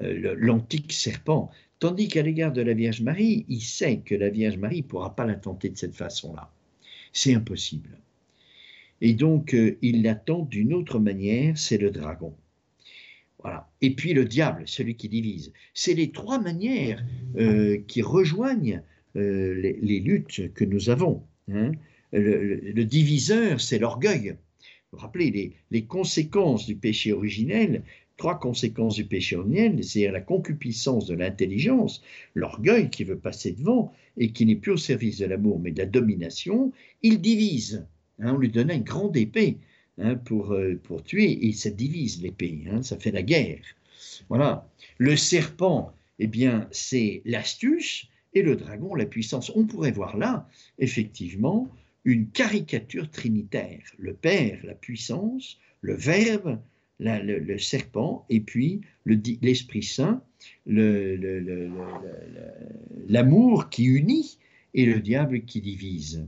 euh, 0.00 0.34
l'antique 0.38 0.92
serpent, 0.92 1.50
tandis 1.78 2.08
qu'à 2.08 2.22
l'égard 2.22 2.52
de 2.52 2.62
la 2.62 2.74
Vierge 2.74 3.02
Marie, 3.02 3.44
il 3.48 3.62
sait 3.62 3.98
que 3.98 4.14
la 4.14 4.30
Vierge 4.30 4.56
Marie 4.56 4.82
ne 4.82 4.86
pourra 4.86 5.14
pas 5.14 5.26
la 5.26 5.34
tenter 5.34 5.68
de 5.68 5.76
cette 5.76 5.96
façon-là. 5.96 6.52
C'est 7.12 7.34
impossible. 7.34 7.98
Et 9.00 9.14
donc, 9.14 9.54
euh, 9.54 9.78
il 9.82 10.02
l'attend 10.02 10.42
d'une 10.42 10.74
autre 10.74 10.98
manière, 10.98 11.56
c'est 11.56 11.78
le 11.78 11.90
dragon. 11.90 12.34
Voilà. 13.42 13.70
Et 13.80 13.94
puis 13.94 14.12
le 14.12 14.26
diable, 14.26 14.64
celui 14.66 14.96
qui 14.96 15.08
divise. 15.08 15.52
C'est 15.72 15.94
les 15.94 16.10
trois 16.10 16.38
manières 16.38 17.02
euh, 17.38 17.78
qui 17.88 18.02
rejoignent 18.02 18.82
euh, 19.16 19.54
les, 19.80 20.00
luttes 20.00 20.52
que 20.52 20.64
nous 20.64 20.90
avons. 20.90 21.22
Hein. 21.50 21.72
Le, 22.12 22.84
diviseur, 22.84 23.60
c'est 23.60 23.78
l'orgueil. 23.78 24.36
Vous 24.92 24.98
vous 24.98 24.98
rappelez 24.98 25.30
les, 25.30 25.52
les, 25.70 25.84
conséquences 25.84 26.66
du 26.66 26.74
péché 26.74 27.12
originel, 27.12 27.84
trois 28.18 28.38
conséquences 28.38 28.96
du 28.96 29.06
péché 29.06 29.36
originel, 29.36 29.82
c'est 29.82 30.10
la 30.10 30.20
concupiscence 30.20 31.06
de 31.06 31.14
l'intelligence, 31.14 32.02
l'orgueil 32.34 32.90
qui 32.90 33.04
veut 33.04 33.18
passer 33.18 33.52
devant 33.52 33.92
et 34.18 34.32
qui 34.32 34.44
n'est 34.44 34.56
plus 34.56 34.72
au 34.72 34.76
service 34.76 35.18
de 35.18 35.26
l'amour 35.26 35.58
mais 35.58 35.70
de 35.70 35.78
la 35.78 35.86
domination, 35.86 36.72
il 37.02 37.20
divise. 37.20 37.86
Hein, 38.20 38.34
on 38.34 38.38
lui 38.38 38.50
donnait 38.50 38.76
une 38.76 38.84
grande 38.84 39.16
épée 39.16 39.58
hein, 39.98 40.14
pour, 40.16 40.52
euh, 40.52 40.78
pour 40.82 41.02
tuer, 41.02 41.46
et 41.46 41.52
ça 41.52 41.70
divise 41.70 42.22
l'épée, 42.22 42.64
hein, 42.70 42.82
ça 42.82 42.98
fait 42.98 43.10
la 43.10 43.22
guerre. 43.22 43.62
Voilà. 44.28 44.68
Le 44.98 45.16
serpent, 45.16 45.94
eh 46.18 46.26
bien, 46.26 46.68
c'est 46.70 47.22
l'astuce, 47.24 48.06
et 48.34 48.42
le 48.42 48.56
dragon, 48.56 48.94
la 48.94 49.06
puissance. 49.06 49.50
On 49.54 49.66
pourrait 49.66 49.90
voir 49.90 50.16
là, 50.16 50.48
effectivement, 50.78 51.68
une 52.04 52.28
caricature 52.28 53.10
trinitaire. 53.10 53.82
Le 53.98 54.14
Père, 54.14 54.60
la 54.64 54.74
puissance, 54.74 55.58
le 55.80 55.94
Verbe, 55.94 56.60
le, 57.00 57.58
serpent, 57.58 58.26
et 58.28 58.40
puis 58.40 58.82
l'Esprit 59.06 59.82
Saint, 59.82 60.22
l'amour 63.08 63.70
qui 63.70 63.84
unit, 63.84 64.38
et 64.74 64.86
le 64.86 65.00
diable 65.00 65.40
qui 65.40 65.60
divise. 65.60 66.24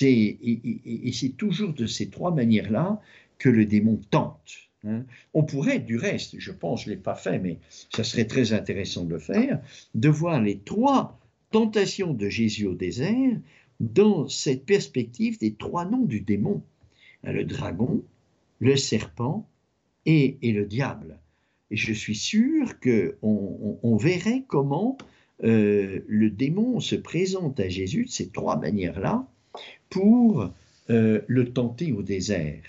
Et, 0.00 1.10
c'est 1.12 1.36
toujours 1.36 1.72
de 1.72 1.86
ces 1.86 2.08
trois 2.08 2.34
manières-là 2.34 3.00
que 3.38 3.48
le 3.48 3.66
démon 3.66 4.00
tente. 4.10 4.52
Hein. 4.84 5.04
On 5.34 5.44
pourrait, 5.44 5.78
du 5.78 5.96
reste, 5.96 6.36
je 6.38 6.52
pense, 6.52 6.84
je 6.84 6.90
ne 6.90 6.94
l'ai 6.94 7.00
pas 7.00 7.14
fait, 7.14 7.38
mais 7.38 7.58
ça 7.94 8.04
serait 8.04 8.26
très 8.26 8.52
intéressant 8.52 9.04
de 9.04 9.10
le 9.10 9.18
faire, 9.18 9.60
de 9.94 10.08
voir 10.08 10.40
les 10.40 10.58
trois 10.58 11.18
tentations 11.50 12.14
de 12.14 12.28
Jésus 12.28 12.66
au 12.66 12.74
désert 12.74 13.38
dans 13.80 14.28
cette 14.28 14.64
perspective 14.64 15.38
des 15.38 15.54
trois 15.54 15.84
noms 15.84 16.04
du 16.04 16.20
démon. 16.20 16.62
Hein, 17.24 17.32
le 17.32 17.44
dragon, 17.44 18.02
le 18.60 18.76
serpent 18.76 19.48
et, 20.06 20.38
le 20.42 20.64
diable. 20.64 21.18
Et 21.70 21.76
je 21.76 21.92
suis 21.92 22.14
sûr 22.14 22.78
qu'on 22.80 23.78
on, 23.82 23.96
verrait 23.96 24.44
comment 24.46 24.96
euh, 25.42 26.00
le 26.06 26.30
démon 26.30 26.80
se 26.80 26.94
présente 26.94 27.58
à 27.60 27.68
Jésus 27.68 28.04
de 28.04 28.10
ces 28.10 28.28
trois 28.28 28.56
manières-là, 28.58 29.28
pour 29.90 30.52
euh, 30.90 31.20
le 31.26 31.52
tenter 31.52 31.92
au 31.92 32.02
désert. 32.02 32.62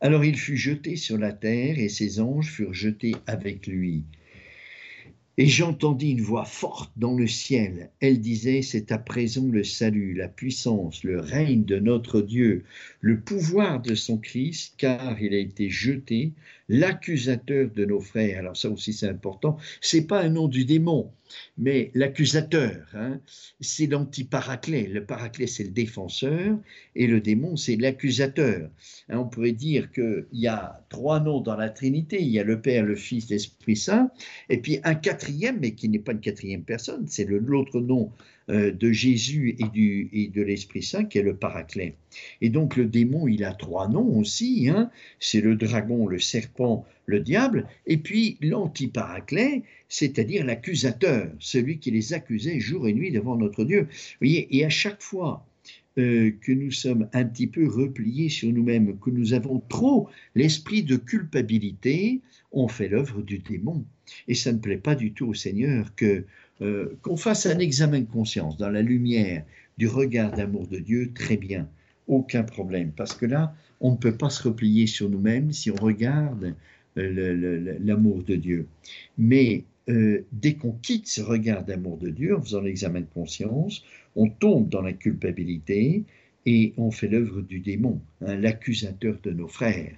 Alors 0.00 0.24
il 0.24 0.36
fut 0.36 0.56
jeté 0.56 0.96
sur 0.96 1.16
la 1.16 1.32
terre 1.32 1.78
et 1.78 1.88
ses 1.88 2.18
anges 2.18 2.50
furent 2.50 2.74
jetés 2.74 3.14
avec 3.26 3.66
lui. 3.68 4.04
Et 5.38 5.46
j'entendis 5.46 6.10
une 6.10 6.20
voix 6.20 6.44
forte 6.44 6.92
dans 6.96 7.14
le 7.14 7.26
ciel. 7.26 7.90
Elle 8.00 8.20
disait, 8.20 8.60
C'est 8.60 8.92
à 8.92 8.98
présent 8.98 9.46
le 9.46 9.64
salut, 9.64 10.12
la 10.12 10.28
puissance, 10.28 11.04
le 11.04 11.20
règne 11.20 11.64
de 11.64 11.78
notre 11.78 12.20
Dieu, 12.20 12.64
le 13.00 13.18
pouvoir 13.18 13.80
de 13.80 13.94
son 13.94 14.18
Christ, 14.18 14.74
car 14.76 15.22
il 15.22 15.32
a 15.32 15.38
été 15.38 15.70
jeté, 15.70 16.32
l'accusateur 16.68 17.70
de 17.70 17.84
nos 17.86 18.00
frères. 18.00 18.40
Alors 18.40 18.56
ça 18.56 18.68
aussi 18.68 18.92
c'est 18.92 19.08
important. 19.08 19.56
C'est 19.80 20.06
pas 20.06 20.20
un 20.20 20.28
nom 20.28 20.48
du 20.48 20.66
démon, 20.66 21.10
mais 21.58 21.90
l'accusateur, 21.94 22.86
hein, 22.94 23.20
c'est 23.60 23.86
l'anti-paraclet. 23.86 24.86
Le 24.86 25.04
paraclet, 25.04 25.46
c'est 25.46 25.64
le 25.64 25.70
défenseur, 25.70 26.58
et 26.94 27.06
le 27.06 27.20
démon, 27.20 27.56
c'est 27.56 27.76
l'accusateur. 27.76 28.70
Hein, 29.08 29.18
on 29.18 29.26
pourrait 29.26 29.52
dire 29.52 29.90
qu'il 29.92 30.26
y 30.32 30.46
a 30.46 30.84
trois 30.88 31.20
noms 31.20 31.40
dans 31.40 31.56
la 31.56 31.70
Trinité. 31.70 32.20
Il 32.20 32.28
y 32.28 32.38
a 32.38 32.44
le 32.44 32.60
Père, 32.60 32.84
le 32.84 32.96
Fils, 32.96 33.28
l'Esprit 33.30 33.76
Saint, 33.76 34.10
et 34.48 34.58
puis 34.58 34.80
un 34.84 34.94
quatrième, 34.94 35.58
mais 35.60 35.72
qui 35.72 35.88
n'est 35.88 35.98
pas 35.98 36.12
une 36.12 36.20
quatrième 36.20 36.64
personne, 36.64 37.06
c'est 37.08 37.24
l'autre 37.24 37.80
nom 37.80 38.12
de 38.48 38.92
Jésus 38.92 39.56
et, 39.58 39.68
du, 39.68 40.08
et 40.12 40.28
de 40.28 40.42
l'Esprit 40.42 40.82
Saint 40.82 41.04
qui 41.04 41.18
est 41.18 41.22
le 41.22 41.36
paraclet. 41.36 41.94
Et 42.40 42.50
donc 42.50 42.76
le 42.76 42.86
démon, 42.86 43.28
il 43.28 43.44
a 43.44 43.54
trois 43.54 43.88
noms 43.88 44.18
aussi. 44.18 44.68
Hein. 44.68 44.90
C'est 45.20 45.40
le 45.40 45.56
dragon, 45.56 46.06
le 46.06 46.18
serpent, 46.18 46.84
le 47.06 47.20
diable. 47.20 47.68
Et 47.86 47.96
puis 47.96 48.38
l'anti-paraclet, 48.40 49.62
c'est-à-dire 49.88 50.44
l'accusateur, 50.44 51.30
celui 51.38 51.78
qui 51.78 51.90
les 51.90 52.12
accusait 52.12 52.60
jour 52.60 52.88
et 52.88 52.92
nuit 52.92 53.10
devant 53.10 53.36
notre 53.36 53.64
Dieu. 53.64 53.82
Vous 53.82 54.16
voyez, 54.20 54.56
et 54.56 54.64
à 54.64 54.70
chaque 54.70 55.02
fois 55.02 55.46
euh, 55.98 56.32
que 56.40 56.52
nous 56.52 56.70
sommes 56.70 57.08
un 57.12 57.24
petit 57.24 57.46
peu 57.46 57.68
repliés 57.68 58.30
sur 58.30 58.50
nous-mêmes, 58.50 58.98
que 58.98 59.10
nous 59.10 59.34
avons 59.34 59.60
trop 59.68 60.08
l'esprit 60.34 60.82
de 60.82 60.96
culpabilité, 60.96 62.22
on 62.50 62.68
fait 62.68 62.88
l'œuvre 62.88 63.20
du 63.20 63.38
démon. 63.38 63.84
Et 64.28 64.34
ça 64.34 64.52
ne 64.52 64.58
plaît 64.58 64.78
pas 64.78 64.94
du 64.94 65.12
tout 65.12 65.26
au 65.26 65.34
Seigneur 65.34 65.94
que 65.94 66.24
euh, 66.62 66.96
qu'on 67.02 67.16
fasse 67.16 67.46
un 67.46 67.58
examen 67.58 68.00
de 68.00 68.10
conscience 68.10 68.56
dans 68.56 68.70
la 68.70 68.82
lumière 68.82 69.44
du 69.78 69.88
regard 69.88 70.32
d'amour 70.32 70.68
de 70.68 70.78
Dieu, 70.78 71.10
très 71.14 71.36
bien, 71.36 71.68
aucun 72.06 72.44
problème, 72.44 72.92
parce 72.96 73.14
que 73.14 73.26
là, 73.26 73.54
on 73.80 73.92
ne 73.92 73.96
peut 73.96 74.16
pas 74.16 74.30
se 74.30 74.48
replier 74.48 74.86
sur 74.86 75.10
nous-mêmes 75.10 75.52
si 75.52 75.70
on 75.70 75.76
regarde 75.76 76.54
euh, 76.98 77.78
l'amour 77.80 78.22
de 78.22 78.36
Dieu. 78.36 78.68
Mais 79.18 79.64
euh, 79.88 80.24
dès 80.30 80.54
qu'on 80.54 80.72
quitte 80.72 81.08
ce 81.08 81.20
regard 81.20 81.64
d'amour 81.64 81.98
de 81.98 82.10
Dieu 82.10 82.36
en 82.36 82.42
faisant 82.42 82.60
l'examen 82.60 83.00
de 83.00 83.06
conscience, 83.12 83.82
on 84.14 84.28
tombe 84.28 84.68
dans 84.68 84.82
la 84.82 84.92
culpabilité 84.92 86.04
et 86.46 86.74
on 86.76 86.90
fait 86.90 87.08
l'œuvre 87.08 87.40
du 87.40 87.58
démon, 87.58 88.00
hein, 88.20 88.36
l'accusateur 88.36 89.16
de 89.22 89.32
nos 89.32 89.48
frères, 89.48 89.96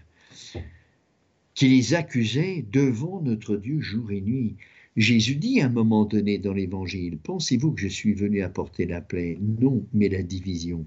qui 1.54 1.68
les 1.68 1.94
accusait 1.94 2.64
devant 2.72 3.20
notre 3.20 3.56
Dieu 3.56 3.80
jour 3.80 4.10
et 4.10 4.20
nuit. 4.20 4.56
Jésus 4.96 5.34
dit 5.34 5.60
à 5.60 5.66
un 5.66 5.70
moment 5.70 6.04
donné 6.04 6.38
dans 6.38 6.52
l'Évangile, 6.52 7.18
pensez-vous 7.18 7.72
que 7.72 7.80
je 7.80 7.88
suis 7.88 8.14
venu 8.14 8.42
apporter 8.42 8.86
la 8.86 9.00
paix 9.00 9.36
Non, 9.40 9.84
mais 9.92 10.08
la 10.08 10.22
division. 10.22 10.86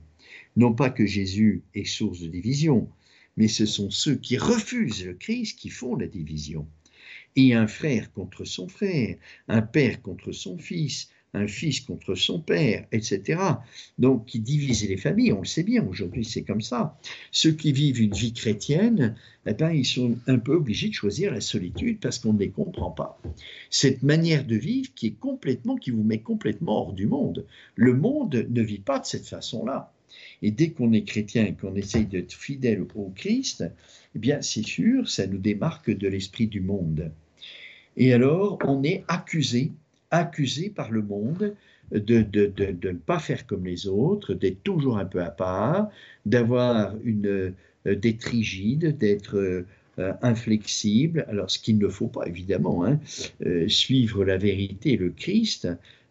Non 0.55 0.73
pas 0.73 0.89
que 0.89 1.05
Jésus 1.05 1.63
est 1.73 1.83
source 1.83 2.21
de 2.21 2.27
division, 2.27 2.89
mais 3.35 3.49
ce 3.49 3.65
sont 3.65 3.89
ceux 3.89 4.15
qui 4.15 4.37
refusent 4.37 5.05
le 5.05 5.13
Christ 5.13 5.59
qui 5.59 5.69
font 5.69 5.97
la 5.97 6.07
division. 6.07 6.65
Et 7.35 7.53
un 7.53 7.67
frère 7.67 8.13
contre 8.13 8.45
son 8.45 8.69
frère, 8.69 9.17
un 9.49 9.61
père 9.61 10.01
contre 10.01 10.31
son 10.31 10.57
fils, 10.57 11.09
un 11.37 11.47
fils 11.47 11.79
contre 11.81 12.15
son 12.15 12.39
père, 12.39 12.85
etc. 12.91 13.39
Donc, 13.97 14.25
qui 14.25 14.39
divise 14.39 14.87
les 14.87 14.97
familles, 14.97 15.33
on 15.33 15.41
le 15.41 15.45
sait 15.45 15.63
bien, 15.63 15.85
aujourd'hui 15.85 16.25
c'est 16.25 16.43
comme 16.43 16.61
ça. 16.61 16.97
Ceux 17.31 17.51
qui 17.51 17.71
vivent 17.71 18.01
une 18.01 18.13
vie 18.13 18.33
chrétienne, 18.33 19.15
eh 19.45 19.53
ben, 19.53 19.71
ils 19.71 19.85
sont 19.85 20.17
un 20.27 20.39
peu 20.39 20.55
obligés 20.55 20.89
de 20.89 20.93
choisir 20.93 21.31
la 21.33 21.41
solitude 21.41 21.99
parce 21.99 22.19
qu'on 22.19 22.33
ne 22.33 22.39
les 22.39 22.49
comprend 22.49 22.91
pas. 22.91 23.21
Cette 23.69 24.03
manière 24.03 24.45
de 24.45 24.55
vivre 24.55 24.93
qui 24.93 25.07
est 25.07 25.19
complètement, 25.19 25.75
qui 25.75 25.91
vous 25.91 26.03
met 26.03 26.19
complètement 26.19 26.81
hors 26.81 26.93
du 26.93 27.07
monde. 27.07 27.45
Le 27.75 27.93
monde 27.93 28.47
ne 28.49 28.61
vit 28.61 28.79
pas 28.79 28.99
de 28.99 29.05
cette 29.05 29.27
façon-là. 29.27 29.93
Et 30.41 30.51
dès 30.51 30.71
qu'on 30.71 30.93
est 30.93 31.03
chrétien 31.03 31.53
qu'on 31.53 31.75
essaye 31.75 32.05
d'être 32.05 32.33
fidèle 32.33 32.85
au 32.95 33.11
Christ, 33.15 33.63
eh 34.15 34.19
bien, 34.19 34.41
c'est 34.41 34.65
sûr, 34.65 35.09
ça 35.09 35.27
nous 35.27 35.37
démarque 35.37 35.91
de 35.91 36.07
l'esprit 36.07 36.47
du 36.47 36.61
monde. 36.61 37.11
Et 37.95 38.13
alors, 38.13 38.59
on 38.63 38.83
est 38.83 39.03
accusé 39.07 39.71
accusé 40.11 40.69
par 40.69 40.91
le 40.91 41.01
monde 41.01 41.55
de, 41.91 42.25
ne 42.83 42.97
pas 42.97 43.19
faire 43.19 43.45
comme 43.45 43.65
les 43.65 43.87
autres, 43.87 44.33
d'être 44.33 44.63
toujours 44.63 44.97
un 44.97 45.05
peu 45.05 45.21
à 45.21 45.31
part, 45.31 45.89
d'avoir 46.25 46.95
une 47.03 47.53
euh, 47.87 47.95
d'être 47.95 48.25
rigide, 48.25 48.97
d'être 48.97 49.37
euh, 49.37 50.13
inflexible. 50.21 51.25
Alors, 51.27 51.49
ce 51.49 51.59
qu'il 51.59 51.77
ne 51.77 51.87
faut 51.87 52.07
pas, 52.07 52.27
évidemment, 52.27 52.85
hein, 52.85 52.99
euh, 53.45 53.67
suivre 53.67 54.23
la 54.25 54.37
vérité, 54.37 54.97
le 54.97 55.09
Christ, 55.09 55.67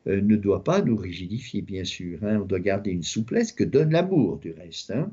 ne 0.08 0.36
doit 0.36 0.62
pas 0.62 0.82
nous 0.82 0.96
rigidifier, 0.96 1.62
bien 1.62 1.82
sûr. 1.82 2.20
Hein. 2.22 2.38
on 2.40 2.44
doit 2.44 2.60
garder 2.60 2.92
une 2.92 3.02
souplesse 3.02 3.50
que 3.50 3.64
donne 3.64 3.90
l'amour, 3.90 4.38
du 4.38 4.52
reste. 4.52 4.92
Hein. 4.92 5.10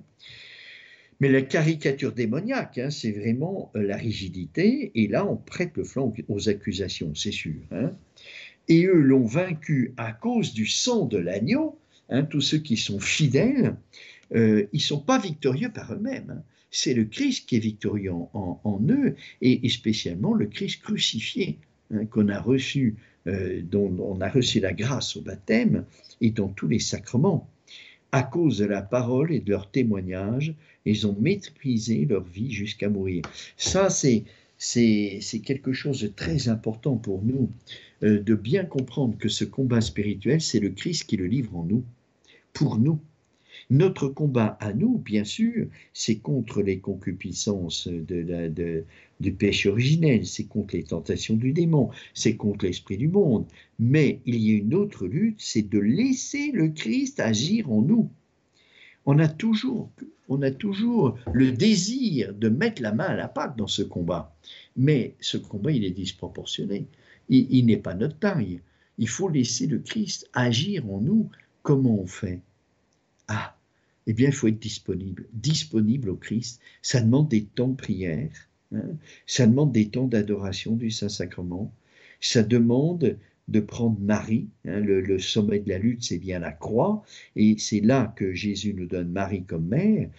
Mais 1.19 1.29
la 1.29 1.41
caricature 1.41 2.11
démoniaque, 2.11 2.79
c'est 2.91 3.11
vraiment 3.11 3.71
la 3.73 3.97
rigidité, 3.97 4.91
et 4.93 5.07
là, 5.07 5.25
on 5.25 5.35
prête 5.35 5.71
le 5.77 5.83
flanc 5.83 6.13
aux 6.27 6.47
accusations, 6.47 7.15
c'est 7.15 7.31
sûr 7.31 7.55
et 8.67 8.85
eux 8.85 9.01
l'ont 9.01 9.25
vaincu 9.25 9.93
à 9.97 10.11
cause 10.11 10.53
du 10.53 10.65
sang 10.65 11.05
de 11.05 11.17
l'agneau. 11.17 11.77
Hein, 12.09 12.23
tous 12.23 12.41
ceux 12.41 12.57
qui 12.57 12.77
sont 12.77 12.99
fidèles, 12.99 13.75
euh, 14.35 14.67
ils 14.73 14.81
sont 14.81 14.99
pas 14.99 15.17
victorieux 15.17 15.71
par 15.71 15.93
eux-mêmes. 15.93 16.35
Hein. 16.37 16.43
C'est 16.69 16.93
le 16.93 17.05
Christ 17.05 17.47
qui 17.47 17.57
est 17.57 17.59
victorieux 17.59 18.11
en, 18.11 18.81
eux, 18.89 19.15
et, 19.41 19.69
spécialement 19.69 20.33
le 20.33 20.47
Christ 20.47 20.81
crucifié 20.81 21.59
hein, 21.93 22.05
qu'on 22.05 22.29
a 22.29 22.39
reçu, 22.39 22.95
euh, 23.27 23.61
dont 23.61 23.95
on 23.99 24.19
a 24.21 24.29
reçu 24.29 24.59
la 24.59 24.73
grâce 24.73 25.15
au 25.15 25.21
baptême 25.21 25.85
et 26.19 26.31
dans 26.31 26.47
tous 26.47 26.67
les 26.67 26.79
sacrements. 26.79 27.47
À 28.11 28.23
cause 28.23 28.57
de 28.57 28.65
la 28.65 28.81
parole 28.81 29.31
et 29.31 29.39
de 29.39 29.51
leur 29.51 29.69
témoignage, 29.69 30.55
ils 30.85 31.07
ont 31.07 31.15
méprisé 31.19 32.05
leur 32.05 32.23
vie 32.23 32.51
jusqu'à 32.51 32.89
mourir. 32.89 33.23
Ça, 33.55 33.89
c'est 33.89 34.23
c'est 34.57 35.41
quelque 35.43 35.73
chose 35.73 36.01
de 36.01 36.07
très 36.07 36.47
important 36.47 36.95
pour 36.95 37.21
nous, 37.21 37.49
de 38.03 38.35
bien 38.35 38.65
comprendre 38.65 39.17
que 39.17 39.29
ce 39.29 39.45
combat 39.45 39.81
spirituel, 39.81 40.41
c'est 40.41 40.59
le 40.59 40.69
Christ 40.69 41.05
qui 41.05 41.17
le 41.17 41.25
livre 41.25 41.55
en 41.55 41.63
nous, 41.63 41.83
pour 42.53 42.77
nous. 42.77 42.99
Notre 43.69 44.07
combat 44.09 44.57
à 44.59 44.73
nous, 44.73 44.97
bien 44.97 45.23
sûr, 45.23 45.67
c'est 45.93 46.17
contre 46.17 46.61
les 46.61 46.79
concupiscences 46.79 47.87
de 47.87 48.83
du 49.19 49.31
péché 49.31 49.69
originel, 49.69 50.25
c'est 50.25 50.43
contre 50.43 50.75
les 50.75 50.83
tentations 50.83 51.35
du 51.35 51.53
démon, 51.53 51.89
c'est 52.13 52.35
contre 52.35 52.65
l'esprit 52.65 52.97
du 52.97 53.07
monde. 53.07 53.45
Mais 53.79 54.19
il 54.25 54.35
y 54.35 54.53
a 54.53 54.57
une 54.57 54.73
autre 54.73 55.07
lutte, 55.07 55.39
c'est 55.39 55.69
de 55.69 55.79
laisser 55.79 56.51
le 56.51 56.69
Christ 56.69 57.21
agir 57.21 57.71
en 57.71 57.81
nous 57.81 58.09
on 59.05 59.19
a 59.19 59.27
toujours, 59.27 59.89
on 60.29 60.41
a 60.41 60.51
toujours 60.51 61.17
le 61.33 61.51
désir 61.51 62.33
de 62.33 62.49
mettre 62.49 62.81
la 62.81 62.93
main 62.93 63.05
à 63.05 63.15
la 63.15 63.27
pâte 63.27 63.57
dans 63.57 63.67
ce 63.67 63.81
combat. 63.81 64.35
Mais 64.75 65.15
ce 65.19 65.37
combat, 65.37 65.71
il 65.71 65.83
est 65.83 65.91
disproportionné. 65.91 66.87
Il, 67.29 67.65
n'est 67.65 67.77
pas 67.77 67.95
notre 67.95 68.17
taille. 68.19 68.61
Il 68.97 69.07
faut 69.07 69.29
laisser 69.29 69.67
le 69.67 69.79
Christ 69.79 70.29
agir 70.33 70.89
en 70.91 71.01
nous. 71.01 71.29
Comment 71.61 71.99
on 71.99 72.05
fait? 72.05 72.41
Ah, 73.27 73.55
eh 74.07 74.13
bien, 74.13 74.29
il 74.29 74.33
faut 74.33 74.47
être 74.47 74.59
disponible. 74.59 75.25
Disponible 75.33 76.09
au 76.09 76.15
Christ. 76.15 76.59
Ça 76.81 77.01
demande 77.01 77.29
des 77.29 77.43
temps 77.43 77.69
de 77.69 77.75
prière. 77.75 78.29
Hein. 78.75 78.97
ça 79.27 79.45
demande 79.45 79.71
des 79.71 79.89
temps 79.89 80.07
d'adoration 80.07 80.75
du 80.75 80.89
Saint-Sacrement. 80.89 81.71
Ça 82.19 82.41
demande 82.41 83.17
de 83.47 83.59
prendre 83.59 83.99
Marie. 83.99 84.47
Hein, 84.65 84.79
le, 84.79 85.19
sommet 85.19 85.59
de 85.59 85.69
la 85.69 85.77
lutte, 85.77 86.03
c'est 86.03 86.17
bien 86.17 86.39
la 86.39 86.51
croix, 86.51 87.03
et 87.35 87.55
c'est 87.57 87.81
là 87.81 88.13
que 88.15 88.33
Jésus 88.33 88.73
nous 88.73 88.85
donne 88.85 89.09
Marie 89.09 89.43
comme 89.43 89.67
mère. 89.67 90.09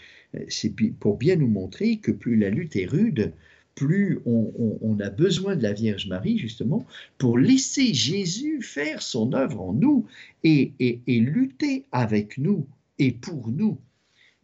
C'est 0.48 0.74
pour 0.98 1.16
bien 1.16 1.36
nous 1.36 1.48
montrer 1.48 1.98
que 1.98 2.10
plus 2.10 2.36
la 2.36 2.50
lutte 2.50 2.76
est 2.76 2.86
rude, 2.86 3.32
plus 3.74 4.20
on, 4.24 4.96
a 5.00 5.10
besoin 5.10 5.56
de 5.56 5.62
la 5.62 5.72
Vierge 5.72 6.06
Marie, 6.06 6.38
justement, 6.38 6.86
pour 7.18 7.38
laisser 7.38 7.92
Jésus 7.92 8.62
faire 8.62 9.02
son 9.02 9.32
œuvre 9.32 9.60
en 9.60 9.72
nous 9.72 10.06
et, 10.44 10.72
lutter 11.06 11.84
avec 11.92 12.38
nous 12.38 12.66
et 12.98 13.12
pour 13.12 13.48
nous. 13.48 13.78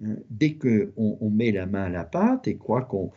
Hein, 0.04 0.16
dès 0.30 0.54
qu'on 0.54 1.18
on 1.20 1.30
met 1.30 1.52
la 1.52 1.66
main 1.66 1.84
à 1.84 1.88
la 1.90 2.04
pâte 2.04 2.48
et 2.48 2.56
croit 2.56 2.82
qu'on 2.82 3.12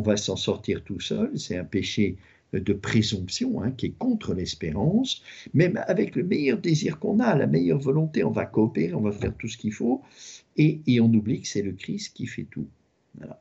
va 0.00 0.16
s'en 0.16 0.36
sortir 0.36 0.84
tout 0.84 1.00
seul, 1.00 1.36
c'est 1.38 1.56
un 1.56 1.64
péché 1.64 2.16
de 2.52 2.72
présomption 2.72 3.62
hein, 3.62 3.72
qui 3.72 3.86
est 3.86 3.98
contre 3.98 4.34
l'espérance, 4.34 5.22
même 5.54 5.82
avec 5.86 6.16
le 6.16 6.22
meilleur 6.22 6.58
désir 6.58 6.98
qu'on 6.98 7.20
a, 7.20 7.34
la 7.34 7.46
meilleure 7.46 7.78
volonté, 7.78 8.24
on 8.24 8.30
va 8.30 8.46
coopérer, 8.46 8.94
on 8.94 9.02
va 9.02 9.12
faire 9.12 9.34
tout 9.36 9.48
ce 9.48 9.58
qu'il 9.58 9.72
faut, 9.72 10.02
et, 10.56 10.80
on 11.00 11.12
oublie 11.12 11.40
que 11.42 11.48
c'est 11.48 11.62
le 11.62 11.72
Christ 11.72 12.14
qui 12.14 12.26
fait 12.26 12.46
tout. 12.50 12.66
Voilà. 13.16 13.40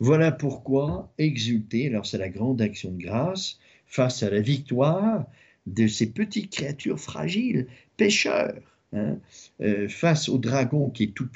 Voilà 0.00 0.32
pourquoi 0.32 1.12
exulter, 1.18 1.86
alors 1.88 2.06
c'est 2.06 2.18
la 2.18 2.28
grande 2.28 2.60
action 2.60 2.90
de 2.90 3.02
grâce, 3.02 3.58
face 3.86 4.22
à 4.22 4.30
la 4.30 4.40
victoire 4.40 5.26
de 5.66 5.86
ces 5.86 6.10
petites 6.10 6.50
créatures 6.50 6.98
fragiles, 6.98 7.66
pécheurs, 7.96 8.60
hein, 8.92 9.18
euh, 9.60 9.88
face 9.88 10.28
au 10.28 10.38
dragon 10.38 10.90
qui 10.90 11.04
est, 11.04 11.14
tout 11.14 11.28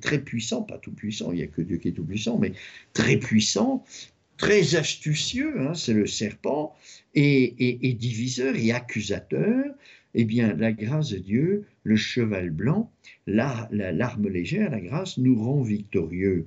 très 0.00 0.18
puissant, 0.18 0.62
pas 0.62 0.78
tout 0.78 0.92
puissant, 0.92 1.32
il 1.32 1.36
n'y 1.36 1.42
a 1.42 1.46
que 1.46 1.62
Dieu 1.62 1.78
qui 1.78 1.88
est 1.88 1.92
tout 1.92 2.04
puissant, 2.04 2.38
mais 2.38 2.52
très 2.92 3.16
puissant, 3.16 3.84
très 4.36 4.76
astucieux, 4.76 5.60
hein, 5.60 5.74
c'est 5.74 5.94
le 5.94 6.06
serpent, 6.06 6.74
et, 7.14 7.96
diviseur 7.98 8.56
et 8.56 8.72
accusateur, 8.72 9.64
eh 10.14 10.24
bien, 10.24 10.54
la 10.54 10.72
grâce 10.72 11.10
de 11.10 11.18
Dieu, 11.18 11.64
le 11.84 11.96
cheval 11.96 12.50
blanc, 12.50 12.90
l'arme 13.26 13.68
la, 13.70 14.30
légère, 14.30 14.70
la 14.70 14.80
grâce, 14.80 15.18
nous 15.18 15.42
rend 15.42 15.62
victorieux. 15.62 16.46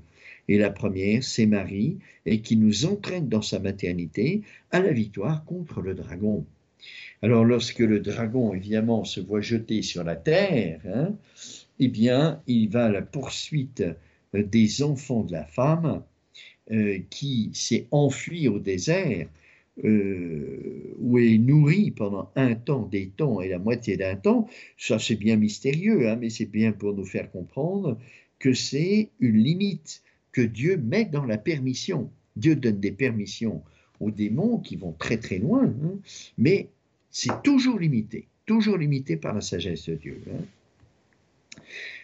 Et 0.50 0.58
la 0.58 0.72
première, 0.72 1.24
c'est 1.24 1.46
Marie, 1.46 2.00
et 2.26 2.42
qui 2.42 2.58
nous 2.58 2.86
entraîne 2.86 3.30
dans 3.30 3.44
sa 3.44 3.60
maternité 3.60 4.42
à 4.72 4.80
la 4.80 4.92
victoire 4.92 5.46
contre 5.46 5.80
le 5.82 5.94
dragon. 5.94 6.44
Alors, 7.22 7.46
lorsque 7.46 7.80
le 7.80 8.00
dragon, 8.00 8.56
évidemment, 8.56 9.06
se 9.06 9.22
voit 9.22 9.42
jeter 9.42 9.84
sur 9.84 10.04
la 10.04 10.16
terre, 10.16 10.82
hein, 10.88 11.14
eh 11.80 11.88
bien, 11.88 12.42
il 12.48 12.68
va 12.70 12.86
à 12.86 12.90
la 12.90 13.04
poursuite 13.04 13.84
des 14.34 14.82
enfants 14.82 15.24
de 15.24 15.34
la 15.34 15.46
femme, 15.46 16.02
euh, 16.72 16.98
qui 17.12 17.52
s'est 17.54 17.86
enfui 17.92 18.48
au 18.48 18.58
désert 18.58 19.28
euh, 19.84 20.96
ou 21.00 21.20
est 21.20 21.38
nourri 21.38 21.92
pendant 21.92 22.32
un 22.36 22.56
temps, 22.56 22.88
des 22.88 23.10
temps 23.10 23.40
et 23.40 23.50
la 23.50 23.60
moitié 23.60 23.98
d'un 23.98 24.16
temps, 24.16 24.48
ça 24.78 25.00
c'est 25.00 25.16
bien 25.16 25.36
mystérieux, 25.36 26.10
hein, 26.10 26.18
mais 26.20 26.30
c'est 26.30 26.46
bien 26.46 26.72
pour 26.72 26.94
nous 26.94 27.06
faire 27.06 27.32
comprendre 27.32 28.00
que 28.40 28.54
c'est 28.54 29.10
une 29.20 29.38
limite 29.38 30.04
que 30.40 30.46
Dieu 30.46 30.78
met 30.78 31.04
dans 31.04 31.26
la 31.26 31.38
permission. 31.38 32.10
Dieu 32.38 32.56
donne 32.56 32.80
des 32.80 32.94
permissions 32.94 33.62
aux 34.00 34.10
démons 34.10 34.58
qui 34.58 34.78
vont 34.78 34.94
très 34.94 35.18
très 35.18 35.38
loin, 35.38 35.66
hein, 35.66 36.00
mais 36.38 36.70
c'est 37.12 37.44
toujours 37.44 37.78
limité, 37.78 38.30
toujours 38.46 38.78
limité 38.78 39.18
par 39.18 39.34
la 39.34 39.42
sagesse 39.42 39.90
de 39.90 39.96
Dieu. 39.96 40.22
Hein. 40.32 41.62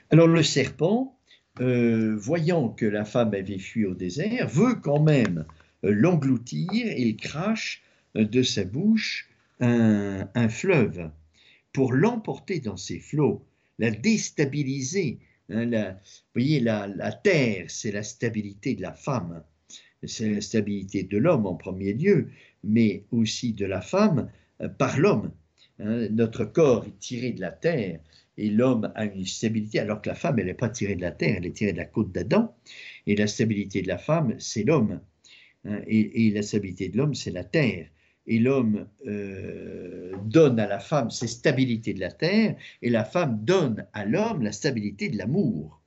Alors 0.09 0.27
le 0.27 0.43
serpent, 0.43 1.17
euh, 1.61 2.13
voyant 2.17 2.67
que 2.67 2.85
la 2.85 3.05
femme 3.05 3.33
avait 3.33 3.57
fui 3.57 3.85
au 3.85 3.93
désert, 3.93 4.49
veut 4.49 4.75
quand 4.75 5.01
même 5.01 5.45
euh, 5.85 5.91
l'engloutir 5.93 6.69
et 6.73 7.01
il 7.01 7.15
crache 7.15 7.83
euh, 8.17 8.25
de 8.25 8.43
sa 8.43 8.65
bouche 8.65 9.29
un, 9.61 10.49
fleuve 10.49 11.09
pour 11.71 11.93
l'emporter 11.93 12.59
dans 12.59 12.75
ses 12.75 12.99
flots, 12.99 13.45
la 13.79 13.91
déstabiliser. 13.91 15.19
Hein, 15.49 15.69
vous 15.69 16.41
voyez, 16.41 16.59
la, 16.59 16.87
la 16.87 17.11
terre, 17.11 17.65
c'est 17.69 17.91
la 17.91 18.03
stabilité 18.03 18.75
de 18.75 18.81
la 18.81 18.93
femme, 18.93 19.43
c'est 20.03 20.35
la 20.35 20.41
stabilité 20.41 21.03
de 21.03 21.17
l'homme 21.17 21.45
en 21.45 21.55
premier 21.55 21.93
lieu, 21.93 22.29
mais 22.63 23.03
aussi 23.11 23.53
de 23.53 23.65
la 23.65 23.81
femme 23.81 24.29
par 24.77 24.99
l'homme. 24.99 25.31
Hein. 25.79 26.07
notre 26.09 26.45
corps 26.45 26.85
est 26.85 26.99
tiré 26.99 27.31
de 27.31 27.41
la 27.41 27.51
terre 27.51 27.99
et 28.37 28.49
l'homme 28.49 28.91
a 28.95 29.05
une 29.05 29.25
stabilité, 29.25 29.79
alors 29.79 30.01
que 30.01 30.09
la 30.09 30.15
femme, 30.15 30.39
elle 30.39 30.47
n'est 30.47 30.53
pas 30.53 30.69
tirée 30.69 30.95
de 30.95 31.01
la 31.01 31.11
terre, 31.11 31.35
elle 31.37 31.45
est 31.45 31.55
tirée 31.55 31.71
de 31.73 31.77
la 31.77 31.85
côte 31.85 32.11
d'Adam. 32.11 32.53
Et 33.07 33.15
la 33.15 33.27
stabilité 33.27 33.81
de 33.81 33.87
la 33.87 33.97
femme, 33.97 34.35
c'est 34.39 34.63
l'homme. 34.63 34.99
Hein, 35.65 35.81
et, 35.87 36.31
la 36.31 36.41
stabilité 36.41 36.89
de 36.89 36.97
l'homme, 36.97 37.15
c'est 37.15 37.31
la 37.31 37.43
terre. 37.43 37.87
Et 38.27 38.39
l'homme 38.39 38.87
euh, 39.05 40.13
donne 40.25 40.59
à 40.59 40.67
la 40.67 40.79
femme 40.79 41.11
ses 41.11 41.27
stabilités 41.27 41.93
de 41.93 41.99
la 41.99 42.11
terre, 42.11 42.55
et 42.81 42.89
la 42.89 43.03
femme 43.03 43.39
donne 43.43 43.85
à 43.93 44.05
l'homme 44.05 44.41
la 44.41 44.51
stabilité 44.51 45.09
de 45.09 45.17
l'amour. 45.17 45.81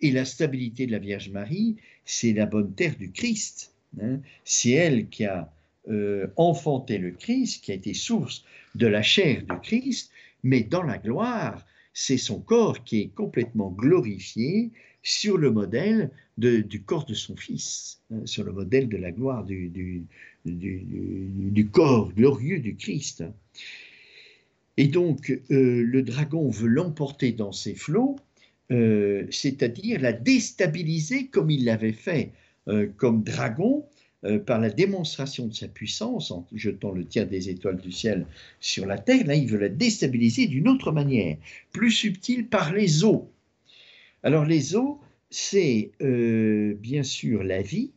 Et 0.00 0.10
la 0.10 0.24
stabilité 0.24 0.86
de 0.86 0.92
la 0.92 0.98
Vierge 0.98 1.30
Marie, 1.30 1.76
c'est 2.04 2.32
la 2.32 2.46
bonne 2.46 2.74
terre 2.74 2.96
du 2.96 3.12
Christ. 3.12 3.74
Hein. 4.00 4.20
C'est 4.44 4.70
elle 4.70 5.08
qui 5.08 5.24
a 5.24 5.52
euh, 5.88 6.28
enfanté 6.36 6.98
le 6.98 7.12
Christ, 7.12 7.64
qui 7.64 7.72
a 7.72 7.74
été 7.74 7.94
source 7.94 8.44
de 8.74 8.86
la 8.86 9.02
chair 9.02 9.42
du 9.42 9.58
Christ, 9.62 10.10
mais 10.42 10.62
dans 10.62 10.82
la 10.82 10.98
gloire, 10.98 11.64
c'est 11.94 12.18
son 12.18 12.40
corps 12.40 12.84
qui 12.84 13.00
est 13.00 13.14
complètement 13.14 13.70
glorifié 13.70 14.70
sur 15.02 15.38
le 15.38 15.50
modèle 15.50 16.10
du 16.38 16.82
corps 16.82 17.04
de 17.04 17.14
son 17.14 17.36
Fils, 17.36 18.00
hein, 18.10 18.22
sur 18.24 18.44
le 18.44 18.52
modèle 18.52 18.88
de 18.88 18.96
la 18.96 19.12
gloire 19.12 19.44
du, 19.44 19.70
du, 20.44 21.66
corps 21.70 22.12
glorieux 22.12 22.58
du 22.58 22.74
Christ. 22.76 23.24
Et 24.76 24.88
donc, 24.88 25.30
euh, 25.50 25.82
le 25.82 26.02
dragon 26.02 26.48
veut 26.48 26.68
l'emporter 26.68 27.32
dans 27.32 27.52
ses 27.52 27.74
flots, 27.74 28.16
euh, 28.70 29.26
c'est-à-dire 29.30 30.00
la 30.00 30.12
déstabiliser 30.12 31.26
comme 31.26 31.50
il 31.50 31.64
l'avait 31.64 31.92
fait 31.92 32.32
euh, 32.68 32.88
comme 32.96 33.22
dragon 33.22 33.84
par 34.46 34.60
la 34.60 34.70
démonstration 34.70 35.48
de 35.48 35.52
sa 35.52 35.66
puissance 35.66 36.30
en 36.30 36.46
jetant 36.54 36.92
le 36.92 37.04
tiers 37.04 37.26
des 37.26 37.48
étoiles 37.48 37.80
du 37.80 37.90
ciel 37.90 38.24
sur 38.60 38.86
la 38.86 38.96
terre, 38.96 39.26
là 39.26 39.34
il 39.34 39.48
veut 39.48 39.58
la 39.58 39.68
déstabiliser 39.68 40.46
d'une 40.46 40.68
autre 40.68 40.92
manière, 40.92 41.36
plus 41.72 41.90
subtile 41.90 42.46
par 42.46 42.72
les 42.72 43.02
eaux. 43.02 43.28
Alors 44.22 44.44
les 44.44 44.76
eaux, 44.76 45.00
c'est 45.32 45.92
euh, 46.02 46.74
bien 46.74 47.02
sûr 47.02 47.42
la 47.42 47.62
vie, 47.62 47.92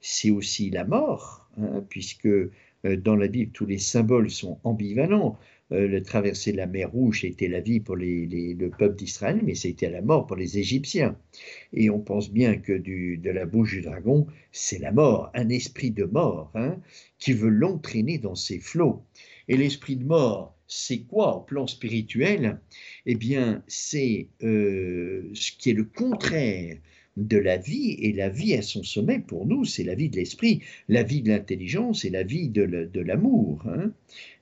c'est 0.00 0.30
aussi 0.30 0.70
la 0.70 0.84
mort, 0.84 1.50
hein, 1.58 1.84
puisque 1.88 2.26
euh, 2.26 2.50
dans 2.84 3.16
la 3.16 3.26
Bible 3.26 3.50
tous 3.52 3.66
les 3.66 3.78
symboles 3.78 4.30
sont 4.30 4.60
ambivalents. 4.62 5.36
Euh, 5.72 5.88
le 5.88 6.00
traverser 6.00 6.52
la 6.52 6.66
mer 6.66 6.92
Rouge 6.92 7.24
était 7.24 7.48
la 7.48 7.58
vie 7.58 7.80
pour 7.80 7.96
le 7.96 8.68
peuple 8.68 8.94
d'Israël, 8.94 9.40
mais 9.42 9.56
c'était 9.56 9.90
la 9.90 10.00
mort 10.00 10.28
pour 10.28 10.36
les 10.36 10.58
Égyptiens. 10.58 11.18
Et 11.72 11.90
on 11.90 11.98
pense 11.98 12.30
bien 12.30 12.56
que 12.56 12.72
de 12.72 13.30
la 13.30 13.46
bouche 13.46 13.72
du 13.72 13.80
dragon, 13.82 14.28
c'est 14.52 14.78
la 14.78 14.92
mort, 14.92 15.32
un 15.34 15.48
esprit 15.48 15.90
de 15.90 16.04
mort, 16.04 16.52
hein, 16.54 16.78
qui 17.18 17.32
veut 17.32 17.50
l'entraîner 17.50 18.18
dans 18.18 18.36
ses 18.36 18.60
flots. 18.60 19.02
Et 19.48 19.56
l'esprit 19.56 19.96
de 19.96 20.04
mort, 20.04 20.55
c'est 20.68 21.00
quoi 21.00 21.36
au 21.36 21.40
plan 21.40 21.66
spirituel? 21.66 22.58
Eh 23.06 23.14
bien, 23.14 23.62
c'est 23.66 24.28
euh, 24.42 25.30
ce 25.34 25.52
qui 25.52 25.70
est 25.70 25.74
le 25.74 25.84
contraire 25.84 26.76
de 27.16 27.38
la 27.38 27.56
vie, 27.56 27.92
et 28.00 28.12
la 28.12 28.28
vie 28.28 28.54
à 28.54 28.62
son 28.62 28.82
sommet 28.82 29.20
pour 29.20 29.46
nous, 29.46 29.64
c'est 29.64 29.84
la 29.84 29.94
vie 29.94 30.10
de 30.10 30.16
l'esprit, 30.16 30.60
la 30.88 31.02
vie 31.02 31.22
de 31.22 31.30
l'intelligence 31.30 32.04
et 32.04 32.10
la 32.10 32.22
vie 32.22 32.48
de 32.48 33.00
l'amour. 33.00 33.64
Hein. 33.66 33.90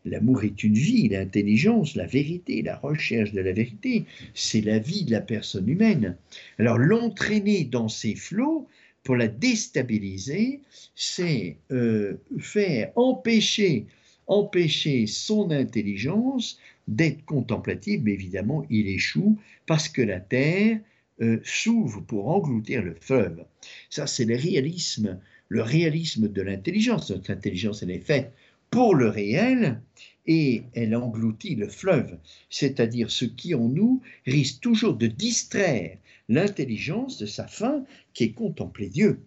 L'amour 0.05 0.43
est 0.43 0.64
une 0.64 0.75
vie, 0.75 1.09
l'intelligence, 1.09 1.95
la 1.95 2.07
vérité, 2.07 2.62
la 2.62 2.77
recherche 2.77 3.33
de 3.33 3.41
la 3.41 3.53
vérité, 3.53 4.07
c'est 4.35 4.61
la 4.61 4.81
vie 4.81 5.05
de 5.05 5.12
la 5.12 5.20
personne 5.20 5.68
humaine. 5.68 6.16
Alors 6.59 6.79
l'entraîner 6.79 7.64
dans 7.64 7.89
ces 7.89 8.16
flots, 8.16 8.66
pour 9.05 9.16
la 9.16 9.29
déstabiliser, 9.29 10.61
c'est 10.95 11.59
euh, 11.70 12.14
faire 12.39 12.91
empêcher, 12.97 13.87
empêcher 14.27 15.07
son 15.07 15.51
intelligence 15.51 16.59
d'être 16.89 17.25
contemplative, 17.25 18.03
mais 18.03 18.12
évidemment 18.12 18.64
il 18.70 18.89
échoue 18.89 19.39
parce 19.66 19.89
que 19.89 20.03
la 20.03 20.20
terre 20.20 20.79
euh, 21.20 21.41
s'ouvre 21.45 22.01
pour 22.01 22.29
engloutir 22.29 22.83
le 22.83 22.97
fleuve. 23.01 23.45
Ça, 23.89 24.07
c'est 24.07 24.25
le 24.25 24.35
réalisme, 24.37 25.20
le 25.49 25.62
réalisme 25.62 26.29
de 26.29 26.43
l'intelligence. 26.43 27.11
Notre 27.11 27.31
intelligence, 27.31 27.83
elle 27.83 27.93
est 27.93 28.01
faite 28.01 28.33
pour 28.70 28.97
le 28.97 29.09
réel 29.09 29.81
et 30.27 30.64
elle 30.75 30.97
engloutit 30.97 31.55
le 31.55 31.68
fleuve, 31.68 32.18
c'est-à-dire 32.51 33.11
ce 33.11 33.25
qui 33.25 33.55
en 33.55 33.68
nous 33.68 34.03
risque 34.27 34.61
toujours 34.61 34.95
de 34.95 35.07
distraire 35.07 35.99
l'intelligence 36.29 37.18
de 37.18 37.27
sa 37.27 37.47
fin 37.47 37.85
qui 38.14 38.25
est 38.25 38.33
contempler 38.33 38.89
Dieu. 38.89 39.20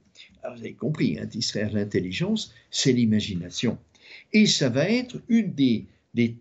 Alors 0.43 0.58
vous 0.58 0.64
avez 0.64 0.74
compris, 0.74 1.18
hein, 1.20 1.26
distraire 1.26 1.72
l'intelligence, 1.72 2.54
c'est 2.72 2.91
l'imagination. 2.91 3.78
Et 4.34 4.45
ça 4.45 4.70
va 4.70 4.89
être 4.89 5.22
une 5.30 5.53
des, 5.53 5.88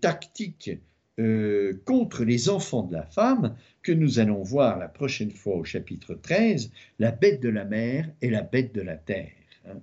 tactiques 0.01 0.71
euh, 1.19 1.81
contre 1.85 2.25
les 2.25 2.49
enfants 2.49 2.83
de 2.83 2.95
la 2.95 3.05
femme 3.05 3.55
que 3.83 3.93
nous 3.93 4.19
allons 4.19 4.43
voir 4.43 4.79
la 4.79 4.89
prochaine 4.89 5.31
fois 5.31 5.57
au 5.57 5.65
chapitre 5.65 6.15
13, 6.15 6.71
la 6.99 7.11
bête 7.11 7.41
de 7.41 7.49
la 7.49 7.65
mer 7.65 8.11
et 8.23 8.31
la 8.31 8.43
bête 8.43 8.75
de 8.75 8.83
la 8.83 8.97
terre. 8.97 9.31
Hein. 9.69 9.79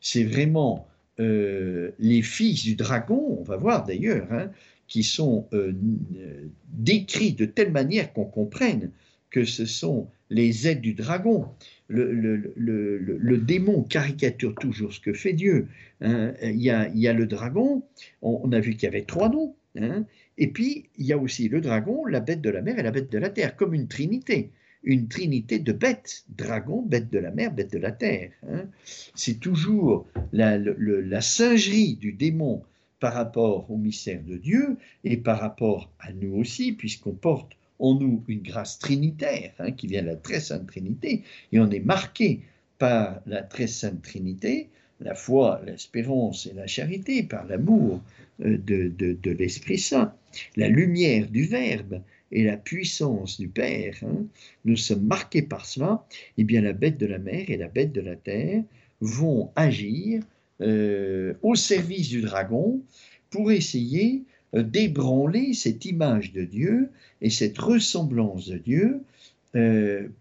C'est 0.00 0.24
vraiment 0.24 0.86
euh, 1.20 1.90
les 1.98 2.22
fils 2.22 2.62
du 2.62 2.76
dragon, 2.76 3.38
on 3.40 3.42
va 3.42 3.56
voir 3.56 3.84
d'ailleurs, 3.84 4.32
hein, 4.32 4.50
qui 4.86 5.02
sont 5.02 5.46
euh, 5.52 5.72
décrits 6.72 7.32
de 7.32 7.44
telle 7.44 7.72
manière 7.72 8.12
qu'on 8.12 8.24
comprenne 8.24 8.90
que 9.30 9.44
ce 9.44 9.66
sont 9.66 10.08
les 10.30 10.68
aides 10.68 10.80
du 10.80 10.94
dragon. 10.94 11.48
Le, 11.88 13.36
démon 13.38 13.82
caricature 13.82 14.54
toujours 14.54 14.92
ce 14.92 15.00
que 15.00 15.12
fait 15.12 15.32
Dieu. 15.32 15.68
Hein. 16.00 16.34
Il, 16.42 16.60
y 16.60 16.70
a, 16.70 16.88
il, 16.88 16.98
y 16.98 17.08
a, 17.08 17.12
le 17.12 17.26
dragon, 17.26 17.82
on 18.22 18.52
a 18.52 18.60
vu 18.60 18.72
qu'il 18.72 18.84
y 18.84 18.86
avait 18.86 19.04
trois 19.04 19.28
noms, 19.28 19.54
Hein. 19.80 20.06
et 20.36 20.48
puis, 20.48 20.88
il 20.96 21.06
y 21.06 21.12
a 21.12 21.18
aussi 21.18 21.48
le 21.48 21.60
dragon, 21.60 22.04
la 22.06 22.20
bête 22.20 22.40
de 22.40 22.50
la 22.50 22.62
mer 22.62 22.78
et 22.78 22.82
la 22.82 22.90
bête 22.90 23.12
de 23.12 23.18
la 23.18 23.30
terre, 23.30 23.56
comme 23.56 23.74
une 23.74 23.88
trinité. 23.88 24.50
Une 24.84 25.08
trinité 25.08 25.58
de 25.58 25.72
bêtes, 25.72 26.24
dragon, 26.28 26.82
bête 26.82 27.10
de 27.10 27.18
la 27.18 27.30
mer, 27.30 27.52
bête 27.52 27.72
de 27.72 27.78
la 27.78 27.92
terre. 27.92 28.30
Hein. 28.48 28.66
C'est 29.14 29.40
toujours 29.40 30.06
la, 30.32 31.20
singerie 31.20 31.96
du 31.96 32.12
démon 32.12 32.62
par 33.00 33.14
rapport 33.14 33.70
au 33.70 33.76
mystère 33.76 34.22
de 34.22 34.36
Dieu 34.36 34.76
et 35.04 35.16
par 35.16 35.40
rapport 35.40 35.90
à 35.98 36.12
nous 36.12 36.34
aussi, 36.36 36.72
puisqu'on 36.72 37.12
porte 37.12 37.52
en 37.78 37.94
nous 37.94 38.24
une 38.28 38.42
grâce 38.42 38.78
trinitaire 38.78 39.52
hein, 39.58 39.72
qui 39.72 39.86
vient 39.86 40.02
de 40.02 40.08
la 40.08 40.16
très 40.16 40.40
sainte 40.40 40.66
Trinité, 40.66 41.22
et 41.52 41.60
on 41.60 41.70
est 41.70 41.84
marqué 41.84 42.40
par 42.78 43.20
la 43.26 43.42
très 43.42 43.66
sainte 43.66 44.02
Trinité, 44.02 44.68
la 45.00 45.14
foi, 45.14 45.60
l'espérance 45.64 46.46
et 46.46 46.54
la 46.54 46.66
charité, 46.66 47.22
par 47.22 47.46
l'amour 47.46 48.00
euh, 48.44 48.58
de, 48.58 49.30
l'Esprit 49.30 49.78
Saint, 49.78 50.14
la 50.56 50.68
lumière 50.68 51.28
du 51.28 51.44
Verbe 51.44 52.02
et 52.32 52.44
la 52.44 52.56
puissance 52.56 53.38
du 53.38 53.48
Père. 53.48 53.96
Hein. 54.02 54.26
nous 54.64 54.76
sommes 54.76 55.06
marqués 55.06 55.42
par 55.42 55.66
cela. 55.66 56.04
Eh 56.36 56.44
bien, 56.44 56.60
la 56.60 56.72
bête 56.72 56.98
de 56.98 57.06
la 57.06 57.18
mer 57.18 57.44
et 57.48 57.56
la 57.56 57.68
bête 57.68 57.92
de 57.92 58.00
la 58.00 58.16
terre 58.16 58.62
vont 59.00 59.50
agir 59.56 60.22
euh, 60.60 61.34
au 61.42 61.54
service 61.54 62.08
du 62.08 62.20
dragon 62.20 62.82
pour 63.30 63.52
essayer 63.52 64.24
d'ébranler 64.54 65.52
cette 65.54 65.84
image 65.84 66.32
de 66.32 66.44
Dieu 66.44 66.90
et 67.20 67.30
cette 67.30 67.58
ressemblance 67.58 68.48
de 68.48 68.58
Dieu 68.58 69.02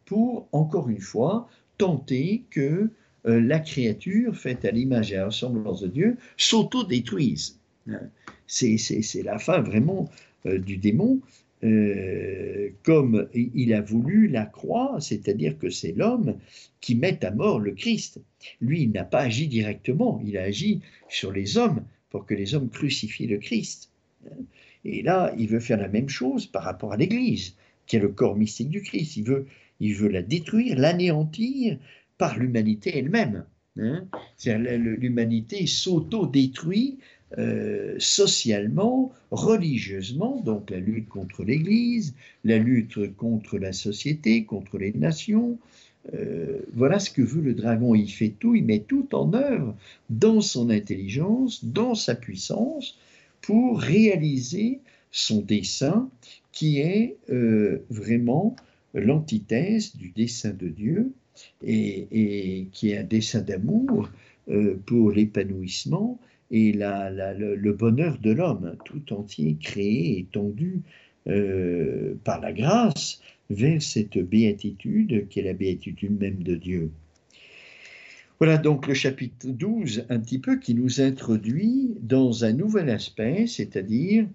pour, 0.06 0.48
encore 0.52 0.90
une 0.90 1.02
fois, 1.02 1.50
tenter 1.78 2.44
que 2.50 2.90
euh, 3.28 3.42
la 3.42 3.60
créature 3.60 4.36
faite 4.36 4.64
à 4.66 4.72
l'image 4.72 5.12
et 5.12 5.16
à 5.16 5.22
la 5.22 5.26
ressemblance 5.28 5.82
de 5.82 5.88
Dieu 5.88 6.18
s'auto-détruise. 6.38 7.60
Hein. 7.90 8.10
C'est 8.48 9.24
la 9.24 9.38
fin 9.38 9.62
vraiment 9.62 10.10
euh, 10.46 10.60
du 10.60 10.78
démon, 10.78 11.20
euh, 11.64 12.70
comme 12.84 13.28
il 13.34 13.74
a 13.74 13.82
voulu 13.82 14.28
la 14.28 14.46
croix, 14.46 14.98
c'est-à-dire 15.02 15.58
que 15.58 15.70
c'est 15.70 15.92
l'homme 15.92 16.38
qui 16.80 16.96
met 16.96 17.26
à 17.26 17.32
mort 17.32 17.60
le 17.60 17.72
Christ. 17.72 18.22
Lui, 18.62 18.84
il 18.84 18.92
n'a 18.92 19.04
pas 19.04 19.22
agi 19.22 19.48
directement, 19.48 20.22
il 20.26 20.38
a 20.38 20.44
agi 20.44 20.82
sur 21.10 21.32
les 21.32 21.58
hommes 21.58 21.84
pour 22.10 22.26
que 22.26 22.34
les 22.34 22.56
hommes 22.56 22.70
crucifient 22.70 23.28
le 23.28 23.38
Christ. 23.38 23.87
Et 24.86 25.02
là, 25.02 25.34
il 25.38 25.48
veut 25.48 25.60
faire 25.60 25.78
la 25.78 25.88
même 25.88 26.10
chose 26.10 26.46
par 26.46 26.64
rapport 26.64 26.94
à 26.94 26.98
l'Église, 26.98 27.56
qui 27.86 27.96
est 27.96 28.00
le 28.00 28.10
corps 28.10 28.36
mystique 28.36 28.70
du 28.70 28.82
Christ. 28.82 29.18
Il 29.18 29.24
veut, 29.24 29.46
il 29.80 29.94
veut 29.96 30.10
la 30.10 30.22
détruire, 30.22 30.78
l'anéantir 30.78 31.78
par 32.18 32.38
l'humanité 32.38 32.98
elle-même. 32.98 33.46
Hein. 33.80 34.08
L'humanité 34.46 35.68
s'auto-détruit 35.68 36.98
euh, 37.38 37.96
socialement, 38.00 39.12
religieusement, 39.32 40.42
donc 40.42 40.70
la 40.70 40.80
lutte 40.80 41.10
contre 41.10 41.44
l'Église, 41.44 42.16
la 42.46 42.58
lutte 42.58 43.16
contre 43.18 43.58
la 43.58 43.74
société, 43.74 44.46
contre 44.46 44.78
les 44.78 44.94
nations. 44.94 45.60
Euh, 46.14 46.60
voilà 46.74 47.00
ce 47.00 47.10
que 47.10 47.22
veut 47.22 47.42
le 47.42 47.54
dragon. 47.54 47.96
Il 47.96 48.10
fait 48.10 48.30
tout, 48.30 48.56
il 48.56 48.64
met 48.64 48.80
tout 48.80 49.14
en 49.14 49.34
œuvre 49.34 49.76
dans 50.10 50.40
son 50.40 50.70
intelligence, 50.70 51.66
dans 51.66 51.96
sa 51.96 52.16
puissance, 52.16 52.98
pour 53.48 53.80
réaliser 53.80 54.82
son 55.10 55.42
dessein 55.42 56.10
qui 56.52 56.80
est 56.82 57.16
euh, 57.30 57.80
vraiment 57.90 58.58
l'antithèse 58.94 59.96
du 59.96 60.10
dessein 60.10 60.52
de 60.52 60.68
Dieu 60.68 61.14
et, 61.66 62.68
qui 62.74 62.92
est 62.92 62.98
un 62.98 63.04
dessein 63.04 63.42
d'amour 63.42 64.10
pour 64.86 65.12
l'épanouissement 65.12 66.20
et 66.52 66.74
le, 66.74 67.72
bonheur 67.72 68.18
de 68.20 68.32
l'homme 68.32 68.76
tout 68.86 69.14
entier 69.14 69.56
créé 69.62 70.20
et 70.20 70.26
tendu 70.32 70.82
euh, 71.28 72.16
par 72.24 72.40
la 72.42 72.54
grâce 72.54 73.22
vers 73.50 73.82
cette 73.82 74.18
béatitude 74.18 75.28
qui 75.30 75.40
est 75.40 75.44
la 75.44 75.54
béatitude 75.54 76.20
même 76.20 76.44
de 76.44 76.56
Dieu. 76.56 76.92
Voilà 78.40 78.58
donc 78.60 78.88
le 78.88 78.94
chapitre 78.94 79.48
12 79.48 80.06
un 80.10 80.20
petit 80.20 80.38
peu 80.38 80.60
qui 80.60 80.76
nous 80.76 81.02
introduit 81.02 81.96
dans 82.02 82.46
un 82.46 82.54
nouvel 82.54 82.90
aspect, 82.92 83.48
c'est-à-dire 83.48 84.28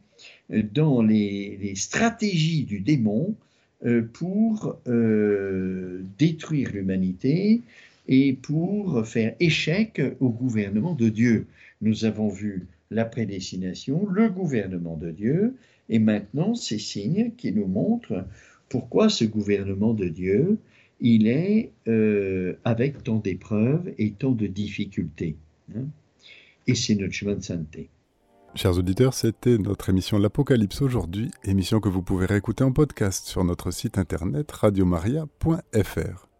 dans 0.50 1.03
les, 1.03 1.74
stratégies 1.76 2.64
du 2.64 2.80
démon 2.80 3.36
euh, 3.84 4.03
pour 4.12 4.76
euh, 4.88 6.03
détruire 6.18 6.72
l'humanité 6.72 7.62
et 8.09 8.32
pour 8.32 9.07
faire 9.07 9.34
échec 9.38 10.03
au 10.18 10.30
gouvernement 10.30 10.94
de 10.94 11.09
Dieu. 11.09 11.46
Nous 11.80 12.05
avons 12.05 12.28
vu 12.28 12.66
la 12.90 13.05
prédestination, 13.05 14.09
le 14.09 14.28
gouvernement 14.28 14.96
de 14.96 15.11
Dieu, 15.12 15.55
et 15.88 16.00
maintenant 16.00 16.55
ces 16.55 16.78
signes 16.78 17.30
qui 17.36 17.53
nous 17.53 17.66
montrent 17.66 18.24
pourquoi 18.68 19.09
ce 19.09 19.24
gouvernement 19.24 19.94
de 19.94 20.09
Dieu, 20.09 20.59
il 21.03 21.26
est 21.26 21.72
euh, 21.88 22.55
avec 22.64 23.03
tant 23.03 23.18
d'épreuves 23.18 23.92
et 23.98 24.12
tant 24.12 24.30
de 24.30 24.46
difficultés. 24.46 25.36
Hein. 25.76 25.84
et 26.66 26.74
c'est 26.74 26.94
notre 26.94 27.12
chemin 27.12 27.34
de 27.34 27.42
sainteté. 27.42 27.88
Chers 28.55 28.78
auditeurs, 28.78 29.14
c'était 29.14 29.57
notre 29.59 29.88
émission 29.88 30.18
L'Apocalypse 30.18 30.82
aujourd'hui, 30.82 31.30
émission 31.44 31.80
que 31.80 31.88
vous 31.88 32.03
pouvez 32.03 32.26
réécouter 32.26 32.64
en 32.64 32.72
podcast 32.72 33.26
sur 33.26 33.44
notre 33.44 33.70
site 33.70 33.98
internet 33.98 34.50
radiomaria.fr. 34.53 36.32